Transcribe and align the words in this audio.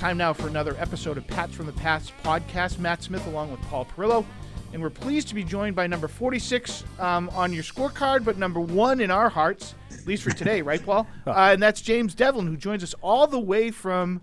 time 0.00 0.16
now 0.16 0.32
for 0.32 0.48
another 0.48 0.74
episode 0.78 1.18
of 1.18 1.26
Pats 1.26 1.54
from 1.54 1.66
the 1.66 1.72
Past 1.72 2.14
podcast. 2.24 2.78
Matt 2.78 3.02
Smith 3.02 3.26
along 3.26 3.50
with 3.50 3.60
Paul 3.64 3.84
Perillo. 3.84 4.24
And 4.72 4.80
we're 4.80 4.88
pleased 4.88 5.28
to 5.28 5.34
be 5.34 5.44
joined 5.44 5.76
by 5.76 5.86
number 5.86 6.08
46 6.08 6.84
um, 6.98 7.28
on 7.34 7.52
your 7.52 7.62
scorecard, 7.62 8.24
but 8.24 8.38
number 8.38 8.60
one 8.60 9.02
in 9.02 9.10
our 9.10 9.28
hearts, 9.28 9.74
at 9.90 10.06
least 10.06 10.22
for 10.22 10.30
today, 10.30 10.62
right, 10.62 10.82
Paul? 10.82 11.06
Uh, 11.26 11.50
and 11.52 11.62
that's 11.62 11.82
James 11.82 12.14
Develin, 12.14 12.46
who 12.46 12.56
joins 12.56 12.82
us 12.82 12.94
all 13.02 13.26
the 13.26 13.38
way 13.38 13.70
from 13.70 14.22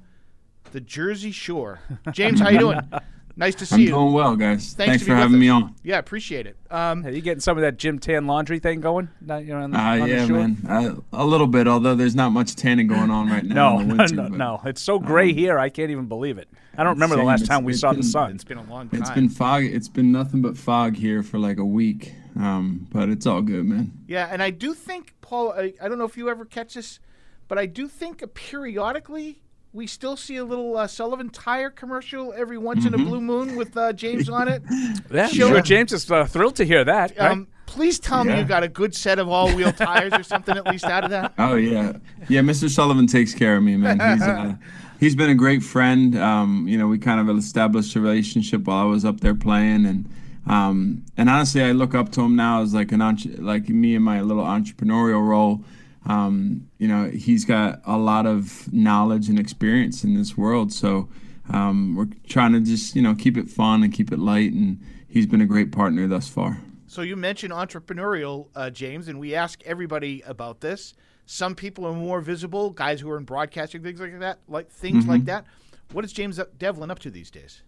the 0.72 0.82
Jersey 0.82 1.30
Shore. 1.30 1.80
James, 2.12 2.40
how 2.40 2.50
you 2.50 2.58
doing? 2.58 2.80
Nice 3.38 3.54
to 3.56 3.66
see 3.68 3.76
you. 3.76 3.78
I'm 3.78 3.82
you. 3.82 3.90
doing 3.92 4.14
well, 4.14 4.36
guys. 4.36 4.74
Thanks, 4.74 4.74
Thanks, 4.74 5.04
for 5.04 5.14
having 5.16 5.36
us. 5.36 5.40
me 5.40 5.50
on. 5.50 5.76
Yeah, 5.84 6.00
appreciate 6.00 6.48
it. 6.48 6.58
Um, 6.72 7.06
Are 7.06 7.12
you 7.12 7.22
getting 7.22 7.40
some 7.40 7.56
of 7.58 7.62
that 7.62 7.78
gym 7.78 8.00
Tan 8.00 8.26
laundry 8.26 8.58
thing 8.58 8.82
going? 8.82 9.10
Not, 9.22 9.46
you 9.46 9.54
know, 9.54 9.62
on 9.62 9.72
the, 9.72 9.78
Uh, 9.80 9.82
on 10.02 10.08
yeah, 10.10 10.26
shore? 10.26 10.38
man. 10.38 10.58
Uh, 10.68 10.96
a 11.14 11.24
little 11.24 11.46
bit, 11.46 11.68
although 11.68 11.94
there's 11.94 12.16
not 12.16 12.32
much 12.32 12.56
tanning 12.56 12.88
going 12.88 13.12
on 13.12 13.30
right 13.30 13.46
now. 13.46 13.78
No, 13.78 13.84
no, 13.84 13.96
winter, 13.96 14.16
no, 14.24 14.24
but 14.30 14.38
no. 14.38 14.62
It's 14.66 14.82
so 14.82 14.98
gray 14.98 15.34
here, 15.34 15.60
I 15.60 15.70
can't 15.70 15.92
even 15.92 16.08
believe 16.08 16.38
it. 16.40 16.50
I 16.78 16.84
don't 16.84 16.94
remember 16.96 17.16
the 17.16 17.24
last 17.24 17.42
It's- 17.44 17.56
time 17.56 17.64
we 17.64 17.74
it's 17.74 17.82
saw 17.82 17.94
the 17.94 18.02
sun. 18.04 18.32
it's 18.34 18.44
been 18.44 18.58
a 18.58 18.64
long 18.64 18.90
time. 18.90 19.02
It's 19.02 19.12
been 19.12 19.30
fog. 19.30 19.64
It's 19.64 19.88
been 19.90 20.12
nothing 20.12 20.42
but 20.42 20.58
fog 20.58 20.96
here 20.96 21.22
for 21.24 21.38
like 21.38 21.58
a 21.60 21.66
week. 21.66 22.14
Um, 22.40 22.88
but 22.92 23.10
it's 23.10 23.26
all 23.26 23.42
good, 23.42 23.66
man. 23.66 23.92
Yeah, 24.08 24.28
and 24.32 24.44
I 24.44 24.50
do 24.52 24.74
think, 24.76 25.14
Paul, 25.22 25.54
I, 25.54 25.74
I 25.82 25.88
don't 25.90 25.98
know 25.98 26.06
if 26.06 26.18
you 26.18 26.30
ever 26.30 26.46
catch 26.46 26.76
this, 26.76 27.00
but 27.48 27.58
I 27.58 27.66
do 27.66 27.88
think 27.88 28.24
periodically 28.36 29.42
we 29.78 29.86
still 29.86 30.18
see 30.18 30.38
a 30.38 30.44
little 30.44 30.76
uh, 30.76 30.88
Sullivan 30.88 31.30
tire 31.30 31.70
commercial 31.70 32.34
every 32.36 32.58
once 32.58 32.84
in 32.88 32.96
a 32.96 32.98
blue 32.98 33.22
moon 33.22 33.56
with 33.56 33.78
uh, 33.78 33.94
James 33.94 34.28
on 34.28 34.48
it. 34.48 34.64
Yeah, 35.14 35.28
Sure. 35.28 35.50
sure. 35.50 35.62
James 35.62 35.94
is 35.94 36.10
uh, 36.10 36.26
thrilled 36.26 36.56
to 36.56 36.66
hear 36.66 36.84
that. 36.84 37.16
right? 37.18 37.32
Um, 37.32 37.48
please 37.68 38.00
tell 38.00 38.24
me 38.24 38.36
you 38.40 38.44
got 38.44 38.64
a 38.64 38.68
good 38.68 38.96
set 38.96 39.20
of 39.20 39.30
all 39.30 39.54
wheel 39.56 39.72
tires 39.72 40.14
or 40.14 40.24
something 40.24 40.58
at 40.58 40.66
least 40.66 40.86
out 40.86 41.04
of 41.04 41.12
that. 41.12 41.34
Oh 41.38 41.56
yeah, 41.56 41.94
yeah. 42.28 42.42
Mr. 42.42 42.68
Sullivan 42.70 43.06
takes 43.06 43.36
care 43.36 43.56
of 43.58 43.64
me, 43.64 43.78
man. 43.78 44.00
He's 44.00 44.28
uh, 44.28 44.56
he's 45.00 45.16
been 45.16 45.30
a 45.30 45.36
great 45.36 45.62
friend. 45.62 46.18
Um, 46.18 46.68
you 46.68 46.78
know, 46.80 46.88
we 46.88 46.98
kind 46.98 47.20
of 47.30 47.38
established 47.38 47.96
a 47.96 48.02
relationship 48.02 48.64
while 48.66 48.80
I 48.80 48.86
was 48.86 49.06
up 49.06 49.20
there 49.22 49.36
playing, 49.36 49.86
and 49.86 50.10
um, 50.48 51.04
and 51.18 51.30
honestly, 51.30 51.62
I 51.62 51.72
look 51.74 51.94
up 51.94 52.12
to 52.14 52.22
him 52.22 52.36
now 52.36 52.64
as 52.64 52.74
like 52.74 52.92
an 52.92 53.02
entre- 53.02 53.38
like 53.38 53.70
me 53.70 53.94
in 53.96 54.02
my 54.02 54.22
little 54.22 54.44
entrepreneurial 54.44 55.26
role. 55.26 55.64
Um, 56.08 56.70
you 56.78 56.88
know, 56.88 57.10
he's 57.10 57.46
got 57.46 57.82
a 57.86 57.98
lot 57.98 58.26
of 58.26 58.72
knowledge 58.72 59.30
and 59.30 59.38
experience 59.38 60.04
in 60.04 60.16
this 60.16 60.38
world, 60.38 60.72
so 60.72 61.10
um, 61.50 61.96
we're 61.96 62.08
trying 62.28 62.54
to 62.54 62.62
just 62.62 62.96
you 62.96 63.02
know 63.02 63.14
keep 63.14 63.38
it 63.38 63.50
fun 63.50 63.84
and 63.84 63.94
keep 63.94 64.12
it 64.12 64.20
light, 64.20 64.54
and 64.54 64.80
he's 65.08 65.26
been 65.26 65.42
a 65.42 65.46
great 65.46 65.72
partner 65.72 66.08
thus 66.08 66.28
far. 66.28 66.62
So 66.88 67.02
you 67.02 67.18
mentioned 67.18 67.52
entrepreneurial, 67.52 68.48
uh, 68.56 68.70
James, 68.70 69.10
and 69.10 69.20
we 69.20 69.36
ask 69.36 69.62
everybody 69.66 70.24
about 70.26 70.62
this. 70.62 70.94
Some 71.26 71.56
people 71.56 71.86
are 71.86 71.94
more 71.94 72.22
visible, 72.22 72.70
guys 72.70 73.02
who 73.02 73.10
are 73.12 73.18
in 73.18 73.26
broadcasting, 73.26 73.84
things 73.84 74.00
like 74.00 74.18
that, 74.20 74.40
like 74.48 74.72
things 74.72 75.06
like 75.06 75.26
that. 75.26 75.46
What 75.92 76.06
is 76.06 76.14
James 76.14 76.40
Develin 76.58 76.90
up 76.90 77.00
to 77.00 77.12
these 77.12 77.30
days? 77.30 77.62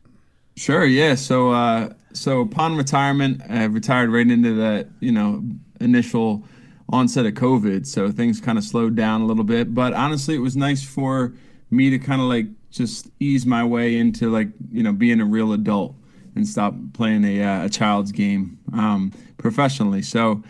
Sure, 0.55 0.85
yeah. 0.85 1.15
So, 1.15 1.51
uh, 1.51 1.93
so 2.13 2.41
upon 2.41 2.77
retirement, 2.77 3.41
I 3.49 3.65
retired 3.65 4.09
right 4.09 4.29
into 4.29 4.55
that, 4.55 4.87
you 4.99 5.11
know, 5.11 5.43
initial 5.79 6.43
onset 6.89 7.25
of 7.25 7.33
COVID. 7.33 7.85
So 7.85 8.11
things 8.11 8.41
kind 8.41 8.57
of 8.57 8.63
slowed 8.63 8.95
down 8.95 9.21
a 9.21 9.25
little 9.25 9.43
bit. 9.43 9.73
But 9.73 9.93
honestly, 9.93 10.35
it 10.35 10.39
was 10.39 10.55
nice 10.55 10.83
for 10.83 11.33
me 11.71 11.89
to 11.89 11.99
kind 11.99 12.21
of 12.21 12.27
like 12.27 12.47
just 12.71 13.09
ease 13.19 13.45
my 13.45 13.63
way 13.63 13.97
into 13.97 14.29
like, 14.29 14.49
you 14.71 14.83
know, 14.83 14.91
being 14.91 15.21
a 15.21 15.25
real 15.25 15.53
adult 15.53 15.95
and 16.35 16.47
stop 16.47 16.73
playing 16.93 17.23
a, 17.23 17.43
uh, 17.43 17.65
a 17.65 17.69
child's 17.69 18.11
game 18.11 18.59
um, 18.73 19.11
professionally. 19.37 20.01
So, 20.01 20.43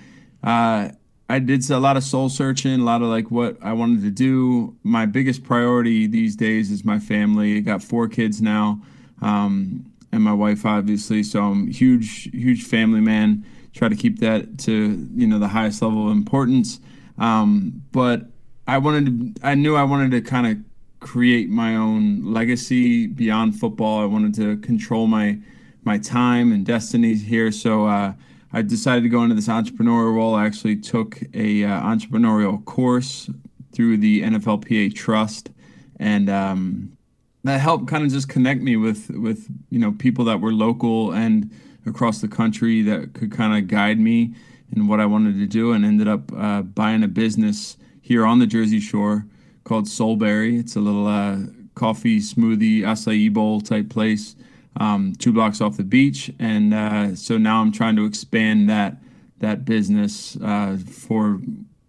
uh, 0.43 0.89
I 1.31 1.37
did 1.37 1.69
a 1.69 1.77
lot 1.77 1.95
of 1.95 2.03
soul 2.03 2.27
searching, 2.27 2.79
a 2.79 2.83
lot 2.83 3.03
of 3.03 3.07
like 3.07 3.29
what 3.29 3.55
I 3.61 3.73
wanted 3.73 4.01
to 4.01 4.09
do. 4.09 4.75
My 4.81 5.05
biggest 5.05 5.43
priority 5.43 6.07
these 6.07 6.35
days 6.35 6.71
is 6.71 6.83
my 6.83 6.97
family. 6.97 7.57
I 7.57 7.59
got 7.59 7.83
four 7.83 8.07
kids 8.07 8.41
now, 8.41 8.81
um, 9.21 9.85
and 10.11 10.23
my 10.23 10.33
wife, 10.33 10.65
obviously. 10.65 11.21
So 11.21 11.43
I'm 11.43 11.67
huge, 11.67 12.31
huge 12.31 12.63
family 12.63 12.99
man. 12.99 13.45
Try 13.73 13.89
to 13.89 13.95
keep 13.95 14.19
that 14.19 14.57
to 14.59 15.07
you 15.13 15.27
know 15.27 15.39
the 15.39 15.47
highest 15.47 15.81
level 15.81 16.07
of 16.07 16.11
importance. 16.11 16.79
Um, 17.17 17.83
but 17.91 18.27
I 18.67 18.77
wanted 18.77 19.35
to, 19.35 19.47
I 19.47 19.55
knew 19.55 19.75
I 19.75 19.83
wanted 19.83 20.11
to 20.11 20.21
kind 20.21 20.47
of 20.47 20.57
create 20.99 21.49
my 21.49 21.75
own 21.75 22.33
legacy 22.33 23.07
beyond 23.07 23.59
football. 23.59 24.01
I 24.01 24.05
wanted 24.05 24.33
to 24.35 24.57
control 24.57 25.07
my 25.07 25.39
my 25.83 25.97
time 25.97 26.51
and 26.51 26.65
destiny 26.65 27.15
here. 27.15 27.51
So. 27.51 27.87
Uh, 27.87 28.13
I 28.51 28.63
decided 28.63 29.01
to 29.03 29.09
go 29.09 29.21
into 29.23 29.35
this 29.35 29.47
entrepreneurial 29.47 30.15
role. 30.15 30.33
I 30.33 30.45
actually 30.45 30.77
took 30.77 31.21
a 31.35 31.63
uh, 31.63 31.81
entrepreneurial 31.81 32.63
course 32.65 33.29
through 33.71 33.97
the 33.97 34.23
NFLPA 34.23 34.95
Trust, 34.95 35.51
and 35.97 36.29
um, 36.29 36.97
that 37.43 37.59
helped 37.59 37.87
kind 37.87 38.03
of 38.03 38.11
just 38.11 38.27
connect 38.27 38.61
me 38.61 38.75
with 38.75 39.09
with 39.11 39.47
you 39.69 39.79
know 39.79 39.91
people 39.91 40.25
that 40.25 40.41
were 40.41 40.53
local 40.53 41.11
and 41.11 41.51
across 41.89 42.21
the 42.21 42.27
country 42.27 42.81
that 42.83 43.13
could 43.13 43.31
kind 43.31 43.57
of 43.57 43.67
guide 43.67 43.99
me 43.99 44.33
in 44.75 44.87
what 44.87 44.99
I 44.99 45.05
wanted 45.05 45.39
to 45.39 45.47
do, 45.47 45.73
and 45.73 45.83
ended 45.83 46.07
up 46.07 46.31
uh, 46.35 46.61
buying 46.61 47.03
a 47.03 47.07
business 47.07 47.75
here 48.01 48.25
on 48.25 48.39
the 48.39 48.47
Jersey 48.47 48.79
Shore 48.79 49.25
called 49.63 49.85
Soulberry. 49.85 50.59
It's 50.59 50.75
a 50.75 50.79
little 50.79 51.07
uh, 51.07 51.37
coffee 51.75 52.19
smoothie 52.19 52.81
acai 52.81 53.33
bowl 53.33 53.61
type 53.61 53.89
place 53.89 54.35
um, 54.77 55.13
two 55.15 55.33
blocks 55.33 55.61
off 55.61 55.77
the 55.77 55.83
beach, 55.83 56.31
and 56.39 56.73
uh, 56.73 57.15
so 57.15 57.37
now 57.37 57.61
I'm 57.61 57.71
trying 57.71 57.95
to 57.97 58.05
expand 58.05 58.69
that 58.69 58.97
that 59.39 59.63
business 59.63 60.37
uh, 60.43 60.77
for 60.85 61.39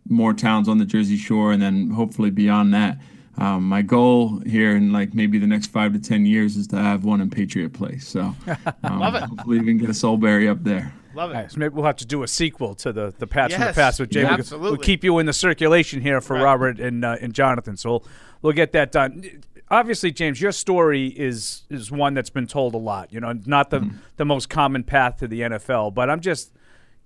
more 0.08 0.32
towns 0.32 0.68
on 0.68 0.78
the 0.78 0.84
Jersey 0.84 1.16
Shore, 1.16 1.52
and 1.52 1.62
then 1.62 1.90
hopefully 1.90 2.30
beyond 2.30 2.72
that. 2.74 2.98
Um, 3.40 3.64
my 3.68 3.80
goal 3.82 4.40
here 4.46 4.76
in 4.76 4.92
like 4.92 5.14
maybe 5.14 5.38
the 5.38 5.46
next 5.46 5.68
five 5.68 5.92
to 5.94 5.98
ten 5.98 6.26
years 6.26 6.56
is 6.56 6.66
to 6.68 6.76
have 6.76 7.04
one 7.04 7.20
in 7.20 7.30
Patriot 7.30 7.72
Place. 7.72 8.06
So 8.06 8.20
um, 8.84 8.98
Love 9.00 9.14
it. 9.14 9.22
hopefully 9.22 9.60
we 9.60 9.66
can 9.66 9.78
get 9.78 9.88
a 9.88 9.92
Soulberry 9.92 10.48
up 10.50 10.62
there. 10.62 10.92
Love 11.14 11.30
it. 11.30 11.34
All 11.36 11.40
right, 11.42 11.50
so 11.50 11.58
maybe 11.58 11.74
we'll 11.74 11.84
have 11.86 11.96
to 11.96 12.06
do 12.06 12.22
a 12.22 12.28
sequel 12.28 12.74
to 12.76 12.92
the 12.92 13.14
the 13.18 13.26
Pats 13.26 13.54
from 13.54 13.64
the 13.66 13.72
Past 13.72 13.98
with 13.98 14.10
Jay. 14.10 14.20
yeah, 14.20 14.28
We'll- 14.30 14.38
absolutely. 14.38 14.70
We'll 14.72 14.78
keep 14.78 15.02
you 15.02 15.18
in 15.18 15.26
the 15.26 15.32
circulation 15.32 16.00
here 16.02 16.20
for 16.20 16.34
Right. 16.34 16.42
Robert 16.44 16.78
and 16.80 17.04
uh, 17.04 17.16
and 17.20 17.32
Jonathan. 17.34 17.76
So 17.76 17.90
we'll, 17.90 18.06
we'll 18.42 18.52
get 18.52 18.72
that 18.72 18.92
done. 18.92 19.24
Obviously, 19.72 20.10
James, 20.12 20.40
your 20.40 20.52
story 20.52 21.06
is 21.06 21.62
is 21.70 21.90
one 21.90 22.12
that's 22.14 22.30
been 22.30 22.46
told 22.46 22.74
a 22.74 22.78
lot. 22.78 23.12
You 23.12 23.20
know, 23.20 23.32
not 23.46 23.70
the 23.70 23.88
the 24.18 24.24
most 24.24 24.50
common 24.50 24.84
path 24.84 25.16
to 25.18 25.26
the 25.28 25.40
NFL, 25.40 25.94
but 25.94 26.10
I'm 26.10 26.20
just 26.20 26.52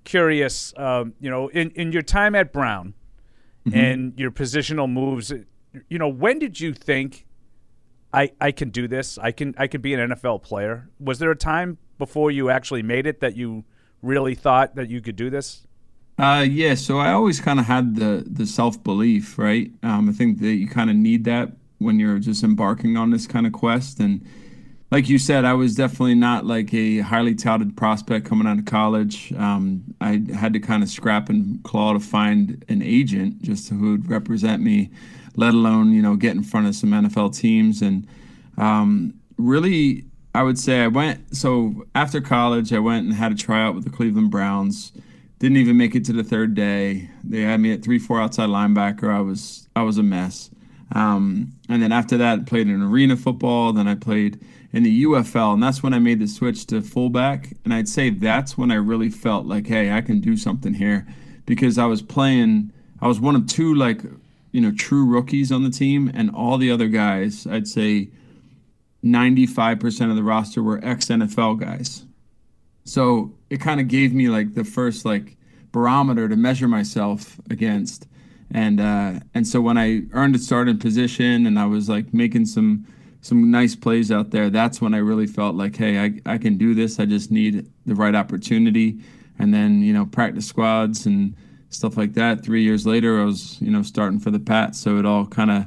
curious. 0.05 0.75
Um, 0.77 1.15
you 1.21 1.31
know, 1.31 1.49
in 1.49 1.71
in 1.71 1.93
your 1.93 2.03
time 2.03 2.35
at 2.35 2.53
Brown 2.53 2.95
and 3.73 4.13
your 4.19 4.31
positional 4.31 4.91
moves, 4.91 5.33
you 5.89 5.99
know, 5.99 6.09
when 6.09 6.39
did 6.39 6.61
you 6.61 6.73
think 6.73 7.27
I 8.13 8.33
I 8.41 8.53
can 8.53 8.71
do 8.71 8.89
this? 8.89 9.19
I 9.19 9.33
can 9.33 9.55
I 9.59 9.67
can 9.67 9.81
be 9.81 9.95
an 9.95 10.11
NFL 10.11 10.43
player. 10.43 10.89
Was 10.99 11.19
there 11.19 11.31
a 11.31 11.37
time 11.37 11.79
before 11.99 12.31
you 12.31 12.51
actually 12.51 12.83
made 12.83 13.07
it 13.07 13.21
that 13.21 13.37
you 13.37 13.65
really 14.03 14.35
thought 14.35 14.75
that 14.77 14.89
you 14.89 15.01
could 15.01 15.17
do 15.17 15.31
this? 15.31 15.67
Uh, 16.17 16.47
yeah, 16.49 16.75
so 16.75 16.99
I 16.99 17.13
always 17.13 17.41
kind 17.41 17.59
of 17.59 17.67
had 17.67 17.97
the 17.97 18.25
the 18.27 18.47
self 18.47 18.83
belief, 18.83 19.39
right? 19.39 19.71
Um, 19.83 20.09
I 20.09 20.13
think 20.13 20.39
that 20.41 20.55
you 20.55 20.69
kind 20.69 20.91
of 20.91 20.97
need 20.97 21.25
that 21.25 21.53
when 21.79 21.99
you're 21.99 22.19
just 22.19 22.45
embarking 22.45 22.97
on 22.97 23.11
this 23.11 23.27
kind 23.27 23.47
of 23.47 23.53
quest. 23.53 23.99
And 23.99 24.25
like 24.91 25.09
you 25.09 25.19
said, 25.19 25.45
I 25.45 25.55
was 25.55 25.75
definitely 25.75 26.15
not 26.15 26.47
like 26.47 26.73
a 26.73 27.01
highly 27.01 27.35
touted 27.35 27.77
prospect 27.77 28.27
coming 28.27 28.47
out 28.47 28.59
of 28.59 28.65
college. 28.65 29.33
Um, 29.35 29.83
I 30.01 30.23
had 30.33 30.53
to 30.53 30.61
kind 30.61 30.83
of 30.85 30.89
scrap 30.89 31.29
and 31.29 31.63
claw 31.65 31.93
to 31.93 32.01
find 32.01 32.65
an 32.69 32.81
agent 32.81 33.43
just 33.43 33.69
who 33.69 33.91
would 33.91 34.09
represent 34.09 34.63
me, 34.63 34.91
let 35.37 35.55
alone 35.55 35.93
you 35.93 36.03
know 36.03 36.17
get 36.17 36.37
in 36.37 36.43
front 36.43 36.67
of 36.67 36.75
some 36.75 36.91
NFL 36.91 37.37
teams. 37.37 37.83
And 37.83 38.07
um, 38.57 39.15
really, 39.37 40.05
I 40.35 40.43
would 40.43 40.59
say 40.59 40.83
I 40.83 40.89
went. 40.89 41.37
So 41.37 41.87
after 41.95 42.21
college, 42.21 42.73
I 42.73 42.79
went 42.79 43.07
and 43.07 43.15
had 43.15 43.33
a 43.33 43.37
tryout 43.37 43.75
with 43.75 43.85
the 43.85 43.91
Cleveland 43.91 44.31
Browns. 44.31 44.93
Didn't 45.39 45.59
even 45.59 45.77
make 45.77 45.95
it 45.95 46.05
to 46.07 46.13
the 46.13 46.25
third 46.25 46.55
day. 46.55 47.11
They 47.23 47.43
had 47.43 47.61
me 47.61 47.73
at 47.73 47.83
three 47.83 47.99
four 47.99 48.21
outside 48.21 48.49
linebacker. 48.49 49.13
I 49.13 49.21
was 49.21 49.69
I 49.77 49.83
was 49.83 49.99
a 49.99 50.03
mess. 50.03 50.51
Um, 50.93 51.53
and 51.69 51.83
then 51.83 51.93
after 51.93 52.17
that, 52.19 52.47
played 52.47 52.69
in 52.69 52.83
arena 52.83 53.17
football. 53.17 53.73
Then 53.73 53.89
I 53.89 53.95
played 53.95 54.41
in 54.73 54.83
the 54.83 55.05
UFL, 55.05 55.55
and 55.55 55.63
that's 55.63 55.83
when 55.83 55.95
I 55.95 55.99
made 55.99 56.19
the 56.19 56.27
switch 56.27 56.67
to 56.67 56.83
fullback. 56.83 57.53
And 57.65 57.73
I'd 57.73 57.89
say 57.89 58.11
that's 58.11 58.59
when 58.59 58.71
I 58.71 58.77
really 58.77 59.09
felt 59.09 59.47
like, 59.47 59.67
hey, 59.67 59.93
I 59.93 60.01
can 60.01 60.21
do 60.21 60.37
something 60.37 60.75
here, 60.75 61.07
because 61.47 61.79
I 61.79 61.87
was 61.87 62.03
playing. 62.03 62.73
I 63.01 63.09
was 63.09 63.21
one 63.21 63.37
of 63.37 63.47
two 63.47 63.75
like, 63.75 64.01
you 64.55 64.61
know, 64.61 64.71
true 64.71 65.05
rookies 65.05 65.51
on 65.51 65.65
the 65.65 65.71
team, 65.71 66.09
and 66.15 66.31
all 66.31 66.59
the 66.59 66.71
other 66.71 66.87
guys, 66.87 67.45
I'd 67.45 67.67
say, 67.67 68.11
ninety-five 69.03 69.81
percent 69.81 70.11
of 70.13 70.17
the 70.17 70.23
roster 70.23 70.63
were 70.63 70.79
ex 70.85 71.07
NFL 71.07 71.59
guys. 71.59 72.07
So 72.85 73.35
it 73.51 73.61
kind 73.61 73.81
of 73.81 73.89
gave 73.89 74.15
me 74.15 74.29
like 74.29 74.55
the 74.55 74.63
first 74.63 75.05
like 75.05 75.37
barometer 75.73 76.29
to 76.29 76.37
measure 76.37 76.69
myself 76.69 77.41
against. 77.51 78.07
And 78.53 78.81
uh, 78.81 79.15
and 79.35 79.45
so 79.45 79.61
when 79.61 79.77
I 79.77 80.03
earned 80.13 80.37
a 80.37 80.39
starting 80.39 80.79
position 80.79 81.47
and 81.47 81.59
I 81.59 81.67
was 81.67 81.89
like 81.89 82.15
making 82.15 82.47
some 82.47 82.87
some 83.23 83.51
nice 83.51 83.75
plays 83.75 84.13
out 84.13 84.31
there, 84.31 84.51
that's 84.51 84.81
when 84.81 84.95
I 84.95 84.99
really 84.99 85.27
felt 85.27 85.57
like, 85.57 85.75
hey, 85.75 85.99
I, 85.99 86.35
I 86.35 86.39
can 86.39 86.57
do 86.59 86.75
this. 86.75 87.01
I 87.01 87.07
just 87.07 87.33
need 87.33 87.69
the 87.87 87.97
right 87.97 88.15
opportunity. 88.15 89.01
And 89.37 89.53
then, 89.53 89.83
you 89.83 89.93
know, 89.93 90.07
practice 90.07 90.47
squads 90.47 91.07
and 91.07 91.35
stuff 91.75 91.97
like 91.97 92.15
that. 92.15 92.45
Three 92.45 92.63
years 92.63 92.87
later, 92.87 93.21
I 93.21 93.25
was, 93.25 93.61
you 93.61 93.71
know, 93.71 93.83
starting 93.83 94.19
for 94.19 94.31
the 94.31 94.39
Pats. 94.39 94.79
So 94.81 94.99
it 94.99 95.07
all 95.07 95.27
kind 95.27 95.51
of, 95.51 95.67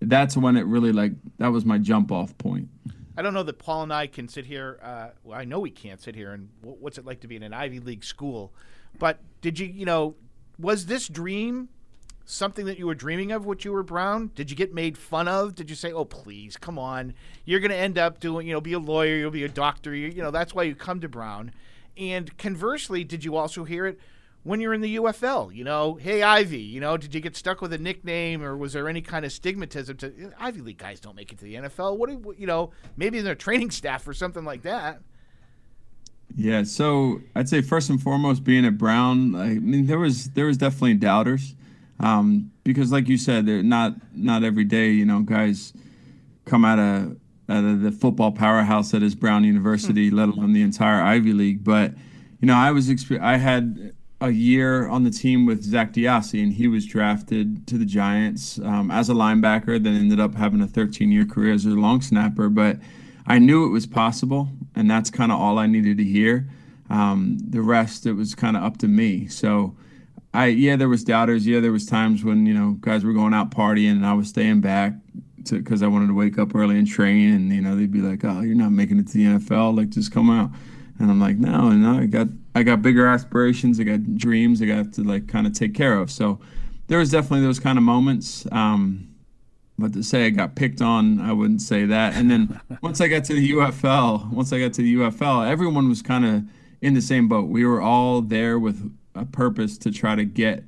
that's 0.00 0.36
when 0.36 0.56
it 0.56 0.66
really 0.66 0.92
like 0.92 1.12
that 1.38 1.48
was 1.48 1.64
my 1.64 1.78
jump 1.78 2.12
off 2.12 2.36
point. 2.38 2.68
I 3.16 3.22
don't 3.22 3.34
know 3.34 3.42
that 3.42 3.58
Paul 3.58 3.82
and 3.82 3.92
I 3.92 4.06
can 4.06 4.28
sit 4.28 4.46
here. 4.46 4.78
Uh, 4.80 5.08
well, 5.24 5.38
I 5.38 5.44
know 5.44 5.58
we 5.58 5.70
can't 5.70 6.00
sit 6.00 6.14
here 6.14 6.30
and 6.32 6.50
what's 6.62 6.98
it 6.98 7.04
like 7.04 7.20
to 7.20 7.26
be 7.26 7.34
in 7.34 7.42
an 7.42 7.52
Ivy 7.52 7.80
League 7.80 8.04
school. 8.04 8.52
But 8.96 9.18
did 9.40 9.58
you, 9.58 9.66
you 9.66 9.84
know, 9.84 10.14
was 10.58 10.86
this 10.86 11.08
dream 11.08 11.68
something 12.24 12.66
that 12.66 12.78
you 12.78 12.86
were 12.86 12.94
dreaming 12.94 13.32
of 13.32 13.44
when 13.44 13.58
you 13.62 13.72
were 13.72 13.82
Brown? 13.82 14.30
Did 14.34 14.50
you 14.50 14.56
get 14.56 14.72
made 14.72 14.96
fun 14.96 15.26
of? 15.26 15.54
Did 15.54 15.68
you 15.68 15.74
say, 15.74 15.92
"Oh, 15.92 16.04
please, 16.04 16.56
come 16.56 16.78
on, 16.78 17.14
you're 17.44 17.60
going 17.60 17.70
to 17.70 17.76
end 17.76 17.98
up 17.98 18.20
doing, 18.20 18.46
you 18.46 18.52
know, 18.52 18.60
be 18.60 18.74
a 18.74 18.78
lawyer, 18.78 19.16
you'll 19.16 19.30
be 19.30 19.44
a 19.44 19.48
doctor, 19.48 19.94
you, 19.94 20.08
you 20.08 20.22
know, 20.22 20.30
that's 20.30 20.54
why 20.54 20.62
you 20.62 20.74
come 20.74 21.00
to 21.00 21.08
Brown." 21.08 21.52
And 21.96 22.36
conversely, 22.38 23.02
did 23.02 23.24
you 23.24 23.34
also 23.34 23.64
hear 23.64 23.86
it 23.86 23.98
when 24.42 24.60
you're 24.60 24.74
in 24.74 24.80
the 24.80 24.96
UFL? 24.96 25.54
You 25.54 25.64
know, 25.64 25.94
hey 25.94 26.22
Ivy, 26.22 26.60
you 26.60 26.80
know, 26.80 26.96
did 26.96 27.14
you 27.14 27.20
get 27.20 27.36
stuck 27.36 27.60
with 27.60 27.72
a 27.72 27.78
nickname, 27.78 28.42
or 28.42 28.56
was 28.56 28.72
there 28.72 28.88
any 28.88 29.02
kind 29.02 29.24
of 29.24 29.32
stigmatism 29.32 29.98
to 29.98 30.32
Ivy 30.38 30.60
League 30.60 30.78
guys 30.78 31.00
don't 31.00 31.16
make 31.16 31.32
it 31.32 31.38
to 31.38 31.44
the 31.44 31.54
NFL? 31.54 31.96
What, 31.96 32.08
do, 32.10 32.34
you 32.38 32.46
know, 32.46 32.70
maybe 32.96 33.18
in 33.18 33.24
their 33.24 33.34
training 33.34 33.70
staff 33.70 34.06
or 34.06 34.14
something 34.14 34.44
like 34.44 34.62
that. 34.62 35.00
Yeah, 36.36 36.62
so 36.64 37.20
I'd 37.34 37.48
say 37.48 37.62
first 37.62 37.90
and 37.90 38.00
foremost, 38.00 38.44
being 38.44 38.64
at 38.64 38.76
Brown, 38.76 39.34
I 39.34 39.54
mean, 39.54 39.86
there 39.86 39.98
was 39.98 40.30
there 40.30 40.46
was 40.46 40.58
definitely 40.58 40.94
doubters, 40.94 41.54
um, 42.00 42.52
because 42.64 42.92
like 42.92 43.08
you 43.08 43.16
said, 43.16 43.46
they're 43.46 43.62
not 43.62 43.94
not 44.14 44.44
every 44.44 44.64
day, 44.64 44.90
you 44.90 45.06
know, 45.06 45.20
guys 45.20 45.72
come 46.44 46.64
out 46.64 46.78
of 46.78 47.16
out 47.48 47.64
of 47.64 47.80
the 47.80 47.90
football 47.90 48.30
powerhouse 48.30 48.90
that 48.90 49.02
is 49.02 49.14
Brown 49.14 49.44
University, 49.44 50.10
let 50.10 50.28
alone 50.28 50.52
the 50.52 50.62
entire 50.62 51.02
Ivy 51.02 51.32
League. 51.32 51.64
But 51.64 51.94
you 52.40 52.46
know, 52.46 52.54
I 52.54 52.72
was 52.72 52.90
I 53.20 53.36
had 53.36 53.94
a 54.20 54.30
year 54.30 54.88
on 54.88 55.04
the 55.04 55.10
team 55.10 55.46
with 55.46 55.62
Zak 55.62 55.92
DeOssie, 55.92 56.42
and 56.42 56.52
he 56.52 56.66
was 56.66 56.84
drafted 56.84 57.66
to 57.68 57.78
the 57.78 57.84
Giants 57.84 58.58
um, 58.58 58.90
as 58.90 59.08
a 59.08 59.12
linebacker. 59.14 59.82
Then 59.82 59.94
ended 59.94 60.18
up 60.18 60.34
having 60.34 60.60
a 60.60 60.66
13 60.66 61.12
year 61.12 61.24
career 61.24 61.52
as 61.52 61.64
a 61.64 61.70
long 61.70 62.00
snapper, 62.00 62.48
but 62.48 62.78
I 63.26 63.38
knew 63.38 63.64
it 63.64 63.70
was 63.70 63.86
possible, 63.86 64.48
and 64.74 64.90
that's 64.90 65.10
kind 65.10 65.30
of 65.30 65.38
all 65.38 65.58
I 65.58 65.66
needed 65.66 65.98
to 65.98 66.04
hear. 66.04 66.48
Um, 66.90 67.38
the 67.46 67.60
rest, 67.60 68.06
it 68.06 68.14
was 68.14 68.34
kind 68.34 68.56
of 68.56 68.64
up 68.64 68.78
to 68.78 68.88
me. 68.88 69.28
So, 69.28 69.76
I 70.34 70.46
yeah, 70.46 70.76
there 70.76 70.88
was 70.88 71.04
doubters. 71.04 71.46
Yeah, 71.46 71.60
there 71.60 71.72
was 71.72 71.86
times 71.86 72.24
when 72.24 72.46
you 72.46 72.54
know 72.54 72.72
guys 72.80 73.04
were 73.04 73.12
going 73.12 73.34
out 73.34 73.50
partying, 73.50 73.92
and 73.92 74.06
I 74.06 74.14
was 74.14 74.28
staying 74.28 74.62
back 74.62 74.94
because 75.48 75.82
I 75.82 75.86
wanted 75.86 76.08
to 76.08 76.14
wake 76.14 76.38
up 76.38 76.54
early 76.54 76.78
and 76.78 76.86
train. 76.86 77.34
And 77.34 77.52
you 77.52 77.60
know, 77.60 77.76
they'd 77.76 77.92
be 77.92 78.00
like, 78.00 78.24
"Oh, 78.24 78.40
you're 78.40 78.56
not 78.56 78.72
making 78.72 78.98
it 78.98 79.08
to 79.08 79.12
the 79.12 79.24
NFL. 79.24 79.76
Like, 79.76 79.90
just 79.90 80.10
come 80.10 80.28
out." 80.28 80.50
And 80.98 81.10
I'm 81.10 81.20
like, 81.20 81.36
"No, 81.36 81.70
no, 81.70 82.00
I 82.00 82.06
got 82.06 82.28
I 82.54 82.62
got 82.62 82.82
bigger 82.82 83.06
aspirations. 83.06 83.78
I 83.78 83.84
got 83.84 84.16
dreams. 84.16 84.60
I 84.60 84.66
got 84.66 84.92
to 84.94 85.02
like 85.02 85.28
kind 85.28 85.46
of 85.46 85.52
take 85.52 85.74
care 85.74 85.98
of." 85.98 86.10
So, 86.10 86.40
there 86.88 86.98
was 86.98 87.10
definitely 87.10 87.46
those 87.46 87.60
kind 87.60 87.78
of 87.78 87.84
moments. 87.84 88.46
Um, 88.50 89.08
but 89.78 89.92
to 89.92 90.02
say 90.02 90.26
I 90.26 90.30
got 90.30 90.56
picked 90.56 90.82
on, 90.82 91.20
I 91.20 91.32
wouldn't 91.32 91.62
say 91.62 91.84
that. 91.84 92.14
And 92.14 92.30
then 92.30 92.60
once 92.82 93.00
I 93.00 93.06
got 93.06 93.24
to 93.24 93.34
the 93.34 93.52
UFL, 93.52 94.30
once 94.30 94.52
I 94.52 94.58
got 94.58 94.72
to 94.74 94.82
the 94.82 94.96
UFL, 94.96 95.48
everyone 95.48 95.88
was 95.88 96.02
kind 96.02 96.24
of 96.26 96.42
in 96.80 96.94
the 96.94 97.00
same 97.00 97.28
boat. 97.28 97.48
We 97.48 97.64
were 97.64 97.80
all 97.80 98.20
there 98.20 98.58
with 98.58 98.92
a 99.14 99.24
purpose 99.24 99.78
to 99.78 99.92
try 99.92 100.16
to 100.16 100.24
get 100.24 100.64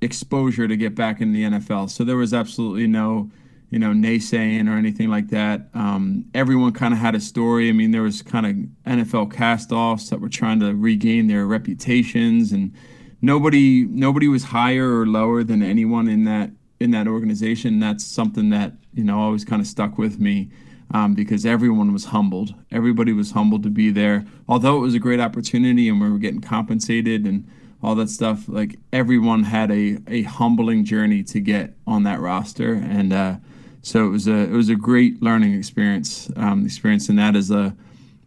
exposure 0.00 0.66
to 0.66 0.76
get 0.76 0.94
back 0.94 1.20
in 1.20 1.32
the 1.32 1.44
NFL. 1.44 1.90
So 1.90 2.04
there 2.04 2.16
was 2.16 2.34
absolutely 2.34 2.86
no, 2.88 3.30
you 3.72 3.78
know, 3.78 3.92
naysaying 3.92 4.68
or 4.68 4.76
anything 4.76 5.08
like 5.08 5.28
that. 5.28 5.62
Um, 5.72 6.26
everyone 6.34 6.72
kind 6.72 6.92
of 6.92 7.00
had 7.00 7.14
a 7.14 7.20
story. 7.20 7.70
I 7.70 7.72
mean, 7.72 7.90
there 7.90 8.02
was 8.02 8.20
kind 8.20 8.44
of 8.44 8.92
NFL 8.92 9.32
cast-offs 9.32 10.10
that 10.10 10.20
were 10.20 10.28
trying 10.28 10.60
to 10.60 10.74
regain 10.74 11.26
their 11.26 11.46
reputations, 11.46 12.52
and 12.52 12.74
nobody 13.22 13.86
nobody 13.86 14.28
was 14.28 14.44
higher 14.44 15.00
or 15.00 15.06
lower 15.06 15.42
than 15.42 15.62
anyone 15.62 16.06
in 16.06 16.24
that 16.24 16.50
in 16.80 16.90
that 16.90 17.08
organization. 17.08 17.80
That's 17.80 18.04
something 18.04 18.50
that 18.50 18.74
you 18.92 19.04
know 19.04 19.18
always 19.18 19.42
kind 19.42 19.62
of 19.62 19.66
stuck 19.66 19.96
with 19.96 20.20
me 20.20 20.50
um, 20.92 21.14
because 21.14 21.46
everyone 21.46 21.94
was 21.94 22.04
humbled. 22.04 22.54
Everybody 22.70 23.14
was 23.14 23.30
humbled 23.30 23.62
to 23.62 23.70
be 23.70 23.90
there. 23.90 24.26
Although 24.48 24.76
it 24.76 24.80
was 24.80 24.94
a 24.94 24.98
great 24.98 25.18
opportunity 25.18 25.88
and 25.88 25.98
we 25.98 26.10
were 26.10 26.18
getting 26.18 26.42
compensated 26.42 27.24
and 27.24 27.48
all 27.82 27.94
that 27.94 28.10
stuff, 28.10 28.44
like 28.48 28.78
everyone 28.92 29.44
had 29.44 29.70
a, 29.70 29.96
a 30.06 30.24
humbling 30.24 30.84
journey 30.84 31.22
to 31.22 31.40
get 31.40 31.72
on 31.86 32.02
that 32.02 32.20
roster, 32.20 32.74
and 32.74 33.14
uh, 33.14 33.36
so 33.82 34.06
it 34.06 34.10
was 34.10 34.26
a 34.26 34.34
it 34.34 34.52
was 34.52 34.68
a 34.68 34.76
great 34.76 35.22
learning 35.22 35.54
experience. 35.54 36.30
Um, 36.36 36.64
experiencing 36.64 37.16
that 37.16 37.36
as 37.36 37.50
a 37.50 37.74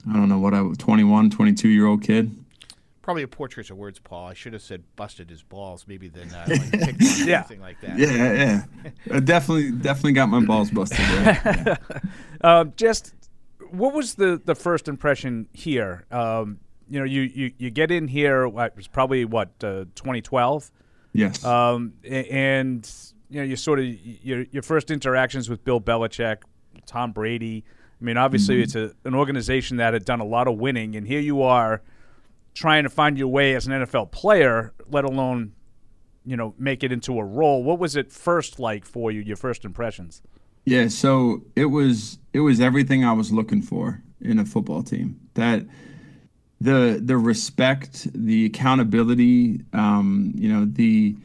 I 0.09 0.13
don't 0.13 0.29
know 0.29 0.39
what 0.39 0.53
I 0.53 0.61
21, 0.77 1.29
22 1.31 1.69
year 1.69 1.87
old 1.87 2.03
kid 2.03 2.31
probably 3.05 3.21
a 3.21 3.27
portrait 3.27 3.69
of 3.69 3.77
words, 3.77 3.99
Paul. 3.99 4.27
I 4.27 4.33
should 4.33 4.53
have 4.53 4.63
said 4.63 4.83
busted 4.95 5.29
his 5.29 5.43
balls, 5.43 5.85
maybe 5.87 6.07
then 6.07 6.33
uh, 6.33 6.47
like 6.81 6.95
yeah. 6.99 7.41
something 7.41 7.61
like 7.61 7.79
that. 7.81 7.99
Yeah, 7.99 8.33
yeah. 8.33 8.63
I 9.15 9.19
definitely, 9.19 9.71
definitely 9.71 10.13
got 10.13 10.27
my 10.27 10.43
balls 10.43 10.71
busted. 10.71 10.97
Yeah. 10.97 11.77
uh, 12.41 12.65
just 12.75 13.13
what 13.69 13.93
was 13.93 14.15
the 14.15 14.41
the 14.43 14.55
first 14.55 14.87
impression 14.87 15.47
here? 15.53 16.05
Um, 16.09 16.59
you 16.89 16.97
know, 16.99 17.05
you, 17.05 17.21
you 17.21 17.51
you 17.59 17.69
get 17.69 17.91
in 17.91 18.07
here. 18.07 18.45
It 18.45 18.75
was 18.75 18.87
probably 18.87 19.23
what 19.23 19.49
uh, 19.63 19.85
2012. 19.93 20.71
Yes. 21.13 21.45
Um, 21.45 21.93
and 22.03 22.91
you 23.29 23.39
know, 23.39 23.45
you 23.45 23.55
sort 23.55 23.79
of 23.79 23.85
your 23.85 24.45
your 24.51 24.63
first 24.63 24.91
interactions 24.91 25.49
with 25.49 25.63
Bill 25.63 25.81
Belichick, 25.81 26.37
Tom 26.85 27.11
Brady. 27.11 27.63
I 27.99 28.03
mean, 28.03 28.17
obviously, 28.17 28.55
mm-hmm. 28.55 28.63
it's 28.63 28.75
a, 28.75 28.93
an 29.05 29.15
organization 29.15 29.77
that 29.77 29.93
had 29.93 30.05
done 30.05 30.19
a 30.19 30.25
lot 30.25 30.47
of 30.47 30.57
winning, 30.57 30.95
and 30.95 31.07
here 31.07 31.19
you 31.19 31.41
are 31.41 31.81
trying 32.53 32.83
to 32.83 32.89
find 32.89 33.17
your 33.17 33.27
way 33.27 33.55
as 33.55 33.67
an 33.67 33.73
NFL 33.73 34.11
player, 34.11 34.73
let 34.89 35.03
alone, 35.03 35.53
you 36.25 36.37
know, 36.37 36.55
make 36.57 36.83
it 36.83 36.91
into 36.91 37.19
a 37.19 37.23
role. 37.23 37.63
What 37.63 37.79
was 37.79 37.95
it 37.95 38.11
first 38.11 38.59
like 38.59 38.85
for 38.85 39.11
you? 39.11 39.21
Your 39.21 39.37
first 39.37 39.65
impressions? 39.65 40.21
Yeah, 40.65 40.87
so 40.87 41.43
it 41.55 41.65
was 41.65 42.17
it 42.33 42.39
was 42.39 42.59
everything 42.59 43.05
I 43.05 43.13
was 43.13 43.31
looking 43.31 43.61
for 43.61 44.01
in 44.21 44.39
a 44.39 44.45
football 44.45 44.83
team. 44.83 45.19
That 45.35 45.65
the 46.59 46.99
the 47.03 47.17
respect, 47.17 48.07
the 48.13 48.45
accountability, 48.45 49.61
um, 49.73 50.33
you 50.35 50.51
know, 50.51 50.65
the 50.65 51.15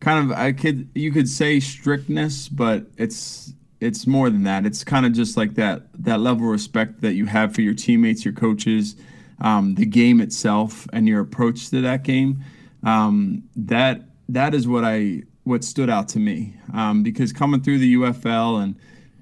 kind 0.00 0.30
of 0.30 0.36
I 0.36 0.52
could 0.52 0.88
you 0.94 1.12
could 1.12 1.28
say 1.28 1.60
strictness, 1.60 2.48
but 2.48 2.86
it's 2.96 3.52
it's 3.80 4.06
more 4.06 4.30
than 4.30 4.44
that. 4.44 4.66
It's 4.66 4.84
kind 4.84 5.06
of 5.06 5.12
just 5.12 5.36
like 5.36 5.54
that 5.54 5.82
that 6.02 6.20
level 6.20 6.44
of 6.46 6.50
respect 6.52 7.00
that 7.02 7.14
you 7.14 7.26
have 7.26 7.54
for 7.54 7.60
your 7.60 7.74
teammates, 7.74 8.24
your 8.24 8.34
coaches, 8.34 8.96
um, 9.40 9.74
the 9.74 9.86
game 9.86 10.20
itself 10.20 10.86
and 10.92 11.08
your 11.08 11.20
approach 11.20 11.70
to 11.70 11.80
that 11.82 12.02
game, 12.02 12.42
um, 12.82 13.42
that 13.56 14.02
that 14.28 14.54
is 14.54 14.66
what 14.66 14.84
I 14.84 15.22
what 15.44 15.62
stood 15.62 15.90
out 15.90 16.08
to 16.08 16.18
me 16.18 16.56
um, 16.72 17.02
because 17.02 17.32
coming 17.32 17.60
through 17.60 17.78
the 17.78 17.94
UFL 17.94 18.62
and 18.62 18.76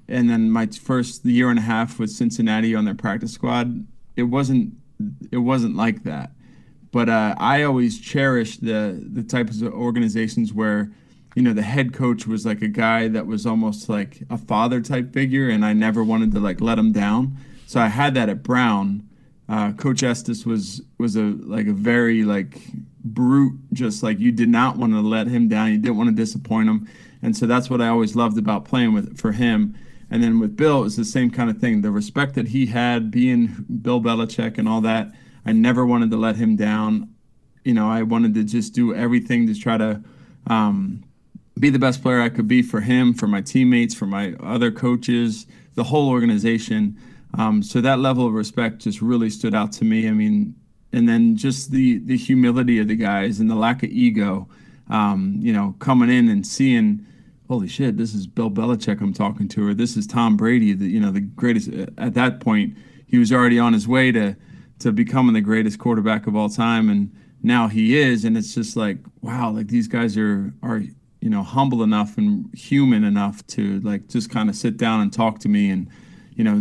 and 0.09 0.29
then 0.29 0.51
my 0.51 0.67
first 0.67 1.25
year 1.25 1.49
and 1.49 1.59
a 1.59 1.63
half 1.63 1.99
with 1.99 2.11
Cincinnati 2.11 2.75
on 2.75 2.85
their 2.85 2.95
practice 2.95 3.33
squad, 3.33 3.87
it 4.17 4.25
wasn't 4.25 4.75
it 5.31 5.39
wasn't 5.39 5.77
like 5.77 6.05
that. 6.05 6.33
But 6.93 7.09
uh, 7.09 7.35
I 7.39 7.63
always 7.63 7.99
cherished 7.99 8.65
the 8.65 9.03
the 9.13 9.23
types 9.23 9.61
of 9.63 9.73
organizations 9.73 10.53
where 10.53 10.93
you 11.35 11.43
know 11.43 11.53
the 11.53 11.63
head 11.63 11.93
coach 11.93 12.27
was 12.27 12.47
like 12.47 12.63
a 12.63 12.69
guy 12.69 13.09
that 13.09 13.27
was 13.27 13.47
almost 13.47 13.89
like 13.89 14.23
a 14.31 14.39
father 14.39 14.81
type 14.81 15.13
figure, 15.13 15.49
and 15.49 15.65
I 15.65 15.73
never 15.73 16.05
wanted 16.05 16.33
to 16.33 16.41
like 16.41 16.61
let 16.61 16.79
him 16.79 16.93
down. 16.93 17.37
So 17.67 17.81
I 17.81 17.89
had 17.89 18.15
that 18.15 18.29
at 18.29 18.43
Brown 18.43 19.09
uh, 19.53 19.73
Coach 19.73 20.03
Estes 20.03 20.47
was 20.47 20.83
was 20.99 21.17
a 21.17 21.35
like 21.45 21.67
a 21.67 21.73
very 21.73 22.25
like 22.25 22.59
brute, 23.05 23.59
just 23.73 24.03
like 24.03 24.19
you 24.19 24.33
did 24.33 24.49
not 24.49 24.79
want 24.79 24.93
to 24.93 25.01
let 25.01 25.27
him 25.27 25.47
down. 25.49 25.73
You 25.73 25.79
didn't 25.79 25.99
want 25.99 26.09
to 26.09 26.17
disappoint 26.17 26.69
him, 26.69 26.89
and 27.21 27.37
so 27.37 27.47
that's 27.47 27.69
what 27.69 27.81
I 27.83 27.89
always 27.89 28.17
loved 28.17 28.39
about 28.39 28.65
playing 28.65 28.95
with 28.95 29.19
for 29.19 29.33
him. 29.33 29.77
And 30.11 30.23
then 30.23 30.41
with 30.41 30.57
Bill, 30.57 30.81
it 30.81 30.85
was 30.85 30.97
the 30.97 31.05
same 31.05 31.31
kind 31.31 31.51
of 31.51 31.59
thing. 31.59 31.81
The 31.81 31.91
respect 31.91 32.35
that 32.35 32.49
he 32.49 32.67
had, 32.67 33.11
being 33.11 33.67
Bill 33.83 34.01
Belichick 34.01 34.59
and 34.59 34.69
all 34.69 34.83
that, 34.83 35.11
I 35.45 35.53
never 35.53 35.85
wanted 35.85 36.11
to 36.11 36.17
let 36.17 36.37
him 36.37 36.57
down. 36.57 37.15
You 37.65 37.75
know, 37.75 37.89
I 37.89 38.03
wanted 38.03 38.35
to 38.35 38.45
just 38.45 38.75
do 38.75 38.95
everything 38.95 39.47
to 39.47 39.55
try 39.55 39.77
to 39.77 40.03
um, 40.47 41.05
be 41.59 41.71
the 41.71 41.79
best 41.79 42.03
player 42.03 42.21
I 42.21 42.29
could 42.29 42.49
be 42.49 42.63
for 42.63 42.81
him, 42.81 43.15
for 43.15 43.27
my 43.27 43.41
teammates, 43.41 43.95
for 43.95 44.07
my 44.07 44.35
other 44.43 44.71
coaches, 44.71 45.47
the 45.75 45.85
whole 45.85 46.09
organization. 46.09 46.97
Um, 47.39 47.63
so 47.63 47.81
that 47.81 47.99
level 47.99 48.27
of 48.27 48.35
respect 48.35 48.79
just 48.81 49.01
really 49.01 49.31
stood 49.31 49.55
out 49.55 49.73
to 49.73 49.85
me. 49.85 50.09
I 50.09 50.13
mean, 50.13 50.55
and 50.93 51.09
then 51.09 51.37
just 51.37 51.71
the 51.71 51.99
the 51.99 52.17
humility 52.17 52.79
of 52.79 52.89
the 52.89 52.97
guys 52.97 53.41
and 53.41 53.51
the 53.51 53.55
lack 53.55 53.83
of 53.83 53.91
ego. 53.91 54.49
Um, 54.91 55.37
you 55.41 55.53
know, 55.53 55.75
coming 55.79 56.11
in 56.11 56.29
and 56.29 56.47
seeing, 56.47 57.07
holy 57.49 57.69
shit, 57.69 57.97
this 57.97 58.13
is 58.15 58.27
Bill 58.27 58.51
Belichick 58.51 59.01
I'm 59.01 59.15
talking 59.15 59.49
to, 59.49 59.69
or 59.69 59.75
this 59.75 59.97
is 59.97 60.07
Tom 60.07 60.37
Brady. 60.37 60.75
The, 60.75 60.87
you 60.87 61.01
know, 61.01 61.11
the 61.11 61.21
greatest. 61.21 61.71
At 61.97 62.15
that 62.15 62.41
point, 62.41 62.77
he 63.07 63.17
was 63.17 63.33
already 63.33 63.59
on 63.59 63.73
his 63.73 63.89
way 63.89 64.13
to 64.13 64.37
to 64.83 64.93
becoming 64.93 65.35
the 65.35 65.41
greatest 65.41 65.79
quarterback 65.79 66.27
of 66.27 66.37
all 66.37 66.49
time, 66.49 66.89
and 66.89 67.15
now 67.43 67.69
he 67.69 67.99
is. 67.99 68.25
And 68.25 68.37
it's 68.37 68.55
just 68.55 68.77
like, 68.77 68.99
wow, 69.21 69.51
like 69.51 69.69
these 69.69 69.89
guys 69.89 70.17
are 70.17 70.53
are 70.63 70.83
you 71.21 71.31
know 71.31 71.43
humble 71.43 71.83
enough 71.83 72.19
and 72.19 72.53
human 72.55 73.05
enough 73.05 73.47
to 73.49 73.81
like 73.81 74.09
just 74.09 74.31
kind 74.31 74.49
of 74.49 74.57
sit 74.57 74.77
down 74.77 75.01
and 75.01 75.13
talk 75.13 75.39
to 75.41 75.49
me 75.49 75.71
and 75.71 75.89
you 76.35 76.45
know 76.45 76.61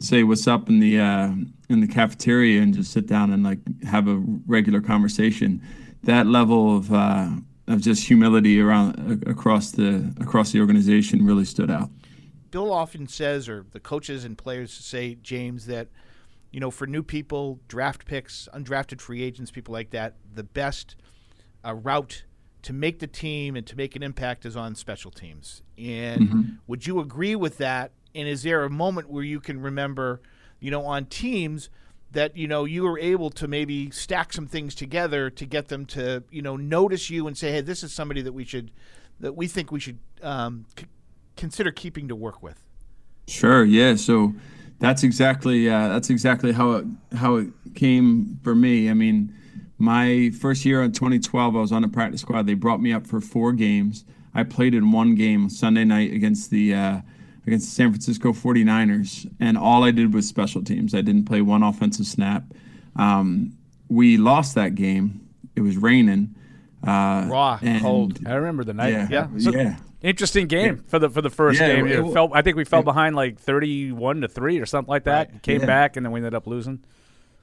say 0.00 0.22
what's 0.22 0.46
up 0.46 0.68
in 0.68 0.80
the 0.80 1.00
uh, 1.00 1.32
in 1.68 1.80
the 1.80 1.88
cafeteria 1.88 2.62
and 2.62 2.74
just 2.74 2.92
sit 2.92 3.06
down 3.06 3.32
and 3.32 3.42
like 3.42 3.58
have 3.84 4.08
a 4.08 4.22
regular 4.46 4.80
conversation. 4.80 5.62
That 6.04 6.26
level 6.26 6.76
of 6.76 6.92
uh, 6.92 7.30
of 7.66 7.80
just 7.80 8.06
humility 8.06 8.60
around 8.60 9.24
across 9.26 9.72
the 9.72 10.12
across 10.20 10.52
the 10.52 10.60
organization 10.60 11.24
really 11.24 11.44
stood 11.44 11.70
out. 11.70 11.90
Bill 12.50 12.72
often 12.72 13.06
says, 13.08 13.48
or 13.48 13.66
the 13.72 13.80
coaches 13.80 14.24
and 14.24 14.38
players 14.38 14.72
say, 14.72 15.16
James, 15.16 15.66
that 15.66 15.88
you 16.50 16.60
know, 16.60 16.70
for 16.70 16.86
new 16.86 17.02
people, 17.02 17.60
draft 17.68 18.06
picks, 18.06 18.48
undrafted 18.54 19.00
free 19.00 19.22
agents, 19.22 19.50
people 19.50 19.72
like 19.72 19.90
that, 19.90 20.14
the 20.34 20.44
best 20.44 20.96
uh, 21.64 21.74
route 21.74 22.24
to 22.62 22.72
make 22.72 22.98
the 22.98 23.06
team 23.06 23.56
and 23.56 23.66
to 23.66 23.76
make 23.76 23.94
an 23.94 24.02
impact 24.02 24.44
is 24.44 24.56
on 24.56 24.74
special 24.74 25.10
teams. 25.10 25.62
And 25.76 26.20
mm-hmm. 26.20 26.42
would 26.66 26.86
you 26.86 27.00
agree 27.00 27.36
with 27.36 27.58
that? 27.58 27.92
And 28.14 28.26
is 28.26 28.42
there 28.42 28.64
a 28.64 28.70
moment 28.70 29.08
where 29.10 29.22
you 29.22 29.40
can 29.40 29.60
remember, 29.60 30.20
you 30.58 30.70
know, 30.70 30.84
on 30.84 31.06
teams 31.06 31.70
that 32.12 32.36
you 32.36 32.48
know 32.48 32.64
you 32.64 32.84
were 32.84 32.98
able 32.98 33.30
to 33.30 33.46
maybe 33.46 33.90
stack 33.90 34.32
some 34.32 34.46
things 34.46 34.74
together 34.74 35.28
to 35.28 35.44
get 35.44 35.68
them 35.68 35.84
to 35.84 36.24
you 36.30 36.40
know 36.40 36.56
notice 36.56 37.10
you 37.10 37.26
and 37.26 37.36
say, 37.36 37.52
hey, 37.52 37.60
this 37.60 37.82
is 37.82 37.92
somebody 37.92 38.22
that 38.22 38.32
we 38.32 38.44
should 38.44 38.70
that 39.20 39.36
we 39.36 39.46
think 39.46 39.70
we 39.70 39.80
should 39.80 39.98
um, 40.22 40.64
c- 40.78 40.86
consider 41.36 41.70
keeping 41.70 42.08
to 42.08 42.16
work 42.16 42.42
with. 42.42 42.62
Sure. 43.26 43.64
Yeah. 43.64 43.96
So 43.96 44.34
that's 44.80 45.02
exactly 45.02 45.68
uh, 45.68 45.88
that's 45.88 46.10
exactly 46.10 46.52
how 46.52 46.72
it 46.72 46.86
how 47.16 47.36
it 47.36 47.48
came 47.74 48.38
for 48.42 48.54
me. 48.54 48.90
I 48.90 48.94
mean, 48.94 49.34
my 49.78 50.30
first 50.40 50.64
year 50.64 50.82
in 50.82 50.92
2012, 50.92 51.56
I 51.56 51.60
was 51.60 51.72
on 51.72 51.82
the 51.82 51.88
practice 51.88 52.20
squad. 52.20 52.46
They 52.46 52.54
brought 52.54 52.80
me 52.80 52.92
up 52.92 53.06
for 53.06 53.20
four 53.20 53.52
games. 53.52 54.04
I 54.34 54.44
played 54.44 54.74
in 54.74 54.92
one 54.92 55.14
game 55.14 55.50
Sunday 55.50 55.84
night 55.84 56.12
against 56.12 56.50
the 56.50 56.74
uh, 56.74 57.00
against 57.46 57.66
the 57.66 57.74
San 57.74 57.90
Francisco 57.90 58.32
49ers, 58.32 59.30
and 59.40 59.58
all 59.58 59.84
I 59.84 59.90
did 59.90 60.14
was 60.14 60.28
special 60.28 60.62
teams. 60.62 60.94
I 60.94 61.00
didn't 61.00 61.24
play 61.24 61.40
one 61.40 61.62
offensive 61.62 62.06
snap. 62.06 62.44
Um, 62.96 63.56
we 63.88 64.16
lost 64.16 64.54
that 64.54 64.74
game. 64.74 65.26
It 65.56 65.62
was 65.62 65.76
raining. 65.76 66.34
Uh, 66.86 67.26
Raw, 67.28 67.58
and, 67.60 67.82
cold. 67.82 68.20
I 68.26 68.34
remember 68.34 68.62
the 68.62 68.74
night. 68.74 68.92
Yeah, 68.92 69.08
yeah. 69.10 69.28
So, 69.38 69.50
yeah. 69.50 69.76
Interesting 70.00 70.46
game 70.46 70.84
for 70.86 70.98
the 70.98 71.10
for 71.10 71.20
the 71.22 71.30
first 71.30 71.60
yeah, 71.60 71.74
game. 71.74 71.86
It, 71.86 71.98
it, 71.98 72.12
fell, 72.12 72.30
I 72.32 72.42
think 72.42 72.56
we 72.56 72.64
fell 72.64 72.82
behind 72.82 73.16
like 73.16 73.38
thirty-one 73.38 74.20
to 74.20 74.28
three 74.28 74.60
or 74.60 74.66
something 74.66 74.90
like 74.90 75.04
that. 75.04 75.32
Right. 75.32 75.42
Came 75.42 75.60
yeah. 75.60 75.66
back 75.66 75.96
and 75.96 76.06
then 76.06 76.12
we 76.12 76.20
ended 76.20 76.34
up 76.34 76.46
losing. 76.46 76.84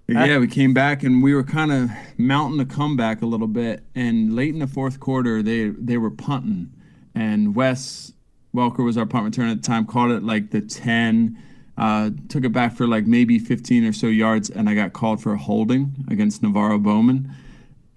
Yeah, 0.07 0.38
we 0.38 0.47
came 0.47 0.74
back 0.74 1.01
and 1.03 1.24
we 1.24 1.33
were 1.33 1.43
kind 1.43 1.71
of 1.71 1.89
mounting 2.17 2.57
the 2.57 2.65
comeback 2.65 3.24
a 3.24 3.25
little 3.25 3.47
bit. 3.47 3.83
And 3.95 4.35
late 4.35 4.53
in 4.53 4.59
the 4.59 4.67
fourth 4.67 5.00
quarter, 5.00 5.41
they 5.41 5.69
they 5.69 5.97
were 5.97 6.12
punting, 6.12 6.71
and 7.13 7.55
Wes 7.55 8.13
Welker 8.55 8.85
was 8.85 8.97
our 8.97 9.05
punt 9.05 9.25
return 9.25 9.50
at 9.50 9.62
the 9.62 9.67
time. 9.67 9.85
Called 9.85 10.12
it 10.12 10.24
like 10.24 10.51
the 10.51 10.62
ten, 10.62 11.38
uh, 11.77 12.12
took 12.29 12.45
it 12.45 12.53
back 12.53 12.75
for 12.75 12.88
like 12.88 13.05
maybe 13.05 13.39
fifteen 13.39 13.83
or 13.83 13.91
so 13.91 14.07
yards, 14.07 14.50
and 14.50 14.69
I 14.69 14.75
got 14.75 14.93
called 14.93 15.21
for 15.21 15.33
a 15.33 15.38
holding 15.38 16.05
against 16.07 16.41
NaVorro 16.41 16.81
Bowman. 16.81 17.35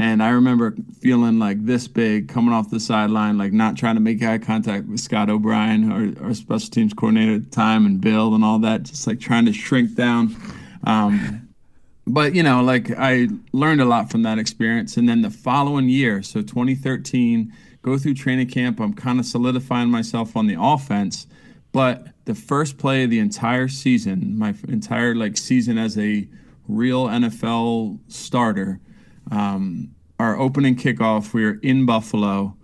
And 0.01 0.23
I 0.23 0.29
remember 0.29 0.77
feeling 1.01 1.41
like 1.41 1.65
this 1.65 1.89
big 1.89 2.29
coming 2.29 2.55
off 2.55 2.71
the 2.71 2.79
sideline, 2.79 3.37
like 3.37 3.53
not 3.53 3.77
trying 3.77 3.97
to 3.97 4.01
make 4.01 4.23
eye 4.23 4.39
contact 4.39 4.87
with 4.87 5.01
Scott 5.01 5.29
O'Brien, 5.29 5.91
our, 5.91 6.27
our 6.29 6.35
special 6.35 6.71
teams 6.71 6.95
coordinator 6.95 7.35
at 7.35 7.45
the 7.45 7.51
time, 7.51 7.85
and 7.85 8.01
Bill 8.01 8.35
and 8.35 8.45
all 8.45 8.61
that, 8.61 8.85
just 8.85 9.09
like 9.09 9.19
trying 9.19 9.45
to 9.47 9.53
shrink 9.53 9.97
down. 9.97 10.37
Um, 10.85 11.49
but, 12.07 12.35
you 12.35 12.45
know, 12.45 12.63
like 12.63 12.93
I 12.97 13.29
learned 13.53 13.81
a 13.81 13.85
lot 13.85 14.09
from 14.09 14.23
that 14.23 14.39
experience. 14.39 14.97
And 14.97 15.09
then 15.09 15.23
the 15.23 15.31
following 15.31 15.89
year, 15.89 16.23
so 16.23 16.43
2013, 16.43 17.53
go 17.83 17.99
through 17.99 18.15
training 18.15 18.49
camp, 18.49 18.81
I'm 18.81 18.95
kind 18.95 19.19
of 19.19 19.27
solidifying 19.27 19.91
myself 19.91 20.37
on 20.37 20.47
the 20.47 20.57
offense. 20.59 21.27
But 21.73 22.07
the 22.25 22.37
first 22.37 22.79
play 22.79 23.03
of 23.03 23.11
the 23.11 23.19
entire 23.19 23.67
season, 23.67 24.39
my 24.39 24.55
entire 24.69 25.17
like 25.17 25.37
season 25.37 25.77
as 25.77 25.99
a 25.99 26.29
real 26.69 27.07
NFL 27.07 27.99
starter, 28.09 28.81
um, 29.31 29.95
our 30.19 30.39
opening 30.39 30.77
kickoff, 30.77 31.33
we 31.33 31.45
were 31.45 31.59
in 31.63 31.87
Buffalo, 31.87 32.57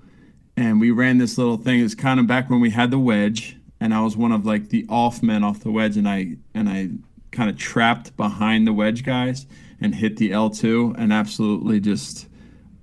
and 0.56 0.80
we 0.80 0.90
ran 0.90 1.18
this 1.18 1.38
little 1.38 1.56
thing. 1.56 1.80
It's 1.80 1.94
kind 1.94 2.20
of 2.20 2.26
back 2.26 2.50
when 2.50 2.60
we 2.60 2.70
had 2.70 2.90
the 2.90 2.98
wedge, 2.98 3.56
and 3.80 3.94
I 3.94 4.00
was 4.00 4.16
one 4.16 4.32
of 4.32 4.46
like 4.46 4.68
the 4.68 4.86
off 4.88 5.22
men 5.22 5.44
off 5.44 5.60
the 5.60 5.70
wedge, 5.70 5.96
and 5.96 6.08
I 6.08 6.36
and 6.54 6.68
I 6.68 6.90
kind 7.32 7.50
of 7.50 7.56
trapped 7.56 8.16
behind 8.16 8.66
the 8.66 8.72
wedge 8.72 9.04
guys 9.04 9.46
and 9.80 9.94
hit 9.94 10.16
the 10.16 10.30
L2 10.30 10.94
and 10.96 11.12
absolutely 11.12 11.80
just 11.80 12.28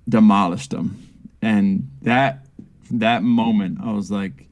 demolished 0.08 0.72
them. 0.72 1.08
And 1.42 1.90
that 2.02 2.46
that 2.92 3.24
moment, 3.24 3.80
I 3.82 3.94
was 3.94 4.12
like, 4.12 4.48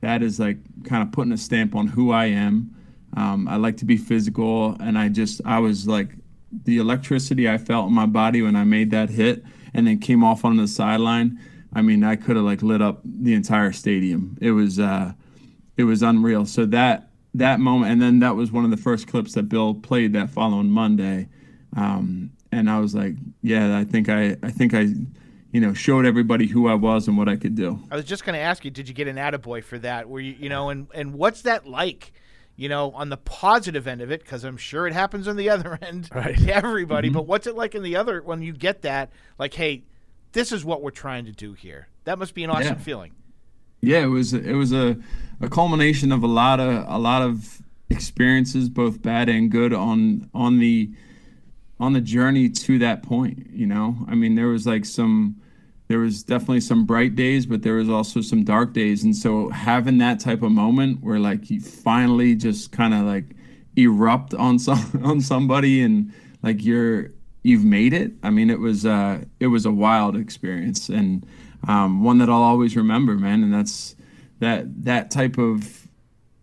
that 0.00 0.22
is 0.22 0.38
like 0.38 0.58
kind 0.84 1.02
of 1.02 1.12
putting 1.12 1.32
a 1.32 1.38
stamp 1.38 1.74
on 1.74 1.86
who 1.86 2.10
I 2.10 2.26
am. 2.26 2.74
Um, 3.16 3.48
I 3.48 3.56
like 3.56 3.78
to 3.78 3.84
be 3.84 3.96
physical, 3.96 4.76
and 4.80 4.98
I 4.98 5.08
just 5.08 5.40
I 5.44 5.58
was 5.58 5.88
like 5.88 6.10
the 6.50 6.78
electricity 6.78 7.48
I 7.48 7.58
felt 7.58 7.88
in 7.88 7.94
my 7.94 8.06
body 8.06 8.42
when 8.42 8.56
I 8.56 8.64
made 8.64 8.90
that 8.90 9.10
hit 9.10 9.44
and 9.74 9.86
then 9.86 9.98
came 9.98 10.24
off 10.24 10.44
on 10.44 10.56
the 10.56 10.68
sideline. 10.68 11.38
I 11.74 11.82
mean, 11.82 12.04
I 12.04 12.16
could 12.16 12.36
have 12.36 12.44
like 12.44 12.62
lit 12.62 12.80
up 12.80 13.00
the 13.04 13.34
entire 13.34 13.72
stadium. 13.72 14.38
It 14.40 14.52
was 14.52 14.78
uh, 14.78 15.12
it 15.76 15.84
was 15.84 16.02
unreal. 16.02 16.46
So 16.46 16.64
that 16.66 17.10
that 17.34 17.60
moment, 17.60 17.92
and 17.92 18.00
then 18.00 18.20
that 18.20 18.34
was 18.34 18.50
one 18.50 18.64
of 18.64 18.70
the 18.70 18.76
first 18.76 19.06
clips 19.08 19.34
that 19.34 19.44
Bill 19.44 19.74
played 19.74 20.12
that 20.14 20.30
following 20.30 20.70
Monday, 20.70 21.28
um, 21.76 22.30
and 22.50 22.70
I 22.70 22.78
was 22.80 22.94
like, 22.94 23.14
yeah, 23.42 23.76
I 23.76 23.84
think 23.84 24.08
I 24.08 24.36
I 24.42 24.50
think 24.50 24.72
I 24.72 24.88
you 25.56 25.62
know, 25.62 25.72
showed 25.72 26.04
everybody 26.04 26.46
who 26.46 26.68
I 26.68 26.74
was 26.74 27.08
and 27.08 27.16
what 27.16 27.30
I 27.30 27.36
could 27.36 27.54
do. 27.54 27.80
I 27.90 27.96
was 27.96 28.04
just 28.04 28.26
going 28.26 28.34
to 28.34 28.40
ask 28.40 28.62
you, 28.62 28.70
did 28.70 28.88
you 28.88 28.94
get 28.94 29.08
an 29.08 29.16
attaboy 29.16 29.64
for 29.64 29.78
that? 29.78 30.06
Were 30.06 30.20
you, 30.20 30.34
you 30.38 30.50
know, 30.50 30.68
and 30.68 30.86
and 30.92 31.14
what's 31.14 31.40
that 31.42 31.66
like? 31.66 32.12
You 32.56 32.68
know, 32.68 32.90
on 32.92 33.10
the 33.10 33.16
positive 33.16 33.86
end 33.86 34.00
of 34.00 34.10
it, 34.10 34.20
because 34.20 34.44
I'm 34.44 34.56
sure 34.56 34.86
it 34.86 34.92
happens 34.92 35.28
on 35.28 35.36
the 35.36 35.50
other 35.50 35.78
end 35.80 36.08
right. 36.14 36.36
to 36.36 36.54
everybody. 36.54 37.08
Mm-hmm. 37.08 37.16
But 37.16 37.26
what's 37.26 37.46
it 37.46 37.54
like 37.54 37.74
in 37.74 37.82
the 37.82 37.96
other 37.96 38.22
when 38.22 38.42
you 38.42 38.52
get 38.52 38.82
that? 38.82 39.10
Like, 39.38 39.54
hey, 39.54 39.84
this 40.32 40.52
is 40.52 40.64
what 40.64 40.82
we're 40.82 40.90
trying 40.90 41.26
to 41.26 41.32
do 41.32 41.52
here. 41.52 41.88
That 42.04 42.18
must 42.18 42.34
be 42.34 42.44
an 42.44 42.50
awesome 42.50 42.76
yeah. 42.76 42.82
feeling. 42.82 43.12
Yeah, 43.80 43.98
it 43.98 44.06
was. 44.06 44.32
It 44.32 44.54
was 44.54 44.72
a, 44.72 44.96
a 45.40 45.48
culmination 45.48 46.10
of 46.10 46.22
a 46.22 46.26
lot 46.26 46.60
of 46.60 46.84
a 46.88 46.98
lot 46.98 47.22
of 47.22 47.62
experiences, 47.90 48.68
both 48.68 49.02
bad 49.02 49.28
and 49.28 49.50
good, 49.50 49.72
on 49.72 50.30
on 50.34 50.58
the 50.58 50.90
on 51.78 51.92
the 51.92 52.00
journey 52.00 52.48
to 52.48 52.78
that 52.78 53.02
point. 53.02 53.50
You 53.52 53.66
know, 53.66 53.96
I 54.08 54.14
mean, 54.14 54.34
there 54.34 54.48
was 54.48 54.66
like 54.66 54.84
some 54.84 55.36
there 55.88 55.98
was 55.98 56.22
definitely 56.22 56.60
some 56.60 56.84
bright 56.84 57.14
days, 57.14 57.46
but 57.46 57.62
there 57.62 57.74
was 57.74 57.88
also 57.88 58.20
some 58.20 58.44
dark 58.44 58.72
days. 58.72 59.04
And 59.04 59.14
so 59.14 59.50
having 59.50 59.98
that 59.98 60.18
type 60.18 60.42
of 60.42 60.50
moment 60.50 61.02
where 61.02 61.20
like 61.20 61.48
you 61.48 61.60
finally 61.60 62.34
just 62.34 62.72
kind 62.72 62.92
of 62.92 63.02
like 63.02 63.36
erupt 63.76 64.34
on 64.34 64.58
some 64.66 65.00
on 65.04 65.20
somebody 65.20 65.82
and 65.82 66.12
like 66.42 66.64
you're 66.64 67.12
you've 67.42 67.64
made 67.64 67.92
it. 67.92 68.12
I 68.22 68.30
mean, 68.30 68.50
it 68.50 68.58
was 68.58 68.84
uh 68.84 69.24
it 69.38 69.46
was 69.46 69.64
a 69.64 69.70
wild 69.70 70.16
experience 70.16 70.88
and 70.88 71.24
um, 71.68 72.04
one 72.04 72.18
that 72.18 72.28
I'll 72.28 72.42
always 72.42 72.76
remember, 72.76 73.14
man. 73.14 73.42
And 73.42 73.52
that's 73.52 73.96
that 74.40 74.84
that 74.84 75.10
type 75.10 75.38
of 75.38 75.88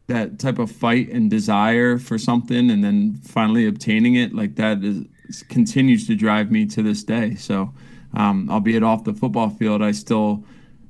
that 0.08 0.40
type 0.40 0.60
of 0.60 0.72
fight 0.72 1.10
and 1.10 1.30
desire 1.30 1.98
for 1.98 2.18
something 2.18 2.70
and 2.70 2.84
then 2.84 3.16
finally 3.24 3.66
obtaining 3.66 4.16
it 4.16 4.34
like 4.34 4.56
that 4.56 4.84
is 4.84 5.06
continues 5.44 6.06
to 6.08 6.16
drive 6.16 6.52
me 6.52 6.66
to 6.66 6.82
this 6.82 7.04
day. 7.04 7.36
So 7.36 7.74
um, 8.14 8.50
albeit 8.50 8.84
off 8.84 9.04
the 9.04 9.14
football 9.14 9.50
field, 9.50 9.82
I 9.82 9.92
still 9.92 10.44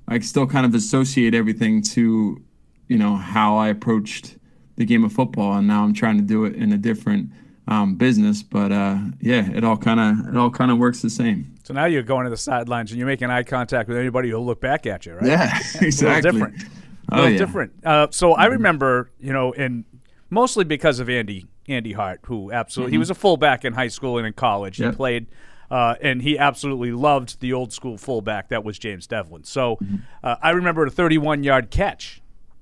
I 0.07 0.19
still 0.19 0.47
kind 0.47 0.65
of 0.65 0.75
associate 0.75 1.33
everything 1.33 1.81
to 1.83 2.41
you 2.87 2.97
know 2.97 3.15
how 3.15 3.57
I 3.57 3.69
approached 3.69 4.37
the 4.75 4.85
game 4.85 5.03
of 5.03 5.13
football, 5.13 5.53
and 5.53 5.67
now 5.67 5.83
I'm 5.83 5.93
trying 5.93 6.17
to 6.17 6.23
do 6.23 6.45
it 6.45 6.55
in 6.55 6.71
a 6.73 6.77
different 6.77 7.29
um, 7.67 7.95
business. 7.95 8.43
But 8.43 8.71
uh, 8.71 8.97
yeah, 9.21 9.49
it 9.51 9.63
all 9.63 9.77
kind 9.77 9.99
of 9.99 10.33
it 10.33 10.37
all 10.37 10.49
kind 10.49 10.71
of 10.71 10.77
works 10.77 11.01
the 11.01 11.09
same. 11.09 11.55
So 11.63 11.73
now 11.73 11.85
you're 11.85 12.03
going 12.03 12.25
to 12.25 12.29
the 12.29 12.37
sidelines 12.37 12.91
and 12.91 12.97
you're 12.97 13.07
making 13.07 13.29
eye 13.29 13.43
contact 13.43 13.87
with 13.87 13.97
anybody 13.97 14.29
who'll 14.29 14.45
look 14.45 14.59
back 14.59 14.85
at 14.85 15.05
you, 15.05 15.13
right? 15.13 15.25
Yeah, 15.25 15.57
exactly. 15.81 16.29
a 16.29 16.33
little 16.33 16.49
different. 16.49 16.63
A 17.09 17.15
little 17.15 17.25
oh, 17.25 17.31
yeah. 17.31 17.37
different. 17.37 17.73
Uh, 17.85 18.07
so 18.11 18.33
I 18.33 18.45
remember, 18.45 19.11
you 19.19 19.31
know, 19.31 19.53
and 19.53 19.85
mostly 20.29 20.65
because 20.65 20.99
of 20.99 21.09
Andy 21.09 21.45
Andy 21.67 21.93
Hart, 21.93 22.19
who 22.25 22.51
absolutely 22.51 22.89
mm-hmm. 22.89 22.95
he 22.95 22.97
was 22.99 23.09
a 23.09 23.15
fullback 23.15 23.63
in 23.63 23.73
high 23.73 23.87
school 23.87 24.17
and 24.17 24.27
in 24.27 24.33
college. 24.33 24.79
Yep. 24.79 24.91
He 24.91 24.95
played 24.97 25.27
uh, 25.73 25.95
and 26.01 26.21
he 26.21 26.37
absolutely 26.37 26.91
loved 26.91 27.39
the 27.39 27.51
old 27.51 27.73
school 27.73 27.97
fullback 27.97 28.49
that 28.49 28.63
was 28.63 28.77
James 28.77 29.07
Develin. 29.07 29.43
So 29.43 29.77
mm-hmm. 29.77 29.95
uh, 30.23 30.35
I 30.39 30.51
remember 30.51 30.85
a 30.85 30.91
31 30.91 31.43
yard 31.43 31.71
catch 31.71 32.21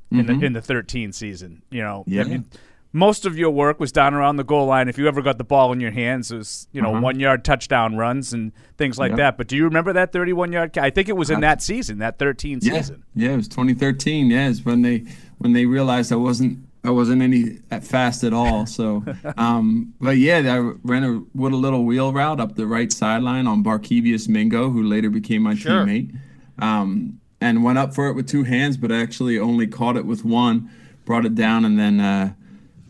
in 0.09 0.19
mm-hmm. 0.19 0.39
the 0.39 0.45
in 0.45 0.53
the 0.53 0.61
13 0.61 1.11
season. 1.11 1.61
You 1.69 1.81
know, 1.81 2.05
yeah. 2.07 2.21
I 2.21 2.23
mean, 2.23 2.45
most 2.93 3.25
of 3.25 3.37
your 3.37 3.51
work 3.51 3.81
was 3.81 3.91
down 3.91 4.13
around 4.13 4.37
the 4.37 4.45
goal 4.45 4.65
line. 4.65 4.87
If 4.87 4.97
you 4.97 5.09
ever 5.09 5.21
got 5.21 5.37
the 5.37 5.43
ball 5.43 5.73
in 5.73 5.81
your 5.81 5.91
hands, 5.91 6.31
it 6.31 6.37
was 6.37 6.69
you 6.71 6.81
know 6.81 6.91
uh-huh. 6.91 7.01
one 7.01 7.19
yard 7.19 7.43
touchdown 7.43 7.97
runs 7.97 8.31
and 8.31 8.53
things 8.77 8.97
like 8.97 9.17
that. 9.17 9.37
But 9.37 9.49
do 9.49 9.57
you 9.57 9.65
remember 9.65 9.91
that 9.91 10.13
31 10.13 10.53
yard? 10.53 10.71
catch? 10.71 10.83
I 10.85 10.89
think 10.89 11.09
it 11.09 11.17
was 11.17 11.29
in 11.29 11.41
that 11.41 11.61
season, 11.61 11.97
that 11.97 12.17
13 12.17 12.59
yeah. 12.61 12.75
season. 12.75 13.03
Yeah, 13.13 13.31
it 13.31 13.35
was 13.35 13.49
2013. 13.49 14.31
Yeah, 14.31 14.47
it's 14.47 14.63
when 14.63 14.83
they 14.83 15.03
when 15.39 15.51
they 15.51 15.65
realized 15.65 16.13
I 16.13 16.15
wasn't 16.15 16.59
I 16.83 16.89
wasn't 16.89 17.21
any 17.21 17.59
fast 17.81 18.23
at 18.23 18.33
all. 18.33 18.65
So, 18.65 19.03
um, 19.37 19.93
but 20.01 20.17
yeah, 20.17 20.37
I 20.37 20.57
ran 20.83 21.03
a 21.03 21.21
with 21.35 21.53
a 21.53 21.57
little 21.57 21.85
wheel 21.85 22.11
route 22.11 22.39
up 22.39 22.55
the 22.55 22.65
right 22.65 22.91
sideline 22.91 23.47
on 23.47 23.63
Barkevious 23.63 24.27
Mingo, 24.27 24.69
who 24.69 24.83
later 24.83 25.09
became 25.09 25.43
my 25.43 25.55
sure. 25.55 25.85
teammate, 25.85 26.15
um, 26.59 27.19
and 27.39 27.63
went 27.63 27.77
up 27.77 27.93
for 27.93 28.07
it 28.07 28.13
with 28.13 28.27
two 28.27 28.43
hands, 28.43 28.77
but 28.77 28.91
actually 28.91 29.37
only 29.37 29.67
caught 29.67 29.95
it 29.95 30.05
with 30.05 30.25
one. 30.25 30.69
Brought 31.05 31.25
it 31.25 31.35
down, 31.35 31.65
and 31.65 31.79
then 31.79 31.99
uh, 31.99 32.33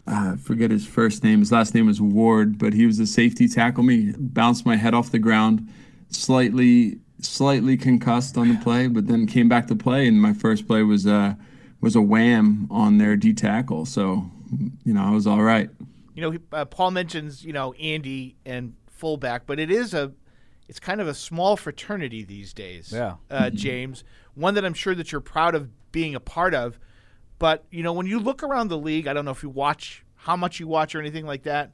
uh, 0.08 0.36
forget 0.38 0.72
his 0.72 0.86
first 0.86 1.24
name. 1.24 1.40
His 1.40 1.52
last 1.52 1.74
name 1.74 1.88
was 1.88 2.02
Ward, 2.02 2.58
but 2.58 2.74
he 2.74 2.86
was 2.86 3.00
a 3.00 3.08
safety 3.08 3.48
tackle 3.48 3.84
me. 3.84 4.14
Bounced 4.18 4.66
my 4.66 4.76
head 4.76 4.94
off 4.94 5.12
the 5.12 5.20
ground, 5.20 5.68
slightly 6.10 7.00
slightly 7.20 7.78
concussed 7.78 8.36
on 8.36 8.50
the 8.50 8.56
play, 8.56 8.88
but 8.88 9.08
then 9.08 9.28
came 9.28 9.48
back 9.48 9.68
to 9.68 9.76
play. 9.76 10.08
And 10.08 10.22
my 10.22 10.32
first 10.32 10.66
play 10.66 10.82
was. 10.84 11.06
Uh, 11.06 11.36
was 11.82 11.96
a 11.96 12.02
wham 12.02 12.68
on 12.70 13.00
their 13.00 13.18
D 13.18 13.34
tackle. 13.34 13.86
So, 13.86 14.30
you 14.86 14.94
know, 14.94 15.04
I 15.04 15.12
was 15.12 15.28
all 15.28 15.42
right. 15.42 15.70
You 16.14 16.22
know, 16.22 16.38
uh, 16.52 16.66
Paul 16.66 16.92
mentions 16.92 17.44
you 17.44 17.54
know 17.54 17.74
Andy 17.74 18.36
and 18.46 18.76
fullback, 18.88 19.46
but 19.46 19.60
it 19.60 19.72
is 19.72 19.94
a 19.94 20.14
it's 20.68 20.80
kind 20.80 21.02
of 21.02 21.08
a 21.08 21.14
small 21.14 21.58
fraternity 21.58 22.24
these 22.24 22.54
days. 22.54 22.92
Yeah, 22.94 23.16
uh, 23.30 23.44
mm-hmm. 23.44 23.56
James, 23.56 24.04
one 24.36 24.54
that 24.54 24.64
I'm 24.64 24.74
sure 24.74 24.96
that 24.96 25.12
you're 25.12 25.22
proud 25.22 25.56
of 25.56 25.70
being 25.92 26.16
a 26.16 26.20
part 26.20 26.54
of. 26.54 26.80
But 27.40 27.66
you 27.72 27.82
know, 27.82 27.94
when 27.94 28.06
you 28.06 28.20
look 28.20 28.44
around 28.44 28.68
the 28.68 28.78
league, 28.78 29.08
I 29.08 29.14
don't 29.14 29.26
know 29.26 29.32
if 29.32 29.42
you 29.42 29.50
watch 29.50 30.06
how 30.16 30.36
much 30.36 30.60
you 30.60 30.68
watch 30.68 30.94
or 30.94 31.00
anything 31.00 31.26
like 31.26 31.44
that. 31.44 31.72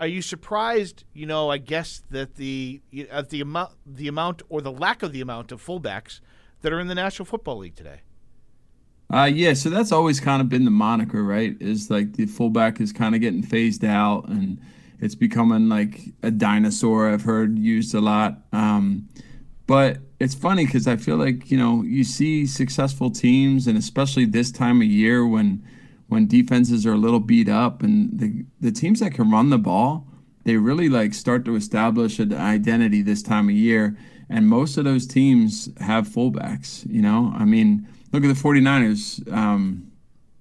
Are 0.00 0.06
you 0.06 0.22
surprised? 0.22 1.04
You 1.12 1.26
know, 1.26 1.50
I 1.50 1.58
guess 1.58 2.02
that 2.10 2.34
the 2.34 2.82
at 3.10 3.30
the 3.30 3.40
amount, 3.40 3.72
the 3.86 4.08
amount 4.08 4.42
or 4.48 4.60
the 4.60 4.70
lack 4.70 5.02
of 5.02 5.12
the 5.12 5.20
amount 5.20 5.50
of 5.50 5.64
fullbacks 5.64 6.20
that 6.60 6.72
are 6.72 6.80
in 6.80 6.88
the 6.88 6.94
National 6.94 7.26
Football 7.26 7.58
League 7.58 7.76
today. 7.76 8.00
Uh, 9.12 9.24
yeah, 9.24 9.54
so 9.54 9.70
that's 9.70 9.90
always 9.90 10.20
kind 10.20 10.42
of 10.42 10.48
been 10.48 10.64
the 10.64 10.70
moniker, 10.70 11.22
right? 11.22 11.56
Is 11.60 11.90
like 11.90 12.14
the 12.14 12.26
fullback 12.26 12.80
is 12.80 12.92
kind 12.92 13.14
of 13.14 13.20
getting 13.22 13.42
phased 13.42 13.84
out, 13.84 14.28
and 14.28 14.60
it's 15.00 15.14
becoming 15.14 15.68
like 15.68 16.00
a 16.22 16.30
dinosaur. 16.30 17.08
I've 17.08 17.22
heard 17.22 17.58
used 17.58 17.94
a 17.94 18.00
lot, 18.00 18.42
um, 18.52 19.08
but 19.66 19.98
it's 20.20 20.34
funny 20.34 20.66
because 20.66 20.86
I 20.86 20.96
feel 20.96 21.16
like 21.16 21.50
you 21.50 21.56
know 21.56 21.82
you 21.82 22.04
see 22.04 22.44
successful 22.46 23.10
teams, 23.10 23.66
and 23.66 23.78
especially 23.78 24.26
this 24.26 24.52
time 24.52 24.82
of 24.82 24.88
year 24.88 25.26
when 25.26 25.64
when 26.08 26.26
defenses 26.26 26.84
are 26.84 26.92
a 26.92 26.98
little 26.98 27.20
beat 27.20 27.48
up, 27.48 27.82
and 27.82 28.10
the 28.18 28.44
the 28.60 28.72
teams 28.72 29.00
that 29.00 29.14
can 29.14 29.30
run 29.30 29.48
the 29.48 29.58
ball, 29.58 30.06
they 30.44 30.58
really 30.58 30.90
like 30.90 31.14
start 31.14 31.46
to 31.46 31.56
establish 31.56 32.18
an 32.18 32.34
identity 32.34 33.00
this 33.00 33.22
time 33.22 33.48
of 33.48 33.54
year. 33.54 33.96
And 34.30 34.46
most 34.46 34.76
of 34.76 34.84
those 34.84 35.06
teams 35.06 35.70
have 35.80 36.06
fullbacks. 36.06 36.86
You 36.92 37.00
know, 37.00 37.32
I 37.34 37.46
mean 37.46 37.88
look 38.12 38.24
at 38.24 38.28
the 38.28 38.40
49ers. 38.40 39.30
Um, 39.32 39.92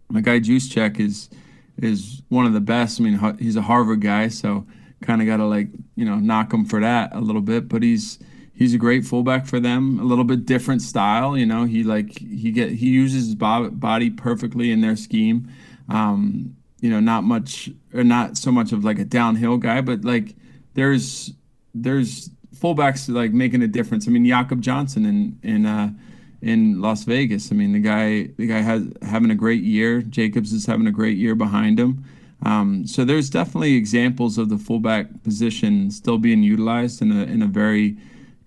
my 0.10 0.22
guy 0.22 0.40
Juszczyk 0.40 1.00
is 1.00 1.30
is 1.78 2.24
one 2.30 2.46
of 2.46 2.54
the 2.54 2.60
best. 2.60 3.00
I 3.00 3.04
mean, 3.04 3.38
he's 3.40 3.56
a 3.56 3.62
Harvard 3.62 4.02
guy, 4.02 4.30
so 4.30 4.66
kind 5.02 5.22
of 5.22 5.28
got 5.28 5.38
to 5.38 5.46
like 5.46 5.68
you 5.96 6.06
know 6.06 6.16
knock 6.16 6.54
him 6.54 6.66
for 6.66 6.80
that 6.80 7.14
a 7.14 7.20
little 7.20 7.42
bit. 7.42 7.68
But 7.68 7.84
he's 7.84 8.20
he's 8.54 8.74
a 8.74 8.78
great 8.78 9.06
fullback 9.06 9.46
for 9.46 9.60
them. 9.60 10.00
A 10.00 10.04
little 10.04 10.24
bit 10.24 10.46
different 10.46 10.82
style, 10.82 11.38
you 11.38 11.46
know. 11.46 11.66
He 11.66 11.84
like 11.84 12.18
he 12.20 12.52
get 12.52 12.72
he 12.72 12.90
uses 12.90 13.28
his 13.28 13.36
body 13.36 14.10
perfectly 14.10 14.72
in 14.72 14.82
their 14.82 14.96
scheme. 14.96 15.50
Um, 15.90 16.56
you 16.82 16.90
know, 16.90 17.00
not 17.00 17.24
much 17.24 17.70
or 17.94 18.04
not 18.04 18.38
so 18.38 18.52
much 18.52 18.72
of 18.72 18.84
like 18.84 19.00
a 19.00 19.06
downhill 19.06 19.58
guy, 19.58 19.82
but 19.82 20.04
like 20.04 20.36
there's 20.74 21.34
there's 21.74 22.30
fullbacks 22.56 23.14
like 23.14 23.34
making 23.34 23.62
a 23.62 23.68
difference. 23.68 24.08
I 24.08 24.12
mean, 24.12 24.26
Jakob 24.26 24.62
Johnson 24.62 25.06
in 25.06 25.40
in 25.44 25.66
uh, 25.66 25.92
in 26.42 26.82
Las 26.82 27.04
Vegas. 27.04 27.52
I 27.52 27.56
mean, 27.56 27.74
the 27.74 27.80
guy 27.80 28.30
the 28.38 28.48
guy 28.48 28.62
has 28.62 28.88
having 29.02 29.32
a 29.32 29.36
great 29.36 29.64
year. 29.64 30.02
Jacobs 30.02 30.54
is 30.54 30.66
having 30.66 30.88
a 30.88 30.92
great 30.92 31.18
year 31.18 31.36
behind 31.36 31.80
him. 31.80 32.04
Um, 32.44 32.86
so 32.86 33.04
there's 33.04 33.30
definitely 33.30 33.76
examples 33.76 34.38
of 34.38 34.50
the 34.50 34.58
fullback 34.58 35.24
position 35.24 35.90
still 35.90 36.20
being 36.20 36.44
utilized 36.44 37.02
in 37.02 37.12
a 37.12 37.24
in 37.24 37.42
a 37.42 37.48
very 37.48 37.98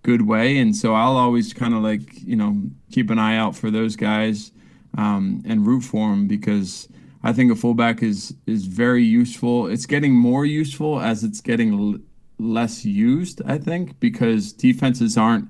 good 0.02 0.22
way. 0.22 0.58
And 0.58 0.74
so 0.74 0.94
I'll 0.94 1.16
always 1.16 1.52
kind 1.52 1.74
of 1.74 1.82
like 1.82 2.22
you 2.22 2.36
know 2.36 2.62
keep 2.92 3.10
an 3.10 3.18
eye 3.18 3.36
out 3.36 3.56
for 3.56 3.70
those 3.70 3.96
guys 3.96 4.52
um, 4.96 5.42
and 5.46 5.66
root 5.66 5.82
for 5.82 6.10
them 6.10 6.26
because 6.26 6.88
I 7.22 7.32
think 7.32 7.52
a 7.52 7.56
fullback 7.56 8.02
is 8.02 8.34
is 8.46 8.66
very 8.66 9.04
useful. 9.04 9.66
It's 9.66 9.86
getting 9.86 10.14
more 10.14 10.46
useful 10.46 11.00
as 11.00 11.24
it's 11.24 11.40
getting 11.40 11.72
l- 11.72 11.98
less 12.38 12.84
used. 12.84 13.42
I 13.44 13.58
think 13.58 13.98
because 14.00 14.52
defenses 14.52 15.18
aren't 15.18 15.48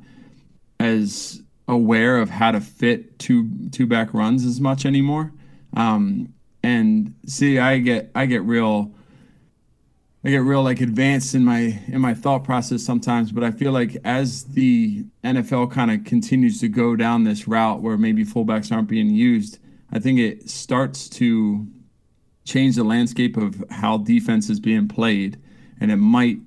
as 0.79 1.43
aware 1.71 2.19
of 2.19 2.29
how 2.29 2.51
to 2.51 2.61
fit 2.61 3.19
two 3.19 3.49
two 3.71 3.87
back 3.87 4.13
runs 4.13 4.45
as 4.45 4.61
much 4.61 4.85
anymore. 4.85 5.33
Um, 5.75 6.35
and 6.63 7.15
see, 7.27 7.59
I 7.59 7.79
get 7.79 8.11
I 8.15 8.27
get 8.27 8.43
real 8.43 8.93
I 10.25 10.31
get 10.31 10.39
real 10.39 10.63
like 10.63 10.81
advanced 10.81 11.35
in 11.35 11.45
my 11.45 11.81
in 11.87 12.01
my 12.01 12.13
thought 12.13 12.45
process 12.45 12.83
sometimes, 12.83 13.33
but 13.33 13.45
I 13.45 13.53
feel 13.53 13.73
like 13.73 13.97
as 14.05 14.45
the 14.45 15.05
NFL 15.25 15.71
kind 15.71 15.91
of 15.91 16.05
continues 16.05 16.61
to 16.61 16.69
go 16.69 16.97
down 16.97 17.25
this 17.25 17.47
route 17.47 17.81
where 17.81 17.97
maybe 17.97 18.25
fullbacks 18.25 18.73
aren't 18.73 18.89
being 18.89 19.11
used, 19.11 19.59
I 19.93 20.01
think 20.01 20.19
it 20.19 20.51
starts 20.51 21.09
to 21.11 21.67
change 22.45 22.75
the 22.77 22.85
landscape 22.85 23.37
of 23.37 23.63
how 23.71 23.99
defense 23.99 24.51
is 24.51 24.59
being 24.59 24.89
played, 24.89 25.41
and 25.81 25.93
it 25.93 25.97
might 25.97 26.41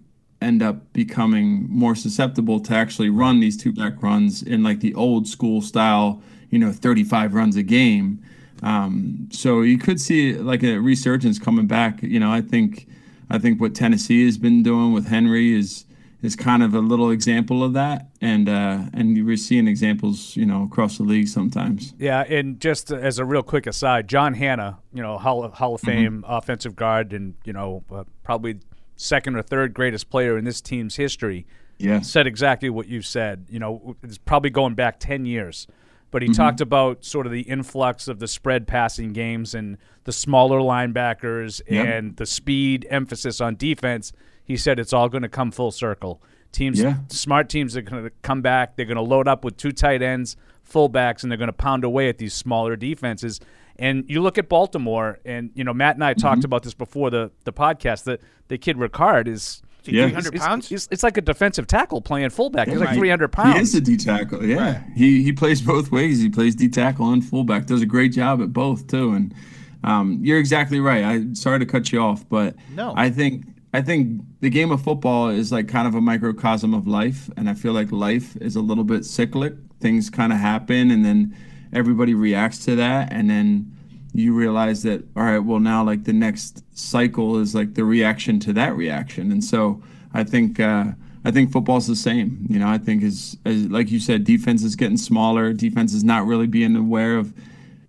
end 0.44 0.62
up 0.62 0.94
becoming 0.94 1.68
more 1.70 1.96
susceptible 1.96 2.60
to 2.62 2.74
actually 2.76 3.10
run 3.10 3.40
these 3.40 3.58
two 3.58 3.72
back 3.72 4.02
runs 4.04 4.44
in 4.44 4.64
like 4.64 4.80
the 4.80 4.94
old 4.96 5.28
school 5.28 5.62
style, 5.62 6.22
you 6.50 6.60
know, 6.60 6.72
35 6.72 7.34
runs 7.34 7.56
a 7.56 7.64
game. 7.64 8.22
Um, 8.62 9.28
so 9.32 9.62
you 9.62 9.78
could 9.78 10.00
see 10.00 10.34
like 10.36 10.64
a 10.64 10.78
resurgence 10.78 11.40
coming 11.40 11.68
back. 11.68 12.02
You 12.02 12.20
know, 12.20 12.32
I 12.32 12.42
think 12.42 12.88
I 13.30 13.38
think 13.38 13.60
what 13.60 13.76
Tennessee 13.76 14.26
has 14.26 14.38
been 14.38 14.64
doing 14.64 14.94
with 14.94 15.08
Henry 15.08 15.54
is 15.54 15.86
is 16.24 16.38
kind 16.38 16.64
of 16.64 16.74
a 16.74 16.80
little 16.80 17.12
example 17.12 17.64
of 17.64 17.74
that, 17.74 18.08
and 18.22 18.48
uh, 18.48 18.84
and 18.94 19.26
we're 19.26 19.36
seeing 19.36 19.68
examples, 19.68 20.36
you 20.38 20.46
know, 20.46 20.64
across 20.64 20.98
the 20.98 21.04
league 21.04 21.28
sometimes. 21.28 21.94
Yeah, 22.00 22.22
and 22.22 22.60
just 22.60 22.92
as 22.92 23.20
a 23.20 23.26
real 23.26 23.44
quick 23.44 23.68
aside, 23.68 24.08
John 24.08 24.34
Hannah, 24.34 24.80
you 24.94 25.04
know, 25.04 25.18
Hall, 25.18 25.50
Hall 25.50 25.76
of 25.76 25.82
mm-hmm. 25.82 25.92
Fame 25.92 26.22
mm-hmm. 26.22 26.32
offensive 26.32 26.76
guard, 26.76 27.12
and 27.12 27.36
you 27.44 27.52
know, 27.52 27.84
uh, 27.92 28.06
probably 28.24 28.60
second 29.04 29.36
or 29.36 29.42
third 29.42 29.74
greatest 29.74 30.10
player 30.10 30.38
in 30.38 30.46
this 30.46 30.62
team's 30.62 30.96
history, 30.96 31.46
yeah. 31.78 32.00
said 32.02 32.26
exactly 32.26 32.70
what 32.70 32.88
you 32.88 33.02
said. 33.02 33.46
You 33.50 33.60
know, 33.60 33.96
it's 34.02 34.18
probably 34.18 34.50
going 34.50 34.76
back 34.76 35.00
10 35.00 35.26
years. 35.26 35.68
But 36.10 36.22
he 36.22 36.30
mm-hmm. 36.30 36.36
talked 36.36 36.62
about 36.62 37.04
sort 37.04 37.26
of 37.26 37.32
the 37.32 37.42
influx 37.42 38.08
of 38.08 38.20
the 38.20 38.28
spread 38.28 38.68
passing 38.68 39.14
games 39.14 39.56
and 39.56 39.78
the 40.04 40.12
smaller 40.12 40.60
linebackers 40.60 41.62
yep. 41.68 41.88
and 41.88 42.16
the 42.18 42.26
speed 42.26 42.86
emphasis 42.90 43.42
on 43.42 43.56
defense. 43.56 44.14
He 44.44 44.56
said 44.56 44.80
it's 44.80 44.94
all 44.94 45.10
going 45.10 45.24
to 45.24 45.30
come 45.30 45.52
full 45.52 45.72
circle. 45.72 46.22
Teams, 46.52 46.80
yeah. 46.80 46.98
smart 47.10 47.50
teams 47.50 47.76
are 47.76 47.82
going 47.82 48.04
to 48.04 48.12
come 48.22 48.44
back. 48.44 48.76
They're 48.76 48.86
going 48.86 48.96
to 48.96 49.02
load 49.02 49.28
up 49.28 49.44
with 49.44 49.58
two 49.58 49.72
tight 49.72 50.04
ends, 50.04 50.38
fullbacks, 50.70 51.24
and 51.24 51.32
they're 51.32 51.38
going 51.38 51.48
to 51.48 51.54
pound 51.54 51.84
away 51.84 52.10
at 52.10 52.20
these 52.20 52.36
smaller 52.36 52.76
defenses. 52.76 53.40
And 53.84 54.06
you 54.08 54.22
look 54.22 54.38
at 54.38 54.48
Baltimore, 54.48 55.20
and 55.26 55.52
you 55.56 55.66
know 55.66 55.74
Matt 55.74 55.96
and 55.96 56.06
I 56.06 56.14
talked 56.14 56.40
mm-hmm. 56.40 56.46
about 56.46 56.64
this 56.64 56.74
before 56.74 57.10
the 57.10 57.32
the 57.44 57.52
podcast. 57.52 58.06
That 58.06 58.22
the 58.48 58.58
kid 58.58 58.78
Ricard 58.78 59.28
is. 59.28 59.62
Yeah. 59.86 60.06
300 60.06 60.36
pounds? 60.40 60.72
It's, 60.72 60.88
it's, 60.92 61.04
like 61.04 61.18
a 61.18 61.22
defensive 61.22 61.68
tackle 61.68 62.00
playing 62.00 62.30
fullback. 62.30 62.70
He's 62.70 62.78
like 62.78 62.96
300 62.96 63.28
pounds. 63.34 63.56
He 63.56 63.62
is 63.62 63.76
a 63.76 63.82
D 63.82 63.98
tackle, 63.98 64.46
yeah. 64.46 64.76
Right. 64.76 64.84
He 64.96 65.22
he 65.24 65.34
plays 65.34 65.62
both 65.62 65.92
ways. 65.92 66.22
He 66.22 66.30
plays 66.30 66.56
D 66.56 66.70
tackle 66.70 67.12
and 67.12 67.22
fullback. 67.22 67.66
Does 67.66 67.82
a 67.82 67.86
great 67.86 68.14
job 68.14 68.42
at 68.42 68.54
both, 68.54 68.88
too. 68.88 69.12
And 69.12 69.36
um, 69.84 70.20
you're 70.22 70.40
exactly 70.40 70.80
right. 70.80 71.04
I 71.04 71.34
Sorry 71.34 71.60
to 71.60 71.66
cut 71.66 71.92
you 71.92 72.00
off, 72.00 72.24
but 72.30 72.56
no. 72.74 72.94
I 72.96 73.10
think 73.10 73.44
I 73.74 73.82
think 73.82 74.22
the 74.40 74.50
game 74.50 74.72
of 74.72 74.82
football 74.82 75.28
is 75.28 75.52
like 75.52 75.68
kind 75.68 75.86
of 75.86 75.96
a 75.96 76.02
microcosm 76.02 76.74
of 76.74 76.88
life. 76.88 77.30
And 77.36 77.50
I 77.50 77.54
feel 77.54 77.74
like 77.74 77.92
life 77.92 78.38
is 78.38 78.56
a 78.56 78.62
little 78.62 78.86
bit 78.86 79.04
cyclic. 79.04 79.54
Things 79.82 80.10
kind 80.10 80.32
of 80.32 80.40
happen, 80.40 80.92
and 80.92 81.04
then 81.04 81.36
everybody 81.74 82.14
reacts 82.14 82.64
to 82.66 82.78
that. 82.78 83.12
And 83.12 83.30
then 83.30 83.73
you 84.14 84.34
realize 84.34 84.84
that 84.84 85.04
all 85.16 85.24
right 85.24 85.40
well 85.40 85.60
now 85.60 85.84
like 85.84 86.04
the 86.04 86.14
next 86.14 86.64
cycle 86.78 87.40
is 87.40 87.56
like 87.56 87.74
the 87.74 87.84
reaction 87.84 88.40
to 88.40 88.54
that 88.54 88.76
reaction. 88.76 89.32
And 89.32 89.44
so 89.44 89.82
i 90.14 90.24
think 90.24 90.60
uh, 90.60 90.86
i 91.26 91.32
think 91.32 91.52
football's 91.52 91.88
the 91.88 91.96
same. 91.96 92.46
You 92.50 92.60
know 92.60 92.68
i 92.68 92.78
think 92.78 93.04
as, 93.04 93.38
as 93.46 93.68
like 93.68 93.92
you 93.92 94.00
said 94.00 94.24
defense 94.24 94.64
is 94.64 94.76
getting 94.76 94.98
smaller. 94.98 95.54
Defense 95.54 95.94
is 95.94 96.04
not 96.04 96.26
really 96.26 96.48
being 96.48 96.76
aware 96.76 97.18
of 97.18 97.34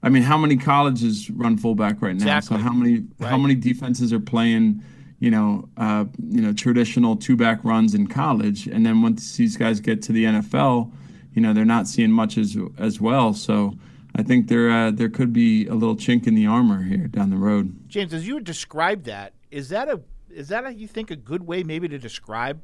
i 0.03 0.09
mean 0.09 0.23
how 0.23 0.37
many 0.37 0.57
colleges 0.57 1.31
run 1.31 1.57
fullback 1.57 2.01
right 2.01 2.17
now? 2.17 2.37
Exactly. 2.37 2.57
so 2.57 2.63
how 2.63 2.73
many 2.73 3.05
right. 3.19 3.31
how 3.31 3.39
many 3.39 3.55
defenses 3.55 4.13
are 4.13 4.21
playing 4.21 4.83
you 5.21 5.31
know 5.31 5.69
uh, 5.77 6.05
you 6.29 6.41
know 6.41 6.53
traditional 6.53 7.17
two 7.17 7.37
back 7.37 7.63
runs 7.65 7.95
in 7.95 8.07
college? 8.07 8.67
And 8.67 8.85
then 8.85 9.03
once 9.03 9.37
these 9.37 9.57
guys 9.57 9.81
get 9.81 10.03
to 10.03 10.13
the 10.13 10.25
nfl 10.25 10.91
you 11.35 11.43
know 11.43 11.53
they're 11.53 11.65
not 11.65 11.87
seeing 11.87 12.13
much 12.13 12.39
as 12.39 12.57
as 12.79 13.01
well. 13.01 13.35
So 13.35 13.77
I 14.17 14.23
think 14.23 14.49
there 14.49 14.71
uh, 14.71 14.91
there 14.91 15.09
could 15.09 15.33
be 15.33 15.67
a 15.67 15.75
little 15.75 15.97
chink 15.97 16.27
in 16.27 16.35
the 16.35 16.47
armor 16.47 16.83
here 16.83 17.09
down 17.09 17.31
the 17.31 17.37
road. 17.37 17.89
James, 17.89 18.15
as 18.15 18.27
you 18.27 18.35
would 18.35 18.45
describe 18.45 19.05
that, 19.05 19.33
is 19.51 19.71
that 19.71 19.89
a 19.89 20.01
is 20.31 20.49
that 20.49 20.65
a, 20.65 20.73
you 20.73 20.87
think 20.87 21.11
a 21.11 21.17
good 21.17 21.47
way 21.47 21.63
maybe 21.63 21.89
to 21.89 21.99
describe 21.99 22.61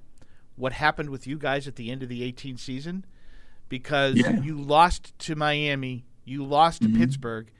what 0.56 0.72
happened 0.72 1.10
with 1.10 1.26
you 1.26 1.38
guys 1.38 1.66
at 1.66 1.76
the 1.76 1.90
end 1.90 2.02
of 2.02 2.08
the 2.08 2.22
18 2.22 2.56
season? 2.56 3.04
Because 3.68 4.16
yeah. 4.16 4.40
you 4.40 4.60
lost 4.60 5.18
to 5.20 5.34
Miami, 5.34 6.04
you 6.24 6.44
lost 6.44 6.82
to 6.82 6.88
mm-hmm. 6.88 7.00
Pittsburgh, 7.00 7.50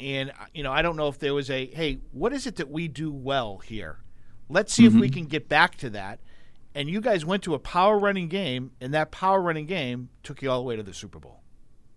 and 0.00 0.30
uh, 0.30 0.46
you 0.52 0.64
know 0.64 0.72
I 0.72 0.82
don't 0.82 0.96
know 0.96 1.08
if 1.08 1.18
there 1.18 1.34
was 1.34 1.50
a 1.50 1.66
hey, 1.66 1.98
what 2.10 2.32
is 2.32 2.46
it 2.46 2.56
that 2.56 2.70
we 2.70 2.88
do 2.88 3.12
well 3.12 3.58
here? 3.58 3.98
Let's 4.48 4.72
see 4.72 4.84
mm-hmm. 4.84 4.96
if 4.96 5.00
we 5.00 5.08
mm-hmm. 5.08 5.20
can 5.20 5.26
get 5.26 5.48
back 5.48 5.76
to 5.76 5.90
that. 5.90 6.18
And 6.72 6.88
you 6.88 7.00
guys 7.00 7.24
went 7.24 7.42
to 7.44 7.54
a 7.54 7.58
power 7.58 7.98
running 7.98 8.28
game, 8.28 8.70
and 8.80 8.94
that 8.94 9.10
power 9.10 9.40
running 9.40 9.66
game 9.66 10.08
took 10.22 10.40
you 10.40 10.50
all 10.50 10.58
the 10.58 10.64
way 10.64 10.76
to 10.76 10.84
the 10.84 10.94
Super 10.94 11.18
Bowl. 11.18 11.39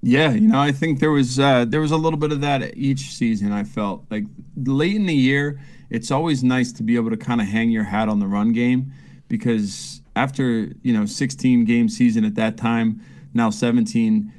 Yeah, 0.06 0.32
you 0.34 0.50
know, 0.50 0.60
I 0.60 0.74
think 0.74 1.00
there 1.00 1.12
was 1.12 1.40
uh, 1.40 1.64
there 1.64 1.80
was 1.80 1.92
a 1.92 1.98
little 1.98 2.20
bit 2.20 2.34
of 2.34 2.42
that 2.42 2.76
each 2.76 3.16
season. 3.16 3.54
I 3.54 3.64
felt 3.64 4.04
like 4.12 4.26
late 4.58 4.98
in 4.98 5.06
the 5.06 5.16
year, 5.16 5.62
it's 5.90 6.12
always 6.12 6.44
nice 6.44 6.74
to 6.74 6.84
be 6.84 6.98
able 6.98 7.10
to 7.12 7.16
kind 7.16 7.40
of 7.40 7.48
hang 7.48 7.70
your 7.70 7.86
hat 7.86 8.10
on 8.10 8.20
the 8.20 8.28
run 8.28 8.52
game 8.52 8.92
because 9.30 10.02
after 10.18 10.74
you 10.82 10.92
know 10.92 11.06
16 11.06 11.64
game 11.64 11.88
season 11.88 12.26
at 12.26 12.36
that 12.36 12.58
time, 12.58 13.02
now 13.34 13.50
17, 13.50 14.30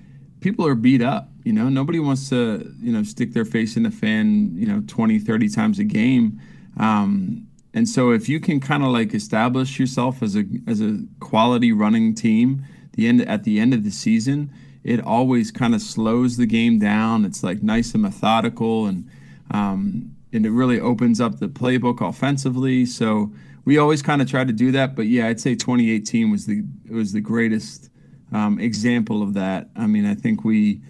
people 0.41 0.67
are 0.67 0.75
beat 0.75 1.01
up. 1.01 1.31
You 1.45 1.55
know, 1.55 1.71
nobody 1.71 1.99
wants 1.99 2.29
to, 2.29 2.71
you 2.81 2.93
know, 2.93 3.03
stick 3.03 3.33
their 3.33 3.47
face 3.47 3.75
in 3.75 3.85
the 3.85 3.91
fan, 3.91 4.55
you 4.55 4.67
know, 4.67 4.83
20, 4.87 5.19
30 5.19 5.49
times 5.49 5.79
a 5.79 5.85
game. 5.85 6.41
Um, 6.79 7.47
and 7.73 7.89
so 7.89 8.11
if 8.11 8.29
you 8.29 8.39
can 8.39 8.61
kind 8.61 8.83
of 8.83 8.91
like 8.91 9.15
establish 9.15 9.79
yourself 9.79 10.23
as 10.23 10.37
a 10.37 10.45
as 10.67 10.83
a 10.83 10.99
quality 11.21 11.73
running 11.73 12.15
team, 12.15 12.67
the 12.93 13.09
end 13.09 13.23
at 13.23 13.45
the 13.45 13.59
end 13.59 13.73
of 13.73 13.83
the 13.83 13.91
season, 13.91 14.53
it 14.85 15.01
always 15.03 15.51
kind 15.51 15.75
of 15.75 15.81
slows 15.81 16.37
the 16.37 16.47
game 16.47 16.79
down. 16.79 17.25
It's 17.25 17.43
like 17.43 17.63
nice 17.63 17.95
and 17.95 18.03
methodical, 18.03 18.87
and 18.87 19.09
um, 19.51 20.15
and 20.33 20.45
it 20.45 20.51
really 20.51 20.79
opens 20.79 21.21
up 21.21 21.39
the 21.39 21.49
playbook 21.49 22.07
offensively. 22.07 22.85
So 22.85 23.33
we 23.65 23.79
always 23.79 24.03
kind 24.03 24.21
of 24.21 24.29
try 24.29 24.45
to 24.45 24.53
do 24.53 24.71
that. 24.73 24.95
But 24.95 25.07
yeah, 25.07 25.29
I'd 25.29 25.41
say 25.41 25.55
2018 25.55 26.31
was 26.31 26.47
the 26.47 26.63
was 26.91 27.13
the 27.13 27.21
greatest 27.21 27.91
um, 28.33 28.59
example 28.61 29.23
of 29.23 29.35
that. 29.35 29.71
I 29.75 29.87
mean, 29.87 30.05
I 30.05 30.15
think 30.15 30.45
we 30.45 30.81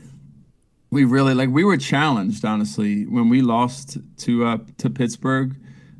we 0.91 1.05
really 1.05 1.35
like 1.35 1.51
we 1.51 1.65
were 1.65 1.77
challenged 1.77 2.45
honestly 2.45 3.07
when 3.07 3.29
we 3.29 3.43
lost 3.43 3.99
to 4.19 4.45
uh, 4.45 4.59
to 4.79 4.91
Pittsburgh. 4.91 5.57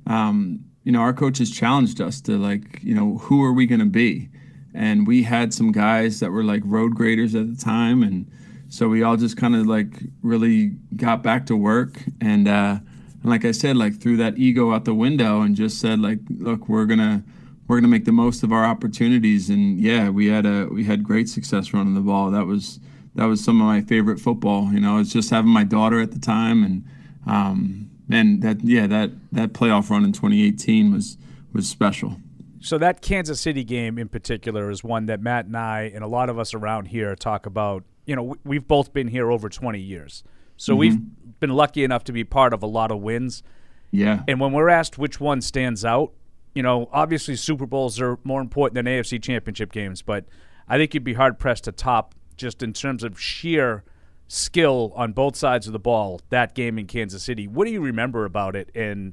Um, 0.07 0.65
you 0.83 0.93
know, 0.93 1.01
our 1.01 1.15
coaches 1.15 1.51
challenged 1.51 2.01
us 2.01 2.21
to 2.23 2.37
like, 2.37 2.83
you 2.83 2.95
know, 2.95 3.17
who 3.19 3.43
are 3.43 3.53
we 3.53 3.67
going 3.67 3.81
to 3.81 3.87
be? 3.87 4.29
And 4.75 5.07
we 5.07 5.23
had 5.23 5.55
some 5.55 5.71
guys 5.73 6.21
that 6.21 6.33
were 6.33 6.45
like 6.45 6.63
road 6.65 6.95
graders 6.95 7.35
at 7.35 7.49
the 7.49 7.63
time, 7.63 8.03
and 8.03 8.31
so 8.69 8.89
we 8.89 9.03
all 9.03 9.17
just 9.17 9.37
kind 9.37 9.55
of 9.55 9.67
like 9.67 10.03
really 10.23 10.73
got 10.97 11.23
back 11.23 11.47
to 11.47 11.57
work 11.57 12.03
and. 12.21 12.49
uh 12.49 12.79
and 13.25 13.31
like 13.31 13.47
I 13.47 13.53
said, 13.53 13.79
like 13.79 13.99
threw 13.99 14.19
that 14.19 14.37
ego 14.37 14.73
out 14.75 14.85
the 14.85 14.95
window 14.95 15.41
and 15.41 15.57
just 15.57 15.81
said, 15.81 15.99
like, 15.99 16.19
look, 16.29 16.69
we're 16.69 16.85
gonna 16.85 17.25
we're 17.67 17.79
gonna 17.79 17.89
make 17.89 18.05
the 18.05 18.13
most 18.13 18.43
of 18.43 18.53
our 18.53 18.67
opportunities. 18.67 19.49
And 19.49 19.81
yeah, 19.81 20.11
we 20.11 20.27
had 20.27 20.45
a 20.45 20.67
we 20.67 20.85
had 20.85 21.03
great 21.03 21.31
success 21.31 21.73
running 21.73 21.95
the 21.95 22.03
ball. 22.03 22.31
That 22.31 22.45
was 22.45 22.79
that 23.15 23.25
was 23.25 23.43
some 23.43 23.63
of 23.63 23.67
my 23.67 23.81
favorite 23.81 24.21
football. 24.21 24.71
You 24.73 24.81
know, 24.81 24.99
it's 24.99 25.11
just 25.11 25.31
having 25.31 25.51
my 25.51 25.65
daughter 25.65 26.01
at 26.01 26.13
the 26.13 26.19
time, 26.19 26.63
and 26.63 26.85
um, 27.27 27.91
and 28.11 28.43
that 28.43 28.63
yeah 28.63 28.87
that 28.89 29.13
that 29.33 29.55
playoff 29.55 29.89
run 29.89 30.05
in 30.05 30.13
2018 30.13 30.93
was 30.93 31.17
was 31.55 31.67
special. 31.67 32.19
So 32.65 32.79
that 32.79 33.03
Kansas 33.03 33.43
City 33.43 33.63
game 33.63 33.99
in 33.99 34.09
particular 34.09 34.71
is 34.71 34.83
one 34.83 35.05
that 35.07 35.21
Matt 35.21 35.45
and 35.45 35.57
I 35.57 35.93
and 35.95 36.03
a 36.03 36.07
lot 36.07 36.31
of 36.31 36.39
us 36.39 36.55
around 36.55 36.87
here 36.87 37.15
talk 37.15 37.45
about. 37.45 37.85
You 38.07 38.17
know, 38.17 38.37
we've 38.43 38.67
both 38.67 38.93
been 38.93 39.09
here 39.09 39.31
over 39.31 39.51
20 39.51 39.79
years, 39.79 40.25
so 40.57 40.73
mm-hmm. 40.73 40.79
we've 40.79 41.41
been 41.41 41.51
lucky 41.51 41.85
enough 41.85 42.05
to 42.05 42.13
be 42.13 42.25
part 42.25 42.55
of 42.55 42.63
a 42.63 42.67
lot 42.67 42.91
of 42.91 43.01
wins. 43.01 43.43
Yeah. 43.91 44.23
And 44.27 44.41
when 44.41 44.53
we're 44.53 44.71
asked 44.71 44.97
which 44.97 45.21
one 45.21 45.43
stands 45.43 45.85
out, 45.85 46.13
you 46.55 46.63
know, 46.63 46.89
obviously 46.91 47.37
Super 47.37 47.67
Bowls 47.67 48.01
are 48.01 48.19
more 48.25 48.41
important 48.41 48.75
than 48.75 48.87
AFC 48.87 49.23
Championship 49.23 49.71
games, 49.71 50.01
but 50.01 50.25
I 50.67 50.79
think 50.79 50.95
you'd 50.95 51.05
be 51.05 51.15
hard 51.15 51.39
pressed 51.39 51.65
to 51.65 51.73
top 51.73 52.15
just 52.37 52.63
in 52.63 52.73
terms 52.73 53.05
of 53.05 53.21
sheer 53.21 53.85
skill 54.27 54.93
on 54.97 55.13
both 55.13 55.37
sides 55.37 55.67
of 55.67 55.75
the 55.75 55.79
ball 55.79 56.21
that 56.31 56.55
game 56.55 56.79
in 56.79 56.87
Kansas 56.87 57.23
City. 57.23 57.47
What 57.47 57.67
do 57.67 57.73
you 57.73 57.83
remember 57.83 58.25
about 58.25 58.57
it 58.57 58.71
and 58.75 59.13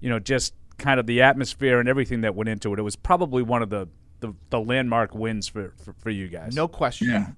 you 0.00 0.10
know 0.10 0.18
just 0.18 0.54
kind 0.80 0.98
of 0.98 1.06
the 1.06 1.22
atmosphere 1.22 1.78
and 1.78 1.88
everything 1.88 2.22
that 2.22 2.34
went 2.34 2.48
into 2.48 2.72
it? 2.72 2.78
It 2.78 2.82
was 2.82 2.96
probably 2.96 3.42
one 3.42 3.62
of 3.62 3.70
the 3.70 3.88
the, 4.20 4.34
the 4.50 4.60
landmark 4.60 5.14
wins 5.14 5.48
for, 5.48 5.72
for, 5.82 5.94
for 5.94 6.10
you 6.10 6.28
guys. 6.28 6.54
No 6.54 6.68
question. 6.68 7.08
Yeah. 7.08 7.28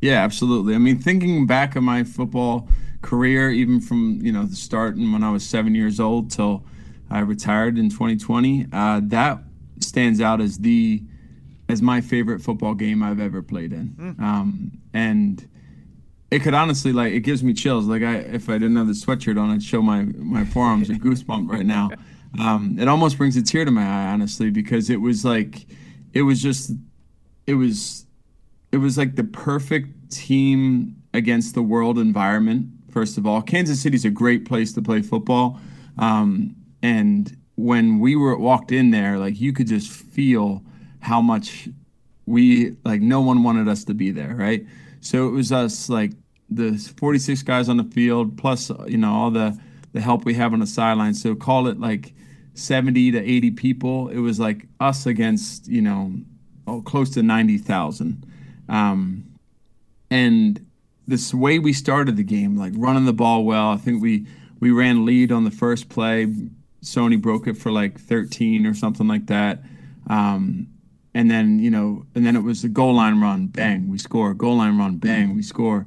Yeah, 0.00 0.22
absolutely. 0.22 0.74
I 0.74 0.78
mean, 0.78 0.98
thinking 0.98 1.46
back 1.46 1.74
of 1.74 1.82
my 1.82 2.04
football 2.04 2.68
career, 3.02 3.50
even 3.50 3.80
from 3.80 4.20
you 4.22 4.32
know 4.32 4.44
the 4.44 4.54
start 4.54 4.96
and 4.96 5.12
when 5.12 5.24
I 5.24 5.30
was 5.30 5.44
seven 5.44 5.74
years 5.74 5.98
old 5.98 6.30
till 6.30 6.64
I 7.10 7.20
retired 7.20 7.78
in 7.78 7.88
2020, 7.90 8.66
uh, 8.72 9.00
that 9.04 9.38
stands 9.80 10.20
out 10.20 10.40
as 10.40 10.58
the 10.58 11.02
as 11.68 11.82
my 11.82 12.00
favorite 12.00 12.40
football 12.40 12.74
game 12.74 13.02
I've 13.02 13.20
ever 13.20 13.42
played 13.42 13.72
in. 13.72 13.88
Mm. 13.98 14.20
Um, 14.20 14.72
and 14.94 15.46
it 16.30 16.40
could 16.40 16.54
honestly 16.54 16.92
like 16.92 17.12
it 17.12 17.20
gives 17.20 17.42
me 17.42 17.52
chills. 17.52 17.86
Like 17.86 18.02
I, 18.02 18.16
if 18.16 18.48
I 18.48 18.54
didn't 18.54 18.76
have 18.76 18.86
the 18.86 18.92
sweatshirt 18.92 19.40
on, 19.40 19.50
I'd 19.50 19.62
show 19.62 19.82
my 19.82 20.02
my 20.02 20.44
forearms 20.44 20.90
a 20.90 20.94
goosebump 20.94 21.50
right 21.50 21.66
now. 21.66 21.90
Um, 22.38 22.76
it 22.78 22.88
almost 22.88 23.18
brings 23.18 23.36
a 23.36 23.42
tear 23.42 23.64
to 23.64 23.70
my 23.70 23.82
eye, 23.82 24.12
honestly, 24.12 24.50
because 24.50 24.90
it 24.90 25.00
was 25.00 25.24
like, 25.24 25.66
it 26.12 26.22
was 26.22 26.42
just, 26.42 26.72
it 27.46 27.54
was, 27.54 28.06
it 28.72 28.78
was 28.78 28.98
like 28.98 29.16
the 29.16 29.24
perfect 29.24 30.10
team 30.10 30.96
against 31.14 31.54
the 31.54 31.62
world 31.62 31.98
environment. 31.98 32.68
First 32.90 33.18
of 33.18 33.26
all, 33.26 33.42
Kansas 33.42 33.80
City's 33.80 34.04
a 34.04 34.10
great 34.10 34.44
place 34.44 34.72
to 34.74 34.82
play 34.82 35.02
football, 35.02 35.60
um, 35.98 36.54
and 36.82 37.36
when 37.56 37.98
we 37.98 38.14
were 38.14 38.36
walked 38.38 38.70
in 38.72 38.90
there, 38.92 39.18
like 39.18 39.40
you 39.40 39.52
could 39.52 39.66
just 39.66 39.90
feel 39.90 40.62
how 41.00 41.20
much 41.20 41.68
we 42.26 42.76
like. 42.84 43.00
No 43.00 43.20
one 43.20 43.42
wanted 43.42 43.68
us 43.68 43.84
to 43.84 43.94
be 43.94 44.10
there, 44.10 44.34
right? 44.34 44.64
So 45.00 45.26
it 45.28 45.32
was 45.32 45.50
us 45.50 45.88
like 45.88 46.12
the 46.50 46.78
46 46.96 47.42
guys 47.42 47.68
on 47.68 47.76
the 47.76 47.84
field 47.84 48.38
plus 48.38 48.70
you 48.86 48.96
know 48.96 49.12
all 49.12 49.30
the 49.30 49.58
the 49.92 50.00
help 50.00 50.24
we 50.24 50.34
have 50.34 50.52
on 50.52 50.60
the 50.60 50.66
sideline. 50.66 51.14
So 51.14 51.34
call 51.34 51.66
it 51.66 51.80
like 51.80 52.14
70 52.54 53.12
to 53.12 53.18
80 53.18 53.50
people. 53.52 54.08
It 54.08 54.18
was 54.18 54.38
like 54.38 54.66
us 54.80 55.06
against 55.06 55.68
you 55.68 55.82
know 55.82 56.12
oh, 56.68 56.82
close 56.82 57.10
to 57.10 57.22
90,000. 57.22 58.24
Um, 58.68 59.24
and 60.10 60.64
this 61.06 61.32
way 61.32 61.58
we 61.58 61.72
started 61.72 62.16
the 62.16 62.22
game, 62.22 62.56
like 62.56 62.72
running 62.76 63.06
the 63.06 63.12
ball 63.12 63.44
well. 63.44 63.70
I 63.70 63.76
think 63.76 64.02
we 64.02 64.26
we 64.60 64.70
ran 64.70 65.04
lead 65.04 65.32
on 65.32 65.44
the 65.44 65.50
first 65.50 65.88
play. 65.88 66.26
Sony 66.82 67.20
broke 67.20 67.46
it 67.46 67.56
for 67.56 67.72
like 67.72 67.98
13 67.98 68.66
or 68.66 68.74
something 68.74 69.08
like 69.08 69.26
that. 69.26 69.62
Um, 70.08 70.68
and 71.14 71.30
then 71.30 71.58
you 71.58 71.70
know, 71.70 72.06
and 72.14 72.26
then 72.26 72.36
it 72.36 72.42
was 72.42 72.62
the 72.62 72.68
goal 72.68 72.94
line 72.94 73.20
run, 73.20 73.46
bang, 73.46 73.88
we 73.88 73.98
score. 73.98 74.34
Goal 74.34 74.56
line 74.56 74.78
run, 74.78 74.98
bang, 74.98 75.34
we 75.34 75.42
score. 75.42 75.86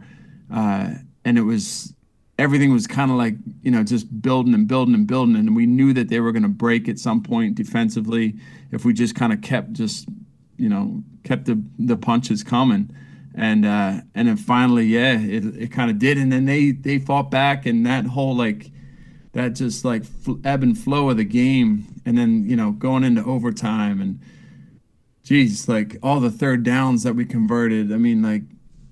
Uh, 0.54 0.96
and 1.24 1.38
it 1.38 1.44
was 1.44 1.94
everything 2.42 2.74
was 2.74 2.88
kind 2.88 3.12
of 3.12 3.18
like 3.18 3.36
you 3.62 3.70
know 3.70 3.84
just 3.84 4.22
building 4.22 4.54
and 4.54 4.68
building 4.68 4.96
and 4.96 5.06
building, 5.06 5.36
and 5.36 5.56
we 5.56 5.66
knew 5.66 5.94
that 5.94 6.10
they 6.10 6.20
were 6.20 6.32
going 6.32 6.44
to 6.44 6.50
break 6.50 6.90
at 6.90 6.98
some 6.98 7.22
point 7.22 7.56
defensively 7.56 8.36
if 8.72 8.84
we 8.84 8.94
just 8.94 9.16
kind 9.16 9.32
of 9.32 9.42
kept 9.42 9.74
just 9.74 10.10
you 10.58 10.68
know 10.68 11.04
kept 11.24 11.46
the 11.46 11.62
the 11.78 11.96
punches 11.96 12.44
coming. 12.44 12.90
And 13.34 13.66
uh, 13.66 14.02
and 14.14 14.28
then 14.28 14.36
finally, 14.36 14.86
yeah, 14.86 15.18
it, 15.18 15.46
it 15.56 15.72
kind 15.72 15.90
of 15.90 16.00
did, 16.00 16.18
and 16.18 16.34
then 16.34 16.46
they 16.46 16.72
they 16.72 17.00
fought 17.00 17.32
back, 17.32 17.66
and 17.66 17.86
that 17.86 18.06
whole 18.06 18.36
like 18.36 18.72
that 19.34 19.50
just 19.50 19.86
like 19.86 20.04
ebb 20.44 20.64
and 20.64 20.78
flow 20.78 21.10
of 21.10 21.18
the 21.18 21.24
game, 21.24 22.02
and 22.06 22.18
then 22.18 22.50
you 22.50 22.58
know 22.58 22.72
going 22.72 23.06
into 23.06 23.24
overtime 23.24 24.02
and 24.02 24.20
geez, 25.24 25.70
like 25.70 25.98
all 26.04 26.20
the 26.20 26.32
third 26.32 26.64
downs 26.64 27.04
that 27.04 27.16
we 27.16 27.24
converted. 27.24 27.94
I 27.94 27.98
mean, 27.98 28.22
like 28.22 28.42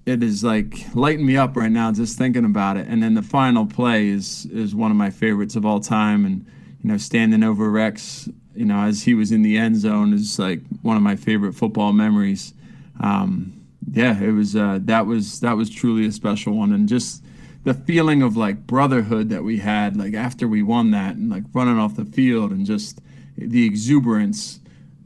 it 0.06 0.24
is 0.24 0.44
like 0.44 0.94
lighting 0.96 1.26
me 1.26 1.38
up 1.38 1.56
right 1.56 1.72
now 1.72 1.92
just 1.92 2.18
thinking 2.18 2.46
about 2.46 2.78
it. 2.78 2.88
And 2.88 3.02
then 3.02 3.14
the 3.14 3.22
final 3.22 3.66
play 3.66 4.08
is 4.08 4.46
is 4.46 4.76
one 4.76 4.92
of 4.92 4.98
my 4.98 5.10
favorites 5.10 5.56
of 5.56 5.66
all 5.66 5.80
time. 5.80 6.26
And 6.26 6.46
you 6.82 6.90
know, 6.90 6.98
standing 6.98 7.44
over 7.44 7.70
Rex, 7.70 8.30
you 8.56 8.66
know, 8.66 8.80
as 8.80 9.04
he 9.04 9.14
was 9.14 9.32
in 9.32 9.42
the 9.42 9.58
end 9.58 9.78
zone 9.78 10.14
is 10.14 10.40
like 10.40 10.62
one 10.82 10.98
of 10.98 11.04
my 11.04 11.16
favorite 11.16 11.54
football 11.54 11.94
memories. 11.94 12.54
Um, 13.00 13.60
yeah, 13.92 14.22
it 14.22 14.32
was 14.32 14.56
uh, 14.56 14.80
that 14.84 15.06
was 15.06 15.40
that 15.40 15.58
was 15.58 15.70
truly 15.70 16.06
a 16.06 16.12
special 16.12 16.54
one, 16.54 16.74
and 16.74 16.88
just 16.88 17.24
the 17.64 17.74
feeling 17.74 18.22
of 18.22 18.38
like 18.38 18.68
brotherhood 18.68 19.30
that 19.30 19.44
we 19.44 19.60
had 19.60 19.98
like 19.98 20.14
after 20.14 20.48
we 20.48 20.62
won 20.64 20.92
that, 20.92 21.16
and 21.16 21.30
like 21.30 21.44
running 21.54 21.78
off 21.78 21.96
the 21.96 22.06
field, 22.06 22.52
and 22.52 22.66
just 22.66 23.00
the 23.38 23.66
exuberance 23.66 24.60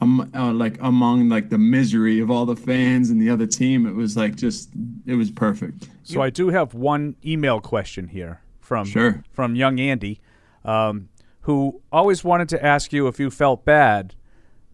um, 0.03 0.31
uh, 0.35 0.53
like 0.53 0.77
among 0.81 1.29
like 1.29 1.49
the 1.49 1.57
misery 1.57 2.19
of 2.19 2.29
all 2.29 2.45
the 2.45 2.55
fans 2.55 3.09
and 3.09 3.21
the 3.21 3.29
other 3.29 3.47
team. 3.47 3.85
It 3.87 3.95
was 3.95 4.15
like 4.15 4.35
just 4.35 4.69
it 5.05 5.15
was 5.15 5.31
perfect. 5.31 5.87
So 6.03 6.21
I 6.21 6.29
do 6.29 6.49
have 6.49 6.73
one 6.73 7.15
email 7.25 7.59
question 7.59 8.09
here 8.09 8.41
from 8.59 8.85
sure. 8.85 9.23
from 9.31 9.55
young 9.55 9.79
Andy, 9.79 10.21
um, 10.65 11.09
who 11.41 11.81
always 11.91 12.23
wanted 12.23 12.49
to 12.49 12.63
ask 12.63 12.93
you 12.93 13.07
if 13.07 13.19
you 13.19 13.29
felt 13.29 13.65
bad 13.65 14.15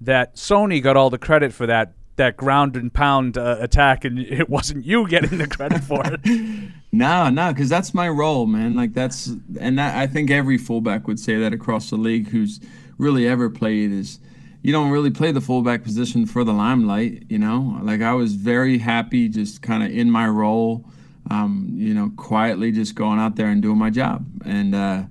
that 0.01 0.35
Sony 0.35 0.81
got 0.81 0.97
all 0.97 1.09
the 1.09 1.17
credit 1.17 1.53
for 1.53 1.65
that 1.67 1.93
that 2.15 2.35
ground 2.35 2.75
and 2.75 2.93
pound 2.93 3.37
uh, 3.37 3.57
attack, 3.59 4.03
and 4.03 4.19
it 4.19 4.49
wasn't 4.49 4.85
you 4.85 5.07
getting 5.07 5.37
the 5.37 5.47
credit 5.47 5.83
for 5.83 6.03
it. 6.05 6.19
no, 6.91 7.29
no, 7.29 7.53
because 7.53 7.69
that's 7.69 7.93
my 7.93 8.09
role, 8.09 8.45
man. 8.45 8.75
Like 8.75 8.93
that's, 8.93 9.31
and 9.59 9.79
that, 9.79 9.95
I 9.95 10.05
think 10.05 10.29
every 10.29 10.57
fullback 10.57 11.07
would 11.07 11.19
say 11.19 11.37
that 11.37 11.53
across 11.53 11.89
the 11.89 11.95
league 11.95 12.29
who's 12.29 12.59
really 12.97 13.27
ever 13.27 13.49
played 13.49 13.91
is 13.91 14.19
you 14.61 14.73
don't 14.73 14.91
really 14.91 15.11
play 15.11 15.31
the 15.31 15.41
fullback 15.41 15.83
position 15.83 16.25
for 16.25 16.43
the 16.43 16.53
limelight, 16.53 17.23
you 17.29 17.39
know. 17.39 17.79
Like 17.81 18.01
I 18.01 18.13
was 18.13 18.35
very 18.35 18.77
happy 18.77 19.29
just 19.29 19.61
kind 19.61 19.83
of 19.83 19.91
in 19.91 20.11
my 20.11 20.27
role, 20.27 20.85
um, 21.31 21.69
you 21.73 21.93
know, 21.93 22.11
quietly 22.17 22.71
just 22.71 22.95
going 22.95 23.19
out 23.19 23.35
there 23.35 23.47
and 23.47 23.61
doing 23.61 23.77
my 23.77 23.89
job. 23.89 24.25
And 24.45 24.75
uh, 24.75 25.03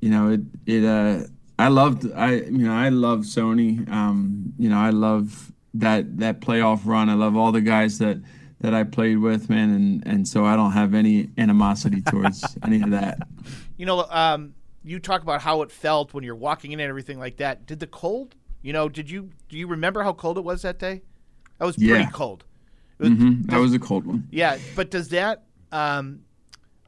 you 0.00 0.10
know, 0.10 0.30
it 0.30 0.40
it 0.66 0.84
uh, 0.84 1.24
I 1.58 1.68
loved 1.68 2.10
I 2.12 2.34
you 2.34 2.66
know 2.66 2.72
I 2.72 2.88
love 2.88 3.20
Sony. 3.20 3.88
Um, 3.90 4.54
you 4.58 4.70
know, 4.70 4.78
I 4.78 4.90
love 4.90 5.52
that 5.74 6.18
that 6.18 6.40
playoff 6.40 6.80
run. 6.86 7.10
I 7.10 7.14
love 7.14 7.36
all 7.36 7.52
the 7.52 7.60
guys 7.60 7.98
that 7.98 8.18
that 8.60 8.74
I 8.74 8.84
played 8.84 9.18
with, 9.18 9.50
man, 9.50 9.70
and 9.70 10.06
and 10.06 10.26
so 10.26 10.46
I 10.46 10.56
don't 10.56 10.72
have 10.72 10.94
any 10.94 11.28
animosity 11.36 12.00
towards 12.00 12.56
any 12.62 12.80
of 12.80 12.90
that. 12.90 13.28
You 13.76 13.84
know, 13.84 14.06
um, 14.08 14.54
you 14.82 14.98
talk 14.98 15.22
about 15.22 15.42
how 15.42 15.60
it 15.60 15.70
felt 15.70 16.14
when 16.14 16.24
you're 16.24 16.34
walking 16.34 16.72
in 16.72 16.80
and 16.80 16.88
everything 16.88 17.18
like 17.18 17.36
that. 17.36 17.66
Did 17.66 17.80
the 17.80 17.86
cold 17.86 18.34
you 18.62 18.72
know, 18.72 18.88
did 18.88 19.10
you 19.10 19.30
do 19.48 19.56
you 19.56 19.66
remember 19.66 20.02
how 20.02 20.12
cold 20.12 20.38
it 20.38 20.44
was 20.44 20.62
that 20.62 20.78
day? 20.78 21.02
That 21.58 21.64
was 21.64 21.76
pretty 21.76 21.92
yeah. 21.92 22.10
cold. 22.10 22.44
Was, 22.98 23.10
mm-hmm. 23.10 23.42
That 23.42 23.58
was 23.58 23.72
a 23.74 23.78
cold 23.78 24.06
one. 24.06 24.28
Yeah, 24.30 24.58
but 24.74 24.90
does 24.90 25.08
that 25.10 25.44
um, 25.72 26.20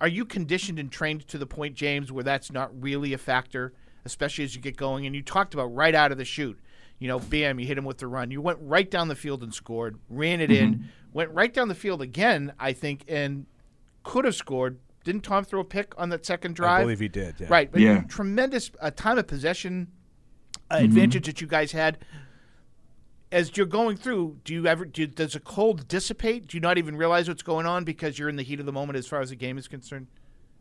are 0.00 0.08
you 0.08 0.24
conditioned 0.24 0.78
and 0.78 0.90
trained 0.90 1.26
to 1.28 1.38
the 1.38 1.46
point, 1.46 1.74
James, 1.74 2.10
where 2.10 2.24
that's 2.24 2.50
not 2.50 2.70
really 2.80 3.12
a 3.12 3.18
factor, 3.18 3.74
especially 4.04 4.44
as 4.44 4.54
you 4.54 4.60
get 4.60 4.76
going? 4.76 5.06
And 5.06 5.14
you 5.14 5.22
talked 5.22 5.52
about 5.54 5.66
right 5.66 5.94
out 5.94 6.10
of 6.10 6.18
the 6.18 6.24
shoot. 6.24 6.58
You 6.98 7.08
know, 7.08 7.18
bam, 7.18 7.58
you 7.58 7.66
hit 7.66 7.78
him 7.78 7.84
with 7.84 7.98
the 7.98 8.06
run. 8.06 8.30
You 8.30 8.42
went 8.42 8.58
right 8.60 8.90
down 8.90 9.08
the 9.08 9.14
field 9.14 9.42
and 9.42 9.54
scored, 9.54 9.98
ran 10.10 10.40
it 10.40 10.50
in, 10.50 10.88
went 11.12 11.30
right 11.30 11.52
down 11.52 11.68
the 11.68 11.74
field 11.74 12.02
again, 12.02 12.52
I 12.58 12.74
think, 12.74 13.04
and 13.08 13.46
could 14.02 14.26
have 14.26 14.34
scored. 14.34 14.78
Didn't 15.02 15.22
Tom 15.22 15.44
throw 15.44 15.60
a 15.60 15.64
pick 15.64 15.94
on 15.96 16.10
that 16.10 16.26
second 16.26 16.56
drive? 16.56 16.80
I 16.80 16.82
believe 16.82 17.00
he 17.00 17.08
did. 17.08 17.36
Yeah. 17.38 17.46
Right, 17.48 17.72
but 17.72 17.80
Yeah. 17.80 18.02
tremendous 18.02 18.70
uh, 18.80 18.90
time 18.90 19.16
of 19.16 19.26
possession 19.26 19.88
uh, 20.70 20.76
advantage 20.76 21.26
that 21.26 21.40
you 21.40 21.46
guys 21.46 21.72
had. 21.72 21.98
As 23.32 23.56
you're 23.56 23.66
going 23.66 23.96
through, 23.96 24.38
do 24.44 24.52
you 24.52 24.66
ever 24.66 24.84
do, 24.84 25.06
does 25.06 25.36
a 25.36 25.40
cold 25.40 25.86
dissipate? 25.86 26.48
Do 26.48 26.56
you 26.56 26.60
not 26.60 26.78
even 26.78 26.96
realize 26.96 27.28
what's 27.28 27.42
going 27.42 27.66
on 27.66 27.84
because 27.84 28.18
you're 28.18 28.28
in 28.28 28.36
the 28.36 28.42
heat 28.42 28.58
of 28.58 28.66
the 28.66 28.72
moment 28.72 28.98
as 28.98 29.06
far 29.06 29.20
as 29.20 29.30
the 29.30 29.36
game 29.36 29.56
is 29.56 29.68
concerned? 29.68 30.08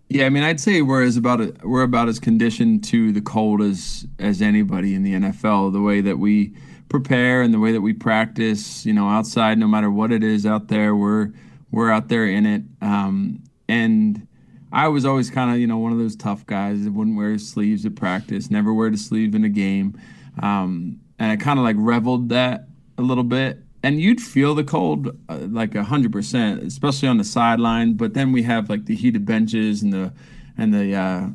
Yeah, 0.09 0.25
I 0.25 0.29
mean, 0.29 0.43
I'd 0.43 0.59
say 0.59 0.81
we're 0.81 1.03
as 1.03 1.17
about 1.17 1.39
a, 1.39 1.53
we're 1.63 1.83
about 1.83 2.09
as 2.09 2.19
conditioned 2.19 2.83
to 2.85 3.11
the 3.11 3.21
cold 3.21 3.61
as 3.61 4.07
as 4.17 4.41
anybody 4.41 4.95
in 4.95 5.03
the 5.03 5.13
NFL. 5.13 5.71
The 5.71 5.81
way 5.81 6.01
that 6.01 6.17
we 6.17 6.55
prepare 6.89 7.43
and 7.43 7.53
the 7.53 7.59
way 7.59 7.71
that 7.71 7.81
we 7.81 7.93
practice, 7.93 8.85
you 8.87 8.93
know, 8.93 9.07
outside, 9.07 9.59
no 9.59 9.67
matter 9.67 9.91
what 9.91 10.11
it 10.11 10.23
is 10.23 10.47
out 10.47 10.67
there, 10.67 10.95
we're 10.95 11.31
we're 11.71 11.91
out 11.91 12.07
there 12.07 12.25
in 12.25 12.47
it. 12.47 12.63
Um, 12.81 13.43
and 13.67 14.27
I 14.71 14.87
was 14.87 15.05
always 15.05 15.29
kind 15.29 15.51
of 15.51 15.57
you 15.57 15.67
know 15.67 15.77
one 15.77 15.91
of 15.91 15.97
those 15.97 16.15
tough 16.15 16.45
guys 16.45 16.83
that 16.83 16.91
wouldn't 16.91 17.17
wear 17.17 17.37
sleeves 17.37 17.85
at 17.85 17.95
practice, 17.95 18.51
never 18.51 18.73
wear 18.73 18.89
the 18.89 18.97
sleeve 18.97 19.35
in 19.35 19.43
a 19.43 19.49
game, 19.49 19.99
um, 20.41 20.99
and 21.17 21.31
I 21.31 21.35
kind 21.37 21.59
of 21.59 21.65
like 21.65 21.75
reveled 21.79 22.29
that 22.29 22.67
a 22.97 23.01
little 23.01 23.23
bit. 23.23 23.59
And 23.81 24.01
you'd 24.01 24.19
feel 24.19 24.55
the 24.55 24.63
cold 24.65 25.17
uh, 25.29 25.37
like 25.49 25.73
a 25.73 25.83
hundred 25.83 26.11
percent, 26.11 26.63
especially 26.63 27.07
on 27.07 27.17
the 27.17 27.23
sideline. 27.23 27.93
But 27.93 28.13
then 28.13 28.31
we 28.31 28.43
have 28.43 28.69
like 28.69 28.85
the 28.85 28.95
heated 28.95 29.25
benches 29.25 29.81
and 29.81 29.93
the 29.93 30.13
and 30.57 30.73
the 30.73 30.95
uh, 30.95 31.27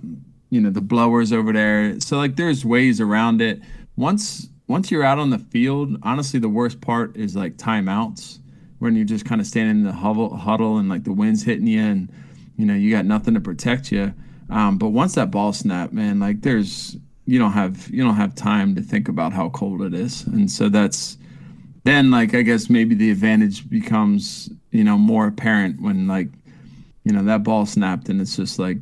you 0.50 0.60
know 0.60 0.70
the 0.70 0.82
blowers 0.82 1.32
over 1.32 1.52
there. 1.52 1.98
So 2.00 2.18
like 2.18 2.36
there's 2.36 2.64
ways 2.64 3.00
around 3.00 3.40
it. 3.40 3.60
Once 3.96 4.48
once 4.66 4.90
you're 4.90 5.04
out 5.04 5.18
on 5.18 5.30
the 5.30 5.38
field, 5.38 5.96
honestly, 6.02 6.38
the 6.38 6.48
worst 6.48 6.80
part 6.80 7.16
is 7.16 7.34
like 7.34 7.56
timeouts 7.56 8.38
when 8.78 8.94
you're 8.96 9.04
just 9.04 9.24
kind 9.24 9.40
of 9.40 9.46
standing 9.46 9.78
in 9.78 9.84
the 9.84 9.92
huddle, 9.92 10.36
huddle 10.36 10.78
and 10.78 10.88
like 10.88 11.04
the 11.04 11.12
wind's 11.12 11.42
hitting 11.42 11.66
you 11.66 11.80
and 11.80 12.12
you 12.56 12.66
know 12.66 12.74
you 12.74 12.90
got 12.90 13.04
nothing 13.04 13.34
to 13.34 13.40
protect 13.40 13.92
you. 13.92 14.14
Um, 14.50 14.78
but 14.78 14.88
once 14.88 15.14
that 15.14 15.30
ball 15.30 15.52
snapped, 15.52 15.92
man, 15.92 16.20
like 16.20 16.42
there's 16.42 16.96
you 17.26 17.38
don't 17.38 17.52
have 17.52 17.88
you 17.90 18.02
don't 18.02 18.16
have 18.16 18.34
time 18.34 18.74
to 18.74 18.82
think 18.82 19.08
about 19.08 19.32
how 19.32 19.48
cold 19.50 19.82
it 19.82 19.94
is, 19.94 20.26
and 20.26 20.50
so 20.50 20.68
that's 20.68 21.16
then 21.84 22.10
like 22.10 22.34
I 22.34 22.42
guess 22.42 22.68
maybe 22.68 22.94
the 22.94 23.10
advantage 23.10 23.68
becomes 23.68 24.50
you 24.70 24.84
know 24.84 24.98
more 24.98 25.26
apparent 25.26 25.80
when 25.80 26.06
like 26.06 26.28
you 27.04 27.12
know 27.12 27.22
that 27.24 27.42
ball 27.42 27.66
snapped 27.66 28.08
and 28.08 28.20
it's 28.20 28.36
just 28.36 28.58
like 28.58 28.78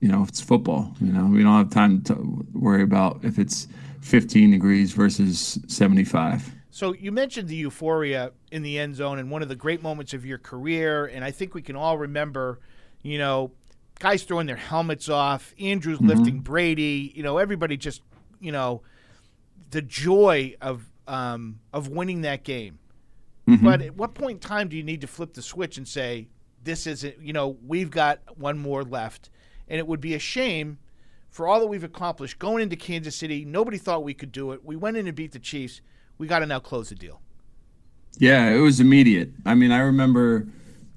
you 0.00 0.08
know 0.08 0.24
it's 0.28 0.40
football. 0.40 0.94
You 1.00 1.12
know 1.12 1.26
we 1.26 1.42
don't 1.42 1.56
have 1.56 1.70
time 1.70 2.02
to 2.04 2.46
worry 2.52 2.82
about 2.82 3.20
if 3.24 3.38
it's 3.38 3.68
15 4.02 4.50
degrees 4.50 4.92
versus 4.92 5.58
75. 5.68 6.52
So 6.70 6.94
you 6.94 7.12
mentioned 7.12 7.48
the 7.48 7.56
euphoria 7.56 8.32
in 8.50 8.62
the 8.62 8.78
end 8.78 8.96
zone 8.96 9.18
and 9.18 9.30
one 9.30 9.42
of 9.42 9.48
the 9.48 9.54
great 9.54 9.82
moments 9.82 10.14
of 10.14 10.24
your 10.24 10.38
career, 10.38 11.06
and 11.06 11.24
I 11.24 11.30
think 11.30 11.54
we 11.54 11.62
can 11.62 11.76
all 11.76 11.98
remember, 11.98 12.60
you 13.02 13.18
know, 13.18 13.52
guys 13.98 14.22
throwing 14.22 14.46
their 14.46 14.56
helmets 14.56 15.08
off, 15.08 15.54
Andrews 15.60 16.00
lifting 16.00 16.40
Brady, 16.40 17.12
you 17.14 17.22
know, 17.22 17.38
everybody 17.38 17.76
just, 17.76 18.02
you 18.40 18.52
know, 18.52 18.82
the 19.70 19.82
joy 19.82 20.54
of 20.60 20.90
um, 21.06 21.60
of 21.72 21.88
winning 21.88 22.22
that 22.22 22.44
game. 22.44 22.78
But 23.62 23.82
at 23.82 23.96
what 23.96 24.14
point 24.14 24.36
in 24.36 24.38
time 24.38 24.68
do 24.68 24.76
you 24.76 24.82
need 24.82 25.00
to 25.02 25.06
flip 25.06 25.34
the 25.34 25.42
switch 25.42 25.76
and 25.76 25.86
say, 25.86 26.28
this 26.64 26.86
isn't, 26.86 27.20
you 27.20 27.32
know, 27.32 27.56
we've 27.66 27.90
got 27.90 28.20
one 28.38 28.56
more 28.58 28.82
left, 28.82 29.30
and 29.68 29.78
it 29.78 29.86
would 29.86 30.00
be 30.00 30.14
a 30.14 30.18
shame 30.18 30.78
for 31.28 31.48
all 31.48 31.60
that 31.60 31.66
we've 31.66 31.82
accomplished 31.84 32.38
going 32.38 32.62
into 32.62 32.76
Kansas 32.76 33.16
City. 33.16 33.44
Nobody 33.44 33.78
thought 33.78 34.04
we 34.04 34.14
could 34.14 34.32
do 34.32 34.52
it. 34.52 34.64
We 34.64 34.76
went 34.76 34.96
in 34.96 35.06
and 35.06 35.16
beat 35.16 35.32
the 35.32 35.38
Chiefs. 35.38 35.80
We 36.18 36.26
got 36.28 36.38
to 36.38 36.46
now 36.46 36.60
close 36.60 36.90
the 36.90 36.94
deal. 36.94 37.20
Yeah, 38.18 38.50
it 38.50 38.58
was 38.58 38.78
immediate. 38.78 39.30
I 39.44 39.54
mean, 39.54 39.72
I 39.72 39.78
remember, 39.78 40.46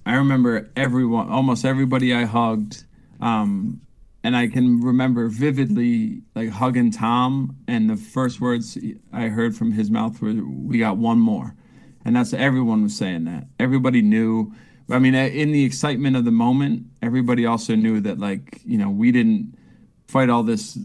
I 0.05 0.15
remember 0.15 0.69
everyone, 0.75 1.29
almost 1.29 1.65
everybody 1.65 2.13
I 2.13 2.25
hugged, 2.25 2.83
um, 3.21 3.81
and 4.23 4.35
I 4.35 4.47
can 4.47 4.81
remember 4.81 5.27
vividly 5.27 6.21
like 6.35 6.49
hugging 6.49 6.91
Tom, 6.91 7.57
and 7.67 7.89
the 7.89 7.95
first 7.95 8.39
words 8.39 8.77
I 9.11 9.27
heard 9.27 9.55
from 9.55 9.71
his 9.71 9.89
mouth 9.89 10.21
were, 10.21 10.33
"We 10.33 10.77
got 10.77 10.97
one 10.97 11.19
more," 11.19 11.55
and 12.03 12.15
that's 12.15 12.33
everyone 12.33 12.83
was 12.83 12.95
saying 12.95 13.25
that. 13.25 13.47
Everybody 13.59 14.01
knew. 14.01 14.53
I 14.89 14.99
mean, 14.99 15.15
in 15.15 15.51
the 15.51 15.63
excitement 15.63 16.15
of 16.15 16.25
the 16.25 16.31
moment, 16.31 16.85
everybody 17.01 17.45
also 17.45 17.75
knew 17.75 17.99
that 18.01 18.19
like 18.19 18.61
you 18.63 18.77
know 18.77 18.89
we 18.89 19.11
didn't 19.11 19.55
fight 20.07 20.29
all 20.29 20.43
this 20.43 20.77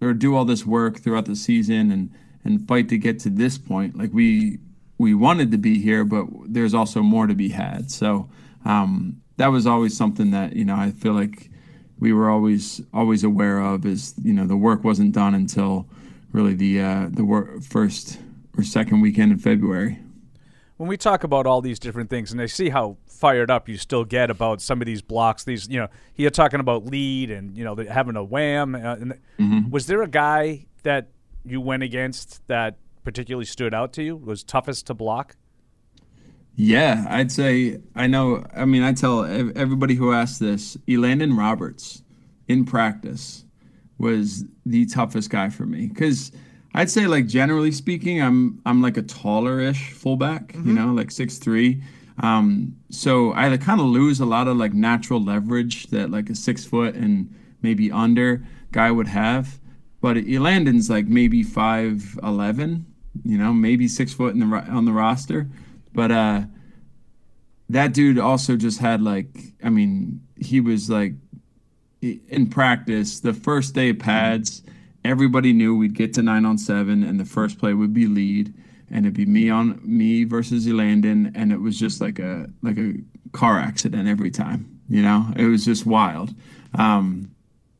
or 0.00 0.12
do 0.12 0.34
all 0.34 0.44
this 0.44 0.66
work 0.66 0.98
throughout 0.98 1.26
the 1.26 1.36
season 1.36 1.92
and 1.92 2.10
and 2.44 2.66
fight 2.66 2.88
to 2.88 2.98
get 2.98 3.18
to 3.20 3.30
this 3.30 3.58
point. 3.58 3.96
Like 3.96 4.10
we 4.12 4.58
we 4.98 5.14
wanted 5.14 5.50
to 5.52 5.58
be 5.58 5.80
here, 5.80 6.04
but 6.04 6.26
there's 6.46 6.74
also 6.74 7.02
more 7.02 7.26
to 7.26 7.34
be 7.34 7.50
had. 7.50 7.90
So 7.90 8.28
um, 8.66 9.22
that 9.36 9.48
was 9.48 9.66
always 9.66 9.96
something 9.96 10.30
that 10.32 10.56
you 10.56 10.64
know 10.64 10.76
I 10.76 10.90
feel 10.90 11.12
like 11.12 11.50
we 11.98 12.12
were 12.12 12.28
always 12.28 12.82
always 12.92 13.24
aware 13.24 13.60
of. 13.60 13.86
Is 13.86 14.14
you 14.22 14.32
know 14.32 14.46
the 14.46 14.56
work 14.56 14.84
wasn't 14.84 15.12
done 15.12 15.34
until 15.34 15.86
really 16.32 16.54
the 16.54 16.80
uh, 16.80 17.08
the 17.10 17.24
wor- 17.24 17.60
first 17.60 18.18
or 18.58 18.62
second 18.64 19.00
weekend 19.00 19.32
in 19.32 19.38
February. 19.38 19.98
when 20.78 20.88
we 20.88 20.96
talk 20.96 21.24
about 21.24 21.46
all 21.46 21.60
these 21.60 21.78
different 21.78 22.10
things, 22.10 22.32
and 22.32 22.40
I 22.40 22.46
see 22.46 22.70
how 22.70 22.96
fired 23.06 23.50
up 23.50 23.68
you 23.68 23.76
still 23.78 24.04
get 24.04 24.30
about 24.30 24.60
some 24.60 24.82
of 24.82 24.86
these 24.86 25.00
blocks, 25.02 25.44
these 25.44 25.68
you 25.68 25.78
know, 25.78 25.88
you're 26.16 26.30
talking 26.30 26.60
about 26.60 26.84
lead 26.86 27.30
and 27.30 27.56
you 27.56 27.64
know 27.64 27.76
having 27.88 28.16
a 28.16 28.24
wham. 28.24 28.74
Uh, 28.74 28.96
and 29.38 29.72
Was 29.72 29.86
there 29.86 30.02
a 30.02 30.08
guy 30.08 30.66
that 30.82 31.08
you 31.44 31.60
went 31.60 31.82
against 31.82 32.46
that 32.48 32.76
particularly 33.04 33.46
stood 33.46 33.72
out 33.72 33.92
to 33.94 34.02
you? 34.02 34.16
Was 34.16 34.42
toughest 34.42 34.86
to 34.88 34.94
block? 34.94 35.36
Yeah, 36.56 37.04
I'd 37.08 37.30
say 37.30 37.80
I 37.94 38.06
know. 38.06 38.44
I 38.54 38.64
mean, 38.64 38.82
I 38.82 38.92
tell 38.92 39.24
ev- 39.24 39.52
everybody 39.56 39.94
who 39.94 40.12
asks 40.12 40.38
this, 40.38 40.76
Elandon 40.88 41.36
Roberts 41.36 42.02
in 42.48 42.64
practice 42.64 43.44
was 43.98 44.44
the 44.64 44.86
toughest 44.86 45.30
guy 45.30 45.48
for 45.50 45.66
me 45.66 45.86
because 45.86 46.32
I'd 46.74 46.90
say 46.90 47.06
like 47.06 47.26
generally 47.26 47.72
speaking, 47.72 48.22
I'm 48.22 48.60
I'm 48.64 48.80
like 48.80 48.96
a 48.96 49.02
taller-ish 49.02 49.92
fullback, 49.92 50.54
you 50.54 50.72
know, 50.72 50.92
like 50.92 51.10
six 51.10 51.38
three. 51.38 51.82
Um, 52.22 52.76
so 52.90 53.34
I 53.34 53.54
kind 53.58 53.80
of 53.80 53.86
lose 53.86 54.20
a 54.20 54.26
lot 54.26 54.48
of 54.48 54.56
like 54.56 54.72
natural 54.72 55.22
leverage 55.22 55.88
that 55.88 56.10
like 56.10 56.30
a 56.30 56.34
six 56.34 56.64
foot 56.64 56.94
and 56.94 57.34
maybe 57.60 57.92
under 57.92 58.46
guy 58.72 58.90
would 58.90 59.08
have. 59.08 59.58
But 60.00 60.16
Elandon's 60.16 60.88
like 60.88 61.06
maybe 61.06 61.42
five 61.42 62.18
eleven, 62.22 62.86
you 63.24 63.36
know, 63.36 63.52
maybe 63.52 63.88
six 63.88 64.14
foot 64.14 64.34
in 64.34 64.40
the 64.40 64.56
on 64.56 64.86
the 64.86 64.92
roster. 64.92 65.48
But 65.96 66.12
uh, 66.12 66.42
that 67.70 67.94
dude 67.94 68.18
also 68.18 68.54
just 68.54 68.78
had 68.80 69.00
like, 69.00 69.28
I 69.64 69.70
mean, 69.70 70.20
he 70.36 70.60
was 70.60 70.90
like 70.90 71.14
in 72.02 72.48
practice 72.50 73.18
the 73.18 73.32
first 73.32 73.74
day 73.74 73.88
of 73.88 73.98
pads. 73.98 74.62
Everybody 75.04 75.54
knew 75.54 75.74
we'd 75.74 75.94
get 75.94 76.12
to 76.14 76.22
nine 76.22 76.44
on 76.44 76.58
seven, 76.58 77.02
and 77.02 77.18
the 77.18 77.24
first 77.24 77.58
play 77.58 77.72
would 77.72 77.94
be 77.94 78.06
lead, 78.06 78.52
and 78.90 79.06
it'd 79.06 79.14
be 79.14 79.24
me 79.24 79.48
on 79.48 79.80
me 79.82 80.24
versus 80.24 80.66
Elandon, 80.66 81.32
and 81.34 81.50
it 81.50 81.60
was 81.60 81.78
just 81.78 82.00
like 82.00 82.18
a 82.18 82.50
like 82.62 82.76
a 82.76 82.94
car 83.32 83.58
accident 83.58 84.06
every 84.06 84.30
time. 84.30 84.78
You 84.90 85.00
know, 85.00 85.26
it 85.34 85.46
was 85.46 85.64
just 85.64 85.86
wild. 85.86 86.34
Um, 86.74 87.30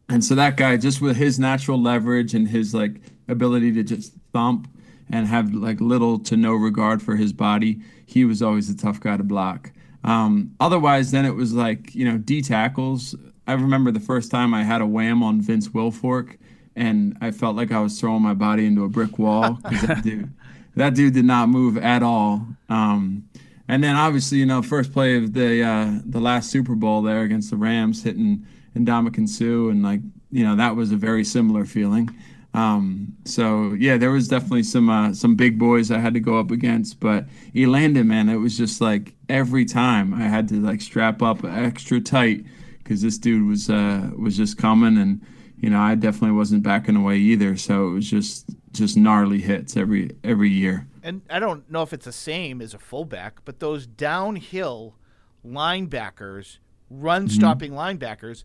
and 0.09 0.25
so 0.25 0.35
that 0.37 0.57
guy, 0.57 0.79
just 0.79 1.03
with 1.03 1.17
his 1.17 1.39
natural 1.39 1.83
leverage 1.83 2.33
and 2.33 2.49
his 2.49 2.73
like 2.73 3.01
ability 3.29 3.73
to 3.73 3.83
just 3.83 4.15
thump 4.33 4.69
and 5.11 5.27
have 5.27 5.53
like 5.55 5.81
little 5.81 6.19
to 6.21 6.37
no 6.37 6.53
regard 6.55 7.03
for 7.03 7.16
his 7.16 7.33
body, 7.33 7.81
he 8.05 8.25
was 8.25 8.42
always 8.42 8.69
a 8.69 8.77
tough 8.77 9.01
guy 9.01 9.16
to 9.16 9.23
block. 9.23 9.73
Um, 10.05 10.55
otherwise, 10.61 11.11
then 11.11 11.25
it 11.25 11.35
was 11.35 11.53
like 11.53 11.95
you 11.95 12.05
know 12.05 12.19
D 12.19 12.42
tackles. 12.42 13.14
I 13.47 13.53
remember 13.53 13.90
the 13.92 14.01
first 14.01 14.31
time 14.31 14.55
I 14.55 14.64
had 14.64 14.81
a 14.81 14.87
wham 14.87 15.23
on 15.23 15.40
Vince 15.40 15.69
Wilfork, 15.69 16.37
and 16.75 17.16
I 17.21 17.31
felt 17.31 17.57
like 17.57 17.73
I 17.73 17.81
was 17.81 17.99
throwing 18.01 18.23
my 18.23 18.35
body 18.35 18.66
into 18.66 18.85
a 18.85 18.88
brick 18.88 19.19
wall 19.19 19.59
that 19.62 20.03
dude, 20.03 20.33
that 20.77 20.95
dude 20.95 21.14
did 21.14 21.25
not 21.25 21.49
move 21.49 21.77
at 21.77 22.03
all. 22.03 22.47
Um, 22.69 23.29
and 23.69 23.83
then 23.83 23.97
obviously, 23.97 24.38
you 24.38 24.47
know, 24.47 24.62
first 24.62 24.92
play 24.92 25.16
of 25.16 25.33
the 25.33 25.62
uh, 25.62 25.99
the 26.05 26.21
last 26.21 26.51
Super 26.51 26.75
Bowl 26.75 27.03
there 27.03 27.23
against 27.23 27.51
the 27.51 27.57
Rams, 27.57 28.03
hitting 28.03 28.47
Ndamukong 28.77 29.29
Suh, 29.29 29.71
and 29.71 29.83
like 29.83 30.01
you 30.31 30.45
know 30.45 30.55
that 30.57 30.77
was 30.77 30.92
a 30.92 30.97
very 30.97 31.25
similar 31.25 31.64
feeling. 31.64 32.09
Um, 32.57 33.14
so 33.25 33.75
yeah, 33.75 33.99
there 33.99 34.11
was 34.11 34.29
definitely 34.29 34.62
some 34.62 34.88
uh, 34.88 35.12
some 35.12 35.37
big 35.37 35.59
boys 35.59 35.90
I 35.90 35.99
had 35.99 36.14
to 36.14 36.21
go 36.21 36.38
up 36.38 36.51
against, 36.51 37.01
but 37.01 37.27
Elandon, 37.55 38.07
man, 38.07 38.31
it 38.31 38.37
was 38.37 38.57
just 38.57 38.81
like 38.81 39.14
every 39.29 39.66
time 39.66 40.14
I 40.14 40.23
had 40.23 40.49
to 40.49 40.55
like 40.55 40.81
strap 40.81 41.21
up 41.21 41.45
extra 41.45 42.01
tight 42.01 42.47
because 42.79 43.03
this 43.03 43.19
dude 43.19 43.47
was 43.47 43.69
uh, 43.69 44.11
was 44.16 44.38
just 44.38 44.57
coming, 44.57 44.97
and 44.97 45.21
you 45.59 45.69
know 45.69 45.81
I 45.81 45.97
definitely 45.97 46.37
wasn't 46.37 46.62
backing 46.62 46.97
away 46.97 47.19
either. 47.19 47.59
So 47.59 47.88
it 47.88 47.92
was 47.92 48.11
just 48.11 48.47
just 48.73 48.97
gnarly 48.97 49.42
hits 49.42 49.77
every 49.77 50.16
every 50.25 50.49
year. 50.49 50.87
And 51.03 51.21
I 51.29 51.38
don't 51.38 51.71
know 51.71 51.83
if 51.83 51.92
it's 51.92 52.07
the 52.07 52.12
same 52.12 52.62
as 52.62 52.73
a 52.73 52.79
fullback, 52.79 53.45
but 53.45 53.61
those 53.61 53.87
downhill 53.87 54.95
linebackers 55.47 56.59
run 56.88 57.29
stopping 57.29 57.73
mm-hmm. 57.73 57.99
linebackers, 57.99 58.45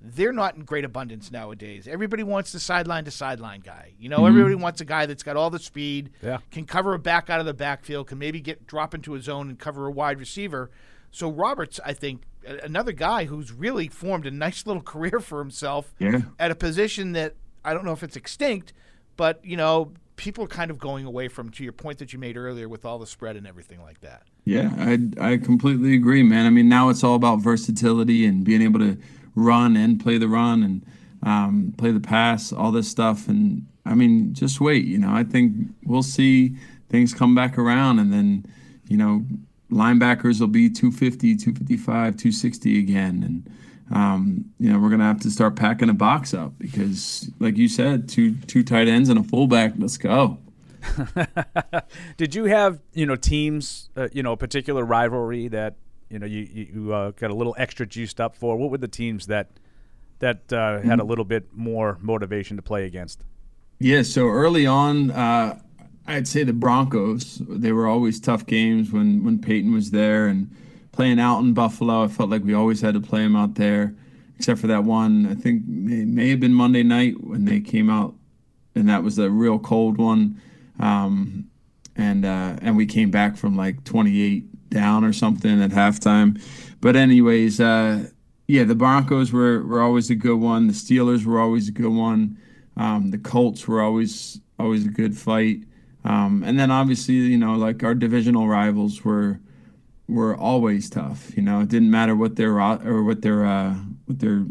they're 0.00 0.32
not 0.32 0.56
in 0.56 0.64
great 0.64 0.84
abundance 0.84 1.32
nowadays. 1.32 1.88
Everybody 1.88 2.22
wants 2.22 2.52
the 2.52 2.60
sideline 2.60 3.04
to 3.04 3.10
sideline 3.10 3.60
guy. 3.60 3.92
You 3.98 4.08
know, 4.08 4.18
mm-hmm. 4.18 4.26
everybody 4.26 4.54
wants 4.54 4.80
a 4.80 4.84
guy 4.84 5.06
that's 5.06 5.22
got 5.22 5.36
all 5.36 5.50
the 5.50 5.58
speed, 5.58 6.10
yeah. 6.22 6.38
can 6.50 6.66
cover 6.66 6.94
a 6.94 6.98
back 6.98 7.30
out 7.30 7.40
of 7.40 7.46
the 7.46 7.54
backfield, 7.54 8.08
can 8.08 8.18
maybe 8.18 8.40
get 8.40 8.66
drop 8.66 8.94
into 8.94 9.14
a 9.14 9.20
zone 9.20 9.48
and 9.48 9.58
cover 9.58 9.86
a 9.86 9.90
wide 9.90 10.18
receiver. 10.18 10.70
So 11.10 11.30
Roberts, 11.30 11.80
I 11.84 11.92
think, 11.94 12.22
another 12.44 12.92
guy 12.92 13.24
who's 13.24 13.52
really 13.52 13.88
formed 13.88 14.26
a 14.26 14.30
nice 14.30 14.66
little 14.66 14.82
career 14.94 15.20
for 15.20 15.38
himself 15.38 15.94
yeah. 15.98 16.20
at 16.38 16.50
a 16.50 16.54
position 16.54 17.12
that 17.12 17.34
I 17.64 17.74
don't 17.74 17.84
know 17.84 17.92
if 17.92 18.02
it's 18.02 18.16
extinct, 18.16 18.72
but 19.16 19.44
you 19.44 19.56
know, 19.56 19.92
people 20.16 20.44
are 20.44 20.48
kind 20.48 20.70
of 20.70 20.78
going 20.78 21.06
away 21.06 21.28
from. 21.28 21.50
To 21.50 21.62
your 21.62 21.72
point 21.72 21.98
that 21.98 22.12
you 22.12 22.18
made 22.18 22.36
earlier, 22.36 22.68
with 22.68 22.84
all 22.84 22.98
the 22.98 23.06
spread 23.06 23.36
and 23.36 23.46
everything 23.46 23.80
like 23.80 24.00
that. 24.00 24.22
Yeah, 24.44 24.70
I 24.78 24.98
I 25.20 25.36
completely 25.36 25.94
agree, 25.94 26.22
man. 26.22 26.46
I 26.46 26.50
mean, 26.50 26.68
now 26.68 26.88
it's 26.88 27.04
all 27.04 27.14
about 27.14 27.36
versatility 27.36 28.26
and 28.26 28.44
being 28.44 28.62
able 28.62 28.80
to 28.80 28.98
run 29.34 29.76
and 29.76 30.00
play 30.02 30.18
the 30.18 30.28
run 30.28 30.62
and 30.62 30.84
um, 31.22 31.74
play 31.76 31.92
the 31.92 32.00
pass, 32.00 32.52
all 32.52 32.72
this 32.72 32.88
stuff. 32.88 33.28
And 33.28 33.66
I 33.84 33.94
mean, 33.94 34.34
just 34.34 34.60
wait. 34.60 34.84
You 34.84 34.98
know, 34.98 35.10
I 35.10 35.24
think 35.24 35.54
we'll 35.84 36.02
see 36.02 36.56
things 36.88 37.14
come 37.14 37.34
back 37.34 37.58
around, 37.58 37.98
and 37.98 38.12
then 38.12 38.46
you 38.88 38.96
know, 38.96 39.24
linebackers 39.70 40.40
will 40.40 40.46
be 40.48 40.70
250, 40.70 41.36
255, 41.36 42.16
260 42.16 42.78
again, 42.78 43.22
and 43.22 43.52
um, 43.90 44.46
you 44.58 44.72
know, 44.72 44.78
we're 44.78 44.90
gonna 44.90 45.04
have 45.04 45.20
to 45.20 45.30
start 45.30 45.56
packing 45.56 45.88
a 45.88 45.94
box 45.94 46.34
up 46.34 46.58
because, 46.58 47.30
like 47.38 47.56
you 47.56 47.68
said, 47.68 48.08
two 48.08 48.34
two 48.46 48.64
tight 48.64 48.88
ends 48.88 49.08
and 49.08 49.18
a 49.18 49.22
fullback. 49.22 49.74
Let's 49.78 49.96
go. 49.96 50.38
Did 52.16 52.34
you 52.34 52.44
have 52.44 52.80
you 52.92 53.06
know 53.06 53.16
teams, 53.16 53.90
uh, 53.96 54.08
you 54.12 54.22
know, 54.22 54.32
a 54.32 54.36
particular 54.36 54.84
rivalry 54.84 55.48
that 55.48 55.76
you 56.10 56.18
know 56.18 56.26
you 56.26 56.68
you 56.72 56.92
uh, 56.92 57.12
got 57.12 57.30
a 57.30 57.34
little 57.34 57.54
extra 57.58 57.86
juiced 57.86 58.20
up 58.20 58.34
for? 58.36 58.56
What 58.56 58.70
were 58.70 58.78
the 58.78 58.88
teams 58.88 59.26
that 59.26 59.50
that 60.18 60.52
uh, 60.52 60.80
had 60.80 60.84
a 60.84 60.96
mm-hmm. 60.96 61.08
little 61.08 61.24
bit 61.24 61.48
more 61.52 61.98
motivation 62.00 62.56
to 62.56 62.62
play 62.62 62.86
against? 62.86 63.22
Yeah, 63.78 64.02
so 64.02 64.26
early 64.26 64.66
on, 64.66 65.10
uh, 65.10 65.60
I'd 66.06 66.26
say 66.26 66.42
the 66.42 66.54
Broncos. 66.54 67.42
They 67.48 67.72
were 67.72 67.86
always 67.86 68.18
tough 68.18 68.46
games 68.46 68.90
when 68.90 69.22
when 69.22 69.38
Peyton 69.38 69.72
was 69.72 69.92
there 69.92 70.26
and 70.26 70.50
playing 70.96 71.20
out 71.20 71.40
in 71.40 71.52
Buffalo, 71.52 72.04
I 72.04 72.08
felt 72.08 72.30
like 72.30 72.42
we 72.42 72.54
always 72.54 72.80
had 72.80 72.94
to 72.94 73.00
play 73.00 73.22
them 73.22 73.36
out 73.36 73.54
there, 73.54 73.94
except 74.38 74.60
for 74.60 74.66
that 74.68 74.84
one. 74.84 75.26
I 75.26 75.34
think 75.34 75.62
it 75.62 76.08
may 76.08 76.30
have 76.30 76.40
been 76.40 76.54
Monday 76.54 76.82
night 76.82 77.22
when 77.22 77.44
they 77.44 77.60
came 77.60 77.90
out, 77.90 78.14
and 78.74 78.88
that 78.88 79.02
was 79.02 79.18
a 79.18 79.30
real 79.30 79.58
cold 79.58 79.98
one. 79.98 80.40
Um, 80.80 81.50
and 81.96 82.24
uh, 82.24 82.56
and 82.62 82.76
we 82.76 82.86
came 82.86 83.10
back 83.10 83.36
from 83.36 83.56
like 83.56 83.84
28 83.84 84.70
down 84.70 85.04
or 85.04 85.12
something 85.12 85.62
at 85.62 85.70
halftime. 85.70 86.42
But 86.80 86.96
anyways, 86.96 87.60
uh, 87.60 88.08
yeah, 88.48 88.64
the 88.64 88.74
Broncos 88.74 89.32
were 89.32 89.62
were 89.64 89.82
always 89.82 90.08
a 90.10 90.14
good 90.14 90.40
one. 90.40 90.66
The 90.66 90.72
Steelers 90.72 91.24
were 91.24 91.38
always 91.38 91.68
a 91.68 91.72
good 91.72 91.92
one. 91.92 92.38
Um, 92.78 93.10
the 93.10 93.18
Colts 93.18 93.68
were 93.68 93.82
always 93.82 94.40
always 94.58 94.86
a 94.86 94.90
good 94.90 95.16
fight. 95.16 95.60
Um, 96.04 96.42
and 96.44 96.58
then 96.58 96.70
obviously, 96.70 97.14
you 97.14 97.36
know, 97.36 97.54
like 97.54 97.82
our 97.82 97.94
divisional 97.94 98.48
rivals 98.48 99.04
were 99.04 99.40
were 100.08 100.36
always 100.36 100.88
tough. 100.88 101.36
You 101.36 101.42
know, 101.42 101.60
it 101.60 101.68
didn't 101.68 101.90
matter 101.90 102.14
what 102.14 102.36
their 102.36 102.60
or 102.60 103.02
what 103.02 103.22
their 103.22 103.44
uh, 103.44 103.74
what 104.06 104.18
their 104.18 104.46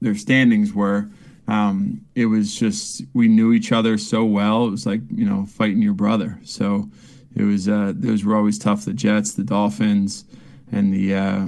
their 0.00 0.14
standings 0.14 0.72
were. 0.72 1.08
Um, 1.48 2.06
it 2.14 2.26
was 2.26 2.54
just 2.54 3.02
we 3.12 3.28
knew 3.28 3.52
each 3.52 3.72
other 3.72 3.98
so 3.98 4.24
well. 4.24 4.66
It 4.66 4.70
was 4.70 4.86
like 4.86 5.00
you 5.14 5.24
know 5.24 5.46
fighting 5.46 5.82
your 5.82 5.94
brother. 5.94 6.38
So 6.44 6.88
it 7.34 7.42
was 7.42 7.68
uh, 7.68 7.92
those 7.94 8.24
were 8.24 8.36
always 8.36 8.58
tough. 8.58 8.84
The 8.84 8.92
Jets, 8.94 9.34
the 9.34 9.44
Dolphins, 9.44 10.24
and 10.72 10.92
the 10.92 11.14
uh, 11.14 11.46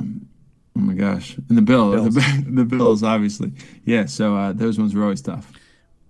oh 0.77 0.81
my 0.81 0.95
gosh, 0.95 1.37
and 1.49 1.57
the 1.57 1.62
Bill, 1.62 1.92
Bills. 1.92 2.14
The, 2.14 2.45
the, 2.51 2.64
Bills, 2.64 3.03
obviously. 3.03 3.53
Yeah. 3.85 4.07
So 4.07 4.37
uh, 4.37 4.53
those 4.53 4.79
ones 4.79 4.95
were 4.95 5.03
always 5.03 5.23
tough. 5.23 5.51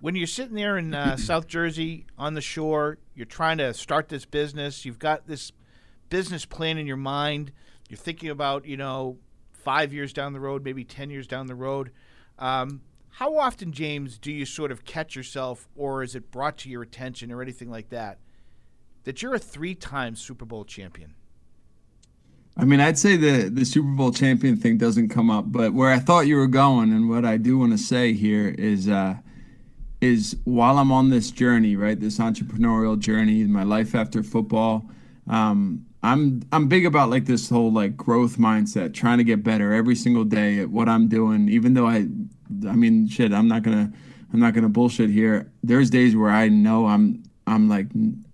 When 0.00 0.16
you're 0.16 0.26
sitting 0.26 0.56
there 0.56 0.78
in 0.78 0.94
uh, 0.94 1.16
South 1.16 1.46
Jersey 1.46 2.06
on 2.18 2.34
the 2.34 2.40
shore, 2.40 2.98
you're 3.14 3.24
trying 3.24 3.58
to 3.58 3.72
start 3.72 4.08
this 4.08 4.24
business. 4.24 4.84
You've 4.84 4.98
got 4.98 5.28
this 5.28 5.52
business 6.12 6.44
plan 6.44 6.76
in 6.76 6.86
your 6.86 6.98
mind. 6.98 7.50
You're 7.88 7.96
thinking 7.96 8.28
about, 8.28 8.66
you 8.66 8.76
know, 8.76 9.16
five 9.50 9.94
years 9.94 10.12
down 10.12 10.34
the 10.34 10.40
road, 10.40 10.62
maybe 10.62 10.84
10 10.84 11.08
years 11.08 11.26
down 11.26 11.46
the 11.46 11.54
road. 11.54 11.90
Um, 12.38 12.82
how 13.08 13.38
often, 13.38 13.72
James, 13.72 14.18
do 14.18 14.30
you 14.30 14.44
sort 14.44 14.70
of 14.70 14.84
catch 14.84 15.16
yourself, 15.16 15.68
or 15.74 16.02
is 16.02 16.14
it 16.14 16.30
brought 16.30 16.58
to 16.58 16.68
your 16.68 16.82
attention, 16.82 17.32
or 17.32 17.40
anything 17.40 17.70
like 17.70 17.88
that, 17.88 18.18
that 19.04 19.22
you're 19.22 19.34
a 19.34 19.38
three-time 19.38 20.14
Super 20.14 20.44
Bowl 20.44 20.66
champion? 20.66 21.14
I 22.58 22.66
mean, 22.66 22.80
I'd 22.80 22.98
say 22.98 23.16
the 23.16 23.48
the 23.48 23.64
Super 23.64 23.88
Bowl 23.88 24.12
champion 24.12 24.58
thing 24.58 24.76
doesn't 24.76 25.08
come 25.08 25.30
up, 25.30 25.46
but 25.50 25.72
where 25.72 25.90
I 25.90 25.98
thought 25.98 26.26
you 26.26 26.36
were 26.36 26.46
going, 26.46 26.92
and 26.92 27.08
what 27.08 27.24
I 27.24 27.38
do 27.38 27.56
want 27.56 27.72
to 27.72 27.78
say 27.78 28.12
here 28.12 28.54
is, 28.58 28.86
uh, 28.86 29.16
is 30.02 30.36
while 30.44 30.78
I'm 30.78 30.92
on 30.92 31.08
this 31.08 31.30
journey, 31.30 31.74
right, 31.74 31.98
this 31.98 32.18
entrepreneurial 32.18 32.98
journey, 32.98 33.44
my 33.44 33.62
life 33.62 33.94
after 33.94 34.22
football, 34.22 34.90
um, 35.26 35.86
I'm 36.02 36.42
I'm 36.50 36.68
big 36.68 36.84
about 36.84 37.10
like 37.10 37.26
this 37.26 37.48
whole 37.48 37.72
like 37.72 37.96
growth 37.96 38.36
mindset, 38.36 38.92
trying 38.92 39.18
to 39.18 39.24
get 39.24 39.44
better 39.44 39.72
every 39.72 39.94
single 39.94 40.24
day 40.24 40.58
at 40.58 40.70
what 40.70 40.88
I'm 40.88 41.08
doing. 41.08 41.48
Even 41.48 41.74
though 41.74 41.86
I, 41.86 42.08
I 42.68 42.74
mean, 42.74 43.08
shit, 43.08 43.32
I'm 43.32 43.46
not 43.46 43.62
gonna 43.62 43.92
I'm 44.32 44.40
not 44.40 44.54
gonna 44.54 44.68
bullshit 44.68 45.10
here. 45.10 45.50
There's 45.62 45.90
days 45.90 46.16
where 46.16 46.30
I 46.30 46.48
know 46.48 46.86
I'm 46.86 47.22
I'm 47.46 47.68
like 47.68 47.86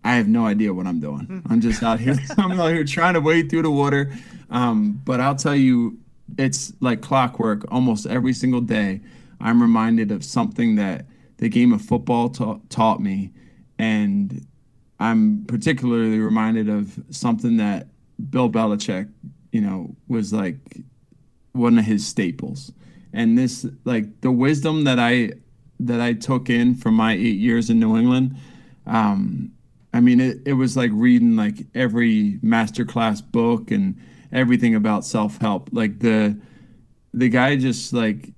I 0.02 0.14
have 0.14 0.28
no 0.28 0.46
idea 0.46 0.72
what 0.72 0.86
I'm 0.86 1.00
doing. 1.00 1.26
Hmm. 1.26 1.40
I'm 1.50 1.60
just 1.60 1.82
out 1.82 2.00
here. 2.00 2.16
I'm 2.38 2.58
out 2.58 2.68
here 2.68 2.84
trying 2.84 3.14
to 3.14 3.20
wade 3.20 3.50
through 3.50 3.62
the 3.62 3.70
water. 3.70 4.12
Um, 4.50 5.02
but 5.04 5.20
I'll 5.20 5.36
tell 5.36 5.56
you, 5.56 5.98
it's 6.38 6.72
like 6.80 7.02
clockwork. 7.02 7.70
Almost 7.70 8.06
every 8.06 8.32
single 8.32 8.62
day, 8.62 9.02
I'm 9.40 9.60
reminded 9.60 10.10
of 10.10 10.24
something 10.24 10.76
that 10.76 11.04
the 11.36 11.50
game 11.50 11.72
of 11.74 11.82
football 11.82 12.30
ta- 12.30 12.60
taught 12.70 13.02
me, 13.02 13.32
and 13.78 14.46
I'm 15.00 15.44
particularly 15.46 16.18
reminded 16.18 16.68
of 16.68 16.98
something 17.10 17.56
that 17.58 17.88
Bill 18.30 18.50
Belichick, 18.50 19.08
you 19.52 19.60
know, 19.60 19.94
was 20.08 20.32
like 20.32 20.80
one 21.52 21.78
of 21.78 21.84
his 21.84 22.06
staples. 22.06 22.72
And 23.12 23.38
this 23.38 23.66
like 23.84 24.20
the 24.20 24.30
wisdom 24.30 24.84
that 24.84 24.98
I 24.98 25.32
that 25.80 26.00
I 26.00 26.12
took 26.12 26.50
in 26.50 26.74
from 26.74 26.94
my 26.94 27.12
eight 27.12 27.38
years 27.38 27.70
in 27.70 27.78
New 27.78 27.96
England, 27.96 28.36
um, 28.86 29.52
I 29.92 30.00
mean 30.00 30.20
it, 30.20 30.38
it 30.44 30.54
was 30.54 30.76
like 30.76 30.90
reading 30.92 31.36
like 31.36 31.66
every 31.74 32.38
masterclass 32.42 33.22
book 33.22 33.70
and 33.70 33.96
everything 34.32 34.74
about 34.74 35.04
self-help. 35.04 35.70
Like 35.72 36.00
the 36.00 36.38
the 37.14 37.28
guy 37.28 37.56
just 37.56 37.92
like 37.92 38.32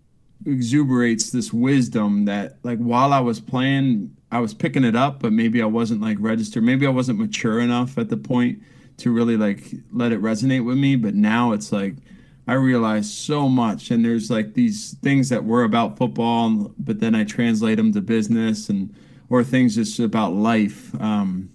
exuberates 0.46 1.30
this 1.30 1.52
wisdom 1.52 2.26
that 2.26 2.58
like 2.62 2.78
while 2.78 3.12
I 3.12 3.20
was 3.20 3.40
playing 3.40 4.16
I 4.32 4.40
was 4.40 4.54
picking 4.54 4.84
it 4.84 4.94
up, 4.94 5.20
but 5.20 5.32
maybe 5.32 5.60
I 5.60 5.66
wasn't 5.66 6.00
like 6.00 6.16
registered. 6.20 6.62
Maybe 6.62 6.86
I 6.86 6.90
wasn't 6.90 7.18
mature 7.18 7.60
enough 7.60 7.98
at 7.98 8.08
the 8.08 8.16
point 8.16 8.62
to 8.98 9.10
really 9.10 9.36
like 9.36 9.64
let 9.92 10.12
it 10.12 10.22
resonate 10.22 10.64
with 10.64 10.78
me. 10.78 10.96
But 10.96 11.14
now 11.14 11.52
it's 11.52 11.72
like 11.72 11.96
I 12.46 12.54
realize 12.54 13.12
so 13.12 13.48
much, 13.48 13.90
and 13.90 14.04
there's 14.04 14.30
like 14.30 14.54
these 14.54 14.94
things 15.02 15.28
that 15.28 15.44
were 15.44 15.64
about 15.64 15.96
football, 15.96 16.72
but 16.78 17.00
then 17.00 17.14
I 17.14 17.24
translate 17.24 17.76
them 17.76 17.92
to 17.92 18.00
business 18.00 18.68
and 18.68 18.94
or 19.28 19.44
things 19.44 19.76
just 19.76 19.98
about 19.98 20.32
life. 20.32 20.94
Um, 21.00 21.50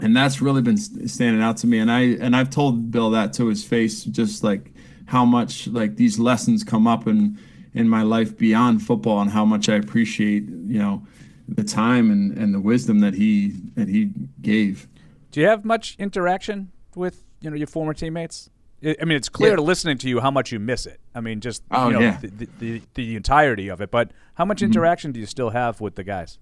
and 0.00 0.16
that's 0.16 0.40
really 0.40 0.62
been 0.62 0.76
standing 0.76 1.42
out 1.42 1.56
to 1.58 1.66
me. 1.66 1.78
And 1.78 1.90
I 1.90 2.00
and 2.20 2.34
I've 2.36 2.50
told 2.50 2.90
Bill 2.90 3.10
that 3.10 3.32
to 3.34 3.46
his 3.46 3.64
face, 3.64 4.04
just 4.04 4.42
like 4.42 4.72
how 5.06 5.24
much 5.24 5.68
like 5.68 5.96
these 5.96 6.18
lessons 6.18 6.64
come 6.64 6.86
up 6.86 7.06
in 7.06 7.38
in 7.74 7.88
my 7.88 8.02
life 8.02 8.36
beyond 8.36 8.82
football, 8.82 9.20
and 9.20 9.30
how 9.30 9.44
much 9.44 9.68
I 9.68 9.74
appreciate 9.76 10.44
you 10.44 10.78
know 10.78 11.06
the 11.48 11.64
time 11.64 12.10
and, 12.10 12.36
and 12.36 12.54
the 12.54 12.60
wisdom 12.60 13.00
that 13.00 13.14
he 13.14 13.54
that 13.74 13.88
he 13.88 14.10
gave. 14.42 14.86
Do 15.30 15.40
you 15.40 15.46
have 15.46 15.64
much 15.64 15.96
interaction 15.98 16.70
with 16.94 17.24
you 17.40 17.50
know 17.50 17.56
your 17.56 17.66
former 17.66 17.94
teammates? 17.94 18.50
I 18.82 19.04
mean, 19.04 19.16
it's 19.16 19.28
clear 19.28 19.50
yeah. 19.50 19.56
to 19.56 19.62
listening 19.62 19.98
to 19.98 20.08
you 20.08 20.20
how 20.20 20.30
much 20.30 20.52
you 20.52 20.60
miss 20.60 20.86
it. 20.86 21.00
I 21.12 21.20
mean, 21.20 21.40
just 21.40 21.64
oh, 21.72 21.88
you 21.88 21.94
know, 21.94 22.00
yeah. 22.00 22.18
the, 22.20 22.48
the, 22.60 22.82
the, 22.94 23.16
entirety 23.16 23.68
of 23.68 23.80
it. 23.80 23.90
But 23.90 24.12
how 24.34 24.44
much 24.44 24.58
mm-hmm. 24.58 24.66
interaction 24.66 25.08
mm-hmm. 25.08 25.14
do 25.14 25.20
you 25.20 25.26
still 25.26 25.50
have 25.50 25.80
with 25.80 25.96
the 25.96 26.04
guys? 26.04 26.38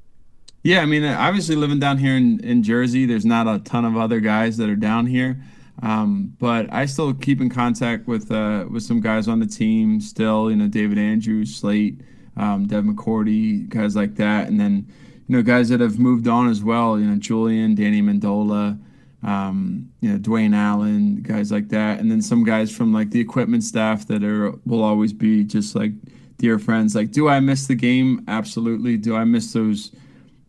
Yeah, 0.62 0.80
I 0.80 0.86
mean, 0.86 1.02
obviously 1.02 1.56
living 1.56 1.78
down 1.78 1.96
here 1.96 2.14
in, 2.14 2.40
in 2.40 2.62
Jersey, 2.62 3.06
there's 3.06 3.24
not 3.24 3.46
a 3.46 3.60
ton 3.60 3.86
of 3.86 3.96
other 3.96 4.20
guys 4.20 4.58
that 4.58 4.68
are 4.68 4.76
down 4.76 5.06
here. 5.06 5.40
Um, 5.82 6.36
but 6.38 6.72
I 6.72 6.86
still 6.86 7.14
keep 7.14 7.40
in 7.40 7.48
contact 7.48 8.06
with 8.06 8.30
uh, 8.30 8.66
with 8.70 8.82
some 8.82 9.00
guys 9.00 9.28
on 9.28 9.40
the 9.40 9.46
team 9.46 10.00
still. 10.00 10.50
You 10.50 10.56
know, 10.56 10.68
David 10.68 10.98
Andrews, 10.98 11.56
Slate, 11.56 12.00
um, 12.36 12.66
Dev 12.66 12.84
McCourty, 12.84 13.68
guys 13.68 13.96
like 13.96 14.16
that, 14.16 14.48
and 14.48 14.58
then 14.60 14.86
you 15.26 15.36
know 15.36 15.42
guys 15.42 15.68
that 15.68 15.80
have 15.80 15.98
moved 15.98 16.28
on 16.28 16.48
as 16.48 16.62
well. 16.62 16.98
You 16.98 17.06
know, 17.06 17.16
Julian, 17.16 17.74
Danny 17.74 18.02
Amendola, 18.02 18.78
um, 19.22 19.90
you 20.00 20.12
know, 20.12 20.18
Dwayne 20.18 20.54
Allen, 20.54 21.22
guys 21.22 21.50
like 21.50 21.68
that, 21.68 22.00
and 22.00 22.10
then 22.10 22.22
some 22.22 22.44
guys 22.44 22.74
from 22.74 22.92
like 22.92 23.10
the 23.10 23.20
equipment 23.20 23.64
staff 23.64 24.06
that 24.08 24.22
are 24.22 24.52
will 24.64 24.82
always 24.82 25.12
be 25.12 25.44
just 25.44 25.74
like 25.74 25.92
dear 26.38 26.58
friends. 26.58 26.94
Like, 26.94 27.12
do 27.12 27.28
I 27.28 27.40
miss 27.40 27.66
the 27.66 27.74
game? 27.74 28.24
Absolutely. 28.28 28.96
Do 28.96 29.16
I 29.16 29.24
miss 29.24 29.52
those 29.52 29.92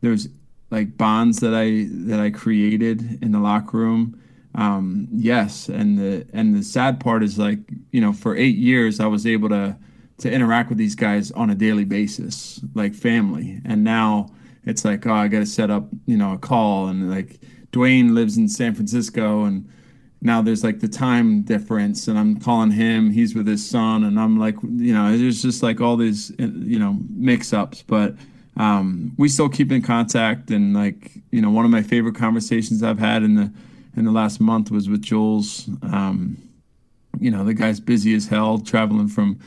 those 0.01 0.27
like 0.69 0.97
bonds 0.97 1.39
that 1.39 1.53
I 1.53 1.87
that 2.07 2.19
I 2.19 2.29
created 2.29 3.23
in 3.23 3.31
the 3.31 3.39
locker 3.39 3.77
room? 3.77 4.21
um, 4.57 5.07
yes. 5.11 5.69
And 5.69 5.97
the 5.97 6.27
and 6.33 6.55
the 6.55 6.63
sad 6.63 6.99
part 6.99 7.23
is 7.23 7.39
like 7.39 7.59
you 7.91 8.01
know 8.01 8.11
for 8.11 8.35
eight 8.35 8.57
years 8.57 8.99
I 8.99 9.05
was 9.05 9.25
able 9.25 9.49
to 9.49 9.77
to 10.19 10.31
interact 10.31 10.69
with 10.69 10.77
these 10.77 10.95
guys 10.95 11.31
on 11.31 11.49
a 11.49 11.55
daily 11.55 11.85
basis, 11.85 12.59
like 12.73 12.95
family. 12.95 13.61
And 13.65 13.83
now 13.83 14.29
it's 14.65 14.83
like, 14.83 15.05
oh, 15.05 15.13
I 15.13 15.27
got 15.27 15.39
to 15.39 15.45
set 15.45 15.69
up, 15.69 15.87
you 16.05 16.17
know, 16.17 16.33
a 16.33 16.37
call. 16.37 16.87
And 16.87 17.09
like 17.09 17.39
Dwayne 17.71 18.13
lives 18.13 18.37
in 18.37 18.47
San 18.49 18.73
Francisco, 18.73 19.43
and 19.43 19.69
now 20.21 20.41
there's 20.41 20.63
like 20.63 20.79
the 20.79 20.87
time 20.87 21.41
difference, 21.43 22.07
and 22.07 22.17
I'm 22.17 22.39
calling 22.39 22.71
him. 22.71 23.11
He's 23.11 23.35
with 23.35 23.47
his 23.47 23.67
son, 23.67 24.03
and 24.03 24.19
I'm 24.19 24.39
like, 24.39 24.55
you 24.63 24.93
know, 24.93 25.15
there's 25.15 25.41
just 25.41 25.61
like 25.61 25.79
all 25.79 25.95
these, 25.95 26.31
you 26.39 26.79
know, 26.79 26.97
mix 27.09 27.53
ups. 27.53 27.83
But 27.83 28.15
um, 28.55 29.13
we 29.17 29.29
still 29.29 29.49
keep 29.49 29.71
in 29.71 29.81
contact, 29.81 30.49
and 30.49 30.73
like, 30.73 31.11
you 31.31 31.41
know, 31.41 31.51
one 31.51 31.65
of 31.65 31.71
my 31.71 31.83
favorite 31.83 32.15
conversations 32.15 32.81
I've 32.81 32.99
had 32.99 33.21
in 33.21 33.35
the 33.35 33.51
in 33.95 34.05
the 34.05 34.11
last 34.11 34.39
month 34.39 34.71
was 34.71 34.89
with 34.89 35.01
Jules. 35.01 35.69
Um, 35.83 36.37
you 37.19 37.31
know, 37.31 37.43
the 37.43 37.53
guy's 37.53 37.79
busy 37.79 38.13
as 38.15 38.27
hell, 38.27 38.59
traveling 38.59 39.07
from 39.07 39.39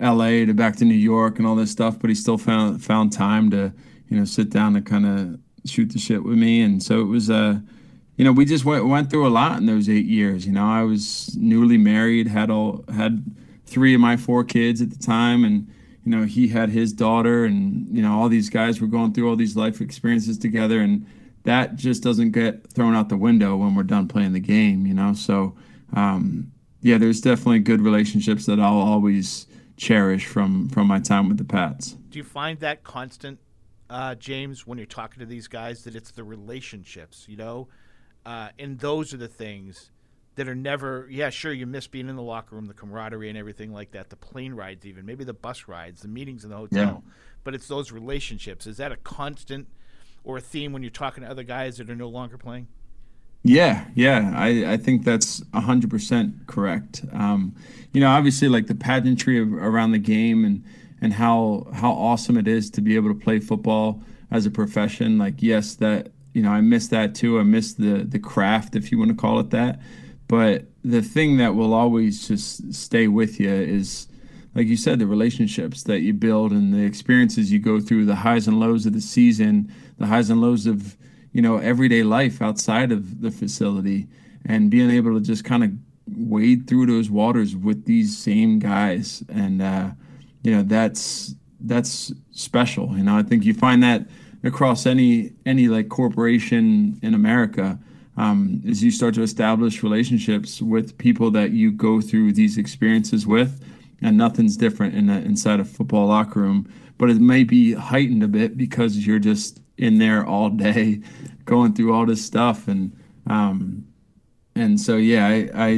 L.A. 0.00 0.46
to 0.46 0.54
back 0.54 0.76
to 0.76 0.84
New 0.84 0.94
York 0.94 1.38
and 1.38 1.46
all 1.46 1.56
this 1.56 1.70
stuff, 1.70 1.98
but 1.98 2.08
he 2.08 2.14
still 2.14 2.38
found 2.38 2.84
found 2.84 3.12
time 3.12 3.50
to 3.50 3.72
you 4.08 4.18
know 4.18 4.24
sit 4.24 4.50
down 4.50 4.76
and 4.76 4.86
kind 4.86 5.06
of 5.06 5.40
shoot 5.68 5.90
the 5.90 5.98
shit 5.98 6.24
with 6.24 6.38
me. 6.38 6.62
And 6.62 6.82
so 6.82 7.00
it 7.00 7.06
was 7.06 7.30
uh, 7.30 7.60
you 8.18 8.24
know, 8.24 8.32
we 8.32 8.44
just 8.44 8.64
went 8.64 8.86
went 8.86 9.10
through 9.10 9.26
a 9.26 9.30
lot 9.30 9.58
in 9.58 9.66
those 9.66 9.88
eight 9.88 10.06
years. 10.06 10.44
You 10.44 10.52
know, 10.52 10.66
I 10.66 10.82
was 10.82 11.36
newly 11.36 11.78
married, 11.78 12.26
had 12.26 12.50
all 12.50 12.84
had 12.92 13.24
three 13.64 13.94
of 13.94 14.00
my 14.00 14.16
four 14.16 14.42
kids 14.42 14.82
at 14.82 14.90
the 14.90 14.98
time, 14.98 15.44
and 15.44 15.68
you 16.04 16.10
know 16.10 16.24
he 16.24 16.48
had 16.48 16.70
his 16.70 16.92
daughter, 16.92 17.44
and 17.44 17.86
you 17.96 18.02
know 18.02 18.12
all 18.12 18.28
these 18.28 18.50
guys 18.50 18.80
were 18.80 18.88
going 18.88 19.14
through 19.14 19.28
all 19.28 19.36
these 19.36 19.56
life 19.56 19.80
experiences 19.80 20.36
together, 20.36 20.80
and 20.80 21.06
that 21.44 21.76
just 21.76 22.02
doesn't 22.02 22.32
get 22.32 22.68
thrown 22.72 22.96
out 22.96 23.08
the 23.08 23.16
window 23.16 23.56
when 23.56 23.76
we're 23.76 23.84
done 23.84 24.08
playing 24.08 24.32
the 24.32 24.40
game. 24.40 24.86
You 24.86 24.94
know, 24.94 25.14
so. 25.14 25.56
Um, 25.94 26.52
yeah, 26.80 26.98
there's 26.98 27.20
definitely 27.20 27.58
good 27.58 27.80
relationships 27.80 28.46
that 28.46 28.60
I'll 28.60 28.78
always 28.78 29.46
cherish 29.78 30.26
from 30.26 30.68
from 30.68 30.86
my 30.86 31.00
time 31.00 31.28
with 31.28 31.38
the 31.38 31.44
Pats. 31.44 31.96
Do 32.10 32.18
you 32.18 32.24
find 32.24 32.58
that 32.60 32.84
constant, 32.84 33.38
uh, 33.88 34.14
James, 34.16 34.66
when 34.66 34.76
you're 34.76 34.86
talking 34.86 35.20
to 35.20 35.26
these 35.26 35.48
guys, 35.48 35.84
that 35.84 35.94
it's 35.94 36.10
the 36.10 36.24
relationships, 36.24 37.24
you 37.28 37.36
know, 37.36 37.68
uh, 38.26 38.48
and 38.58 38.78
those 38.80 39.14
are 39.14 39.16
the 39.16 39.28
things 39.28 39.90
that 40.34 40.48
are 40.48 40.54
never. 40.54 41.06
Yeah, 41.10 41.30
sure, 41.30 41.52
you 41.52 41.66
miss 41.66 41.86
being 41.86 42.08
in 42.08 42.16
the 42.16 42.22
locker 42.22 42.54
room, 42.56 42.66
the 42.66 42.74
camaraderie, 42.74 43.28
and 43.28 43.38
everything 43.38 43.72
like 43.72 43.92
that. 43.92 44.10
The 44.10 44.16
plane 44.16 44.52
rides, 44.52 44.84
even 44.84 45.06
maybe 45.06 45.24
the 45.24 45.34
bus 45.34 45.68
rides, 45.68 46.02
the 46.02 46.08
meetings 46.08 46.44
in 46.44 46.50
the 46.50 46.56
hotel. 46.56 47.02
Yeah. 47.04 47.12
But 47.44 47.54
it's 47.54 47.68
those 47.68 47.92
relationships. 47.92 48.66
Is 48.66 48.76
that 48.76 48.92
a 48.92 48.96
constant 48.96 49.68
or 50.24 50.36
a 50.36 50.40
theme 50.40 50.72
when 50.72 50.82
you're 50.82 50.90
talking 50.90 51.24
to 51.24 51.30
other 51.30 51.44
guys 51.44 51.78
that 51.78 51.88
are 51.88 51.96
no 51.96 52.08
longer 52.08 52.36
playing? 52.36 52.68
Yeah, 53.44 53.86
yeah, 53.94 54.32
I, 54.36 54.72
I 54.72 54.76
think 54.76 55.04
that's 55.04 55.40
100% 55.40 56.46
correct. 56.46 57.04
Um, 57.12 57.54
you 57.92 58.00
know, 58.00 58.10
obviously, 58.10 58.48
like 58.48 58.66
the 58.66 58.74
pageantry 58.74 59.40
around 59.40 59.92
the 59.92 59.98
game 59.98 60.44
and, 60.44 60.64
and 61.00 61.12
how 61.14 61.66
how 61.72 61.92
awesome 61.92 62.36
it 62.36 62.48
is 62.48 62.70
to 62.70 62.80
be 62.80 62.96
able 62.96 63.08
to 63.08 63.18
play 63.18 63.38
football 63.38 64.02
as 64.30 64.44
a 64.44 64.50
profession. 64.50 65.16
Like, 65.18 65.40
yes, 65.40 65.74
that 65.76 66.10
you 66.34 66.42
know, 66.42 66.50
I 66.50 66.60
miss 66.60 66.88
that 66.88 67.14
too. 67.14 67.38
I 67.38 67.44
miss 67.44 67.74
the 67.74 68.04
the 68.04 68.18
craft, 68.18 68.76
if 68.76 68.92
you 68.92 68.98
want 68.98 69.10
to 69.12 69.16
call 69.16 69.38
it 69.38 69.50
that. 69.50 69.80
But 70.26 70.66
the 70.84 71.00
thing 71.00 71.38
that 71.38 71.54
will 71.54 71.72
always 71.72 72.28
just 72.28 72.74
stay 72.74 73.08
with 73.08 73.40
you 73.40 73.50
is, 73.50 74.08
like 74.54 74.66
you 74.66 74.76
said, 74.76 74.98
the 74.98 75.06
relationships 75.06 75.84
that 75.84 76.00
you 76.00 76.12
build 76.12 76.52
and 76.52 76.74
the 76.74 76.82
experiences 76.82 77.50
you 77.50 77.58
go 77.60 77.80
through, 77.80 78.04
the 78.04 78.16
highs 78.16 78.46
and 78.46 78.60
lows 78.60 78.84
of 78.84 78.92
the 78.92 79.00
season, 79.00 79.72
the 79.98 80.06
highs 80.06 80.28
and 80.28 80.42
lows 80.42 80.66
of 80.66 80.96
you 81.32 81.42
know 81.42 81.58
everyday 81.58 82.02
life 82.02 82.40
outside 82.42 82.92
of 82.92 83.20
the 83.20 83.30
facility 83.30 84.06
and 84.44 84.70
being 84.70 84.90
able 84.90 85.14
to 85.14 85.20
just 85.20 85.44
kind 85.44 85.64
of 85.64 85.70
wade 86.16 86.66
through 86.66 86.86
those 86.86 87.10
waters 87.10 87.54
with 87.54 87.84
these 87.84 88.16
same 88.16 88.58
guys. 88.58 89.22
And 89.28 89.60
uh, 89.60 89.90
you 90.42 90.52
know 90.52 90.62
that's 90.62 91.34
that's 91.60 92.12
special. 92.30 92.96
You 92.96 93.02
know 93.02 93.16
i 93.16 93.22
think 93.22 93.44
you 93.44 93.54
find 93.54 93.82
that 93.82 94.06
across 94.44 94.86
any 94.86 95.32
any 95.44 95.66
like 95.66 95.88
corporation 95.88 96.98
in 97.02 97.12
america 97.12 97.76
um, 98.18 98.60
as 98.68 98.82
you 98.82 98.90
start 98.90 99.14
to 99.14 99.22
establish 99.22 99.82
relationships 99.82 100.60
with 100.60 100.98
people 100.98 101.30
that 101.30 101.52
you 101.52 101.70
go 101.70 102.00
through 102.00 102.32
these 102.32 102.58
experiences 102.58 103.26
with. 103.26 103.64
And 104.02 104.16
nothing's 104.16 104.56
different 104.56 104.94
in 104.94 105.08
inside 105.08 105.60
a 105.60 105.64
football 105.64 106.08
locker 106.08 106.40
room. 106.40 106.68
But 106.98 107.10
it 107.10 107.20
may 107.20 107.44
be 107.44 107.74
heightened 107.74 108.22
a 108.22 108.28
bit 108.28 108.56
because 108.56 109.06
you're 109.06 109.18
just 109.20 109.60
in 109.78 109.98
there 109.98 110.26
all 110.26 110.50
day 110.50 111.00
going 111.44 111.72
through 111.72 111.94
all 111.94 112.04
this 112.04 112.24
stuff. 112.24 112.68
And 112.68 112.96
um 113.26 113.86
and 114.54 114.80
so 114.80 114.96
yeah 114.96 115.26
I, 115.26 115.50
I 115.54 115.68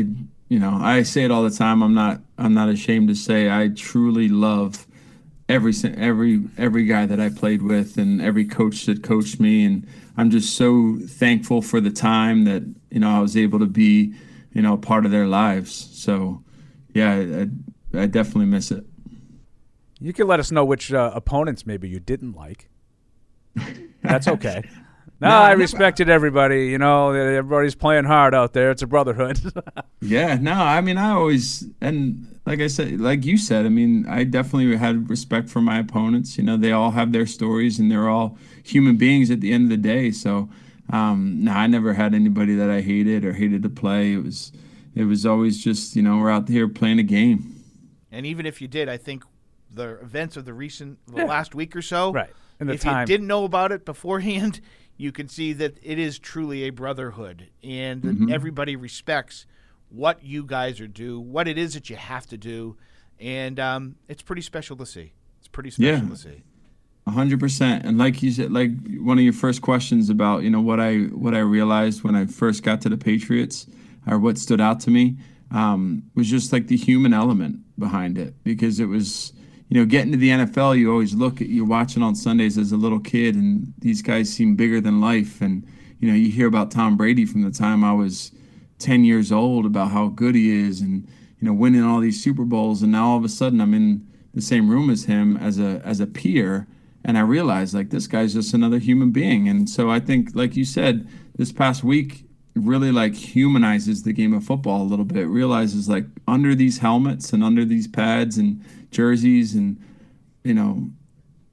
you 0.48 0.58
know 0.58 0.78
I 0.80 1.02
say 1.02 1.22
it 1.24 1.30
all 1.30 1.44
the 1.44 1.50
time. 1.50 1.82
I'm 1.82 1.94
not 1.94 2.20
I'm 2.38 2.54
not 2.54 2.68
ashamed 2.68 3.08
to 3.08 3.14
say 3.14 3.50
I 3.50 3.68
truly 3.68 4.28
love 4.28 4.86
every 5.48 5.72
every 5.96 6.42
every 6.56 6.84
guy 6.86 7.06
that 7.06 7.20
I 7.20 7.28
played 7.28 7.62
with 7.62 7.98
and 7.98 8.20
every 8.20 8.44
coach 8.44 8.86
that 8.86 9.02
coached 9.02 9.38
me. 9.38 9.64
And 9.64 9.86
I'm 10.16 10.30
just 10.30 10.56
so 10.56 10.98
thankful 11.06 11.62
for 11.62 11.80
the 11.80 11.90
time 11.90 12.44
that 12.44 12.62
you 12.90 13.00
know 13.00 13.10
I 13.10 13.20
was 13.20 13.36
able 13.36 13.58
to 13.58 13.66
be 13.66 14.14
you 14.52 14.62
know 14.62 14.76
part 14.76 15.04
of 15.04 15.10
their 15.10 15.26
lives. 15.26 15.72
So 15.92 16.42
yeah 16.94 17.14
I, 17.14 17.48
I 18.02 18.06
definitely 18.06 18.46
miss 18.46 18.70
it. 18.70 18.84
You 20.02 20.14
can 20.14 20.26
let 20.26 20.40
us 20.40 20.50
know 20.50 20.64
which 20.64 20.94
uh, 20.94 21.10
opponents 21.14 21.66
maybe 21.66 21.86
you 21.86 22.00
didn't 22.00 22.32
like 22.32 22.70
that's 24.02 24.28
okay. 24.28 24.62
No, 25.20 25.28
no 25.28 25.34
I 25.34 25.52
respected 25.52 26.08
everybody. 26.08 26.68
You 26.68 26.78
know, 26.78 27.12
everybody's 27.12 27.74
playing 27.74 28.04
hard 28.04 28.34
out 28.34 28.54
there. 28.54 28.70
It's 28.70 28.80
a 28.80 28.86
brotherhood. 28.86 29.38
yeah, 30.00 30.36
no, 30.36 30.52
I 30.52 30.80
mean, 30.80 30.96
I 30.96 31.10
always 31.10 31.66
and 31.82 32.38
like 32.46 32.60
I 32.60 32.68
said, 32.68 33.00
like 33.00 33.24
you 33.24 33.36
said, 33.36 33.66
I 33.66 33.68
mean, 33.68 34.06
I 34.08 34.24
definitely 34.24 34.74
had 34.76 35.10
respect 35.10 35.50
for 35.50 35.60
my 35.60 35.78
opponents. 35.78 36.38
You 36.38 36.44
know, 36.44 36.56
they 36.56 36.72
all 36.72 36.92
have 36.92 37.12
their 37.12 37.26
stories, 37.26 37.78
and 37.78 37.90
they're 37.90 38.08
all 38.08 38.38
human 38.62 38.96
beings 38.96 39.30
at 39.30 39.40
the 39.40 39.52
end 39.52 39.64
of 39.64 39.70
the 39.70 39.76
day. 39.76 40.10
So, 40.10 40.48
um, 40.90 41.44
no, 41.44 41.52
I 41.52 41.66
never 41.66 41.92
had 41.92 42.14
anybody 42.14 42.54
that 42.54 42.70
I 42.70 42.80
hated 42.80 43.24
or 43.24 43.34
hated 43.34 43.62
to 43.64 43.68
play. 43.68 44.14
It 44.14 44.24
was, 44.24 44.52
it 44.94 45.04
was 45.04 45.26
always 45.26 45.62
just, 45.62 45.94
you 45.94 46.02
know, 46.02 46.16
we're 46.16 46.30
out 46.30 46.48
here 46.48 46.66
playing 46.66 46.98
a 46.98 47.04
game. 47.04 47.62
And 48.10 48.24
even 48.24 48.46
if 48.46 48.62
you 48.62 48.68
did, 48.68 48.88
I 48.88 48.96
think 48.96 49.22
the 49.70 50.00
events 50.00 50.36
of 50.36 50.46
the 50.46 50.54
recent, 50.54 50.98
the 51.06 51.18
yeah. 51.18 51.24
last 51.26 51.54
week 51.54 51.76
or 51.76 51.82
so, 51.82 52.12
right 52.12 52.32
and 52.60 52.70
if 52.70 52.82
time. 52.82 53.00
you 53.00 53.06
didn't 53.06 53.26
know 53.26 53.44
about 53.44 53.72
it 53.72 53.84
beforehand, 53.84 54.60
you 54.96 55.12
can 55.12 55.28
see 55.28 55.52
that 55.54 55.78
it 55.82 55.98
is 55.98 56.18
truly 56.18 56.64
a 56.64 56.70
brotherhood, 56.70 57.48
and 57.64 58.02
mm-hmm. 58.02 58.32
everybody 58.32 58.76
respects 58.76 59.46
what 59.88 60.22
you 60.22 60.44
guys 60.44 60.80
are 60.80 60.86
do, 60.86 61.18
what 61.18 61.48
it 61.48 61.58
is 61.58 61.74
that 61.74 61.90
you 61.90 61.96
have 61.96 62.26
to 62.26 62.36
do, 62.36 62.76
and 63.18 63.58
um, 63.58 63.96
it's 64.08 64.22
pretty 64.22 64.42
special 64.42 64.76
to 64.76 64.86
see. 64.86 65.12
It's 65.38 65.48
pretty 65.48 65.70
special 65.70 66.04
yeah. 66.04 66.10
to 66.10 66.16
see. 66.16 66.42
A 67.06 67.12
hundred 67.12 67.40
percent, 67.40 67.84
and 67.84 67.98
like 67.98 68.22
you 68.22 68.30
said, 68.30 68.52
like 68.52 68.70
one 68.98 69.18
of 69.18 69.24
your 69.24 69.32
first 69.32 69.62
questions 69.62 70.10
about 70.10 70.42
you 70.42 70.50
know 70.50 70.60
what 70.60 70.78
I 70.78 70.98
what 70.98 71.34
I 71.34 71.40
realized 71.40 72.04
when 72.04 72.14
I 72.14 72.26
first 72.26 72.62
got 72.62 72.82
to 72.82 72.88
the 72.88 72.98
Patriots, 72.98 73.66
or 74.06 74.18
what 74.18 74.36
stood 74.36 74.60
out 74.60 74.80
to 74.80 74.90
me, 74.90 75.16
um, 75.50 76.04
was 76.14 76.28
just 76.28 76.52
like 76.52 76.68
the 76.68 76.76
human 76.76 77.14
element 77.14 77.60
behind 77.78 78.18
it 78.18 78.34
because 78.44 78.78
it 78.78 78.84
was 78.84 79.32
you 79.70 79.78
know, 79.78 79.86
getting 79.86 80.10
to 80.10 80.18
the 80.18 80.30
NFL, 80.30 80.76
you 80.76 80.90
always 80.90 81.14
look 81.14 81.40
at 81.40 81.48
you're 81.48 81.64
watching 81.64 82.02
on 82.02 82.16
Sundays 82.16 82.58
as 82.58 82.72
a 82.72 82.76
little 82.76 82.98
kid, 82.98 83.36
and 83.36 83.72
these 83.78 84.02
guys 84.02 84.28
seem 84.28 84.56
bigger 84.56 84.80
than 84.80 85.00
life. 85.00 85.40
And 85.40 85.64
you 86.00 86.08
know, 86.08 86.14
you 86.14 86.28
hear 86.28 86.48
about 86.48 86.72
Tom 86.72 86.96
Brady 86.96 87.24
from 87.24 87.42
the 87.42 87.52
time 87.52 87.84
I 87.84 87.92
was 87.92 88.32
10 88.80 89.04
years 89.04 89.30
old 89.30 89.64
about 89.64 89.92
how 89.92 90.08
good 90.08 90.34
he 90.34 90.50
is, 90.50 90.80
and 90.80 91.06
you 91.38 91.46
know, 91.46 91.52
winning 91.52 91.84
all 91.84 92.00
these 92.00 92.22
Super 92.22 92.44
Bowls. 92.44 92.82
And 92.82 92.90
now 92.90 93.10
all 93.10 93.16
of 93.16 93.24
a 93.24 93.28
sudden, 93.28 93.60
I'm 93.60 93.72
in 93.72 94.06
the 94.34 94.42
same 94.42 94.68
room 94.68 94.90
as 94.90 95.04
him 95.04 95.36
as 95.36 95.60
a 95.60 95.80
as 95.84 96.00
a 96.00 96.06
peer, 96.06 96.66
and 97.04 97.16
I 97.16 97.20
realize 97.20 97.72
like 97.72 97.90
this 97.90 98.08
guy's 98.08 98.34
just 98.34 98.52
another 98.52 98.78
human 98.78 99.12
being. 99.12 99.48
And 99.48 99.70
so 99.70 99.88
I 99.88 100.00
think, 100.00 100.34
like 100.34 100.56
you 100.56 100.64
said, 100.64 101.08
this 101.36 101.52
past 101.52 101.84
week 101.84 102.24
really 102.56 102.90
like 102.90 103.14
humanizes 103.14 104.02
the 104.02 104.12
game 104.12 104.32
of 104.32 104.44
football 104.44 104.82
a 104.82 104.90
little 104.90 105.04
bit. 105.04 105.28
Realizes 105.28 105.88
like 105.88 106.06
under 106.26 106.56
these 106.56 106.78
helmets 106.78 107.32
and 107.32 107.44
under 107.44 107.64
these 107.64 107.86
pads 107.86 108.36
and 108.36 108.64
jerseys 108.90 109.54
and 109.54 109.80
you 110.44 110.54
know 110.54 110.90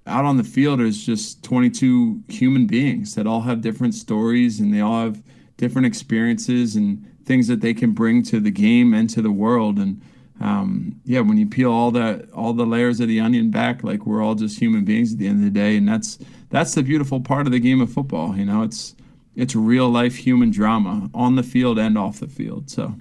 out 0.07 0.25
on 0.25 0.37
the 0.37 0.43
field 0.43 0.79
is 0.79 1.05
just 1.05 1.43
22 1.43 2.23
human 2.29 2.65
beings 2.65 3.15
that 3.15 3.27
all 3.27 3.41
have 3.41 3.61
different 3.61 3.93
stories 3.93 4.59
and 4.59 4.73
they 4.73 4.79
all 4.79 5.03
have 5.03 5.21
different 5.57 5.85
experiences 5.85 6.75
and 6.75 7.05
things 7.25 7.47
that 7.47 7.61
they 7.61 7.73
can 7.73 7.91
bring 7.91 8.23
to 8.23 8.39
the 8.39 8.51
game 8.51 8.93
and 8.93 9.09
to 9.09 9.21
the 9.21 9.31
world. 9.31 9.77
And 9.77 10.01
um, 10.39 11.01
yeah 11.03 11.19
when 11.19 11.37
you 11.37 11.47
peel 11.47 11.71
all 11.71 11.91
that 11.91 12.31
all 12.31 12.53
the 12.53 12.65
layers 12.65 12.99
of 12.99 13.07
the 13.07 13.19
onion 13.19 13.49
back 13.49 13.83
like 13.83 14.05
we're 14.05 14.21
all 14.21 14.35
just 14.35 14.59
human 14.59 14.85
beings 14.85 15.11
at 15.11 15.19
the 15.19 15.27
end 15.27 15.39
of 15.39 15.45
the 15.45 15.59
day. 15.59 15.75
And 15.75 15.87
that's 15.87 16.19
that's 16.49 16.73
the 16.73 16.83
beautiful 16.83 17.19
part 17.19 17.45
of 17.45 17.51
the 17.51 17.59
game 17.59 17.81
of 17.81 17.91
football 17.91 18.35
you 18.35 18.45
know? 18.45 18.63
It's 18.63 18.95
it's 19.35 19.55
real 19.55 19.89
life 19.89 20.15
human 20.15 20.51
drama 20.51 21.09
on 21.13 21.35
the 21.35 21.43
field 21.43 21.77
and 21.77 21.95
off 21.95 22.19
the 22.19 22.27
field. 22.27 22.71
So. 22.71 22.95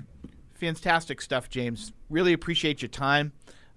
Fantastic 0.55 1.21
stuff 1.21 1.49
james. 1.49 1.93
Really 2.11 2.33
appreciate 2.33 2.83
your 2.83 2.89
time 2.89 3.33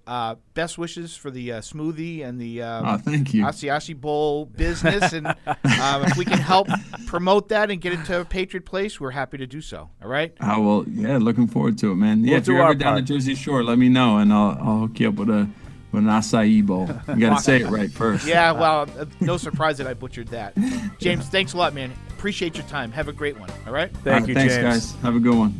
uh, 0.10 0.36
best 0.55 0.78
wishes 0.78 1.16
for 1.16 1.30
the 1.30 1.51
uh, 1.53 1.60
smoothie 1.62 2.26
and 2.26 2.41
the 2.41 2.62
um, 2.64 2.86
Oh, 2.86 2.97
thank 2.97 3.34
you. 3.34 3.43
Asiashi 3.43 3.95
Bowl 3.95 4.45
business, 4.45 5.14
and 5.14 5.28
um, 5.47 6.03
if 6.03 6.18
we 6.18 6.26
can 6.26 6.39
help 6.39 6.68
promote 7.05 7.49
that 7.49 7.70
and 7.70 7.80
get 7.80 7.93
it 7.93 8.03
to 8.05 8.26
Patriot 8.26 8.66
Place, 8.66 8.99
we're 8.99 9.12
happy 9.12 9.38
to 9.38 9.45
do 9.47 9.62
so. 9.62 9.89
All 10.01 10.10
right. 10.10 10.34
Oh 10.41 10.62
well, 10.62 10.86
yeah, 10.89 11.18
looking 11.18 11.47
forward 11.47 11.78
to 11.80 11.91
it, 11.91 11.95
man. 11.95 12.24
Yeah, 12.24 12.32
We'll 12.32 12.38
if 12.39 12.45
do 12.45 12.51
you're 12.53 12.62
our 12.64 12.70
ever 12.72 12.80
down 12.80 12.93
part. 12.95 13.07
the 13.07 13.14
Jersey 13.14 13.36
Shore, 13.36 13.64
let 13.64 13.78
me 13.78 13.88
know, 13.89 14.18
and 14.18 14.34
I'll 14.34 14.57
I'll 14.62 14.80
hook 14.88 14.99
you 14.99 15.10
up 15.10 15.16
with 15.16 15.30
a 15.30 15.47
with 15.91 16.03
an 16.03 16.10
acai 16.10 16.66
bowl. 16.66 16.89
You 17.07 17.20
gotta 17.28 17.41
say 17.41 17.62
it 17.62 17.68
right 17.68 17.91
first. 17.91 18.26
Yeah, 18.28 18.51
well, 18.51 18.88
uh, 18.97 19.05
no 19.22 19.38
surprise 19.38 19.78
that 19.78 19.88
I 19.88 19.93
butchered 19.93 20.30
that. 20.30 20.53
James, 20.99 21.28
thanks 21.28 21.53
a 21.53 21.57
lot, 21.57 21.74
man. 21.74 21.91
Appreciate 22.10 22.55
your 22.57 22.66
time. 22.68 22.91
Have 22.91 23.07
a 23.07 23.14
great 23.14 23.39
one. 23.39 23.49
All 23.66 23.74
right. 23.74 23.91
Thank 23.97 24.05
right, 24.22 24.28
you, 24.28 24.34
thanks, 24.36 24.55
James. 24.55 24.91
guys. 24.91 25.01
Have 25.01 25.16
a 25.16 25.20
good 25.20 25.36
one. 25.36 25.60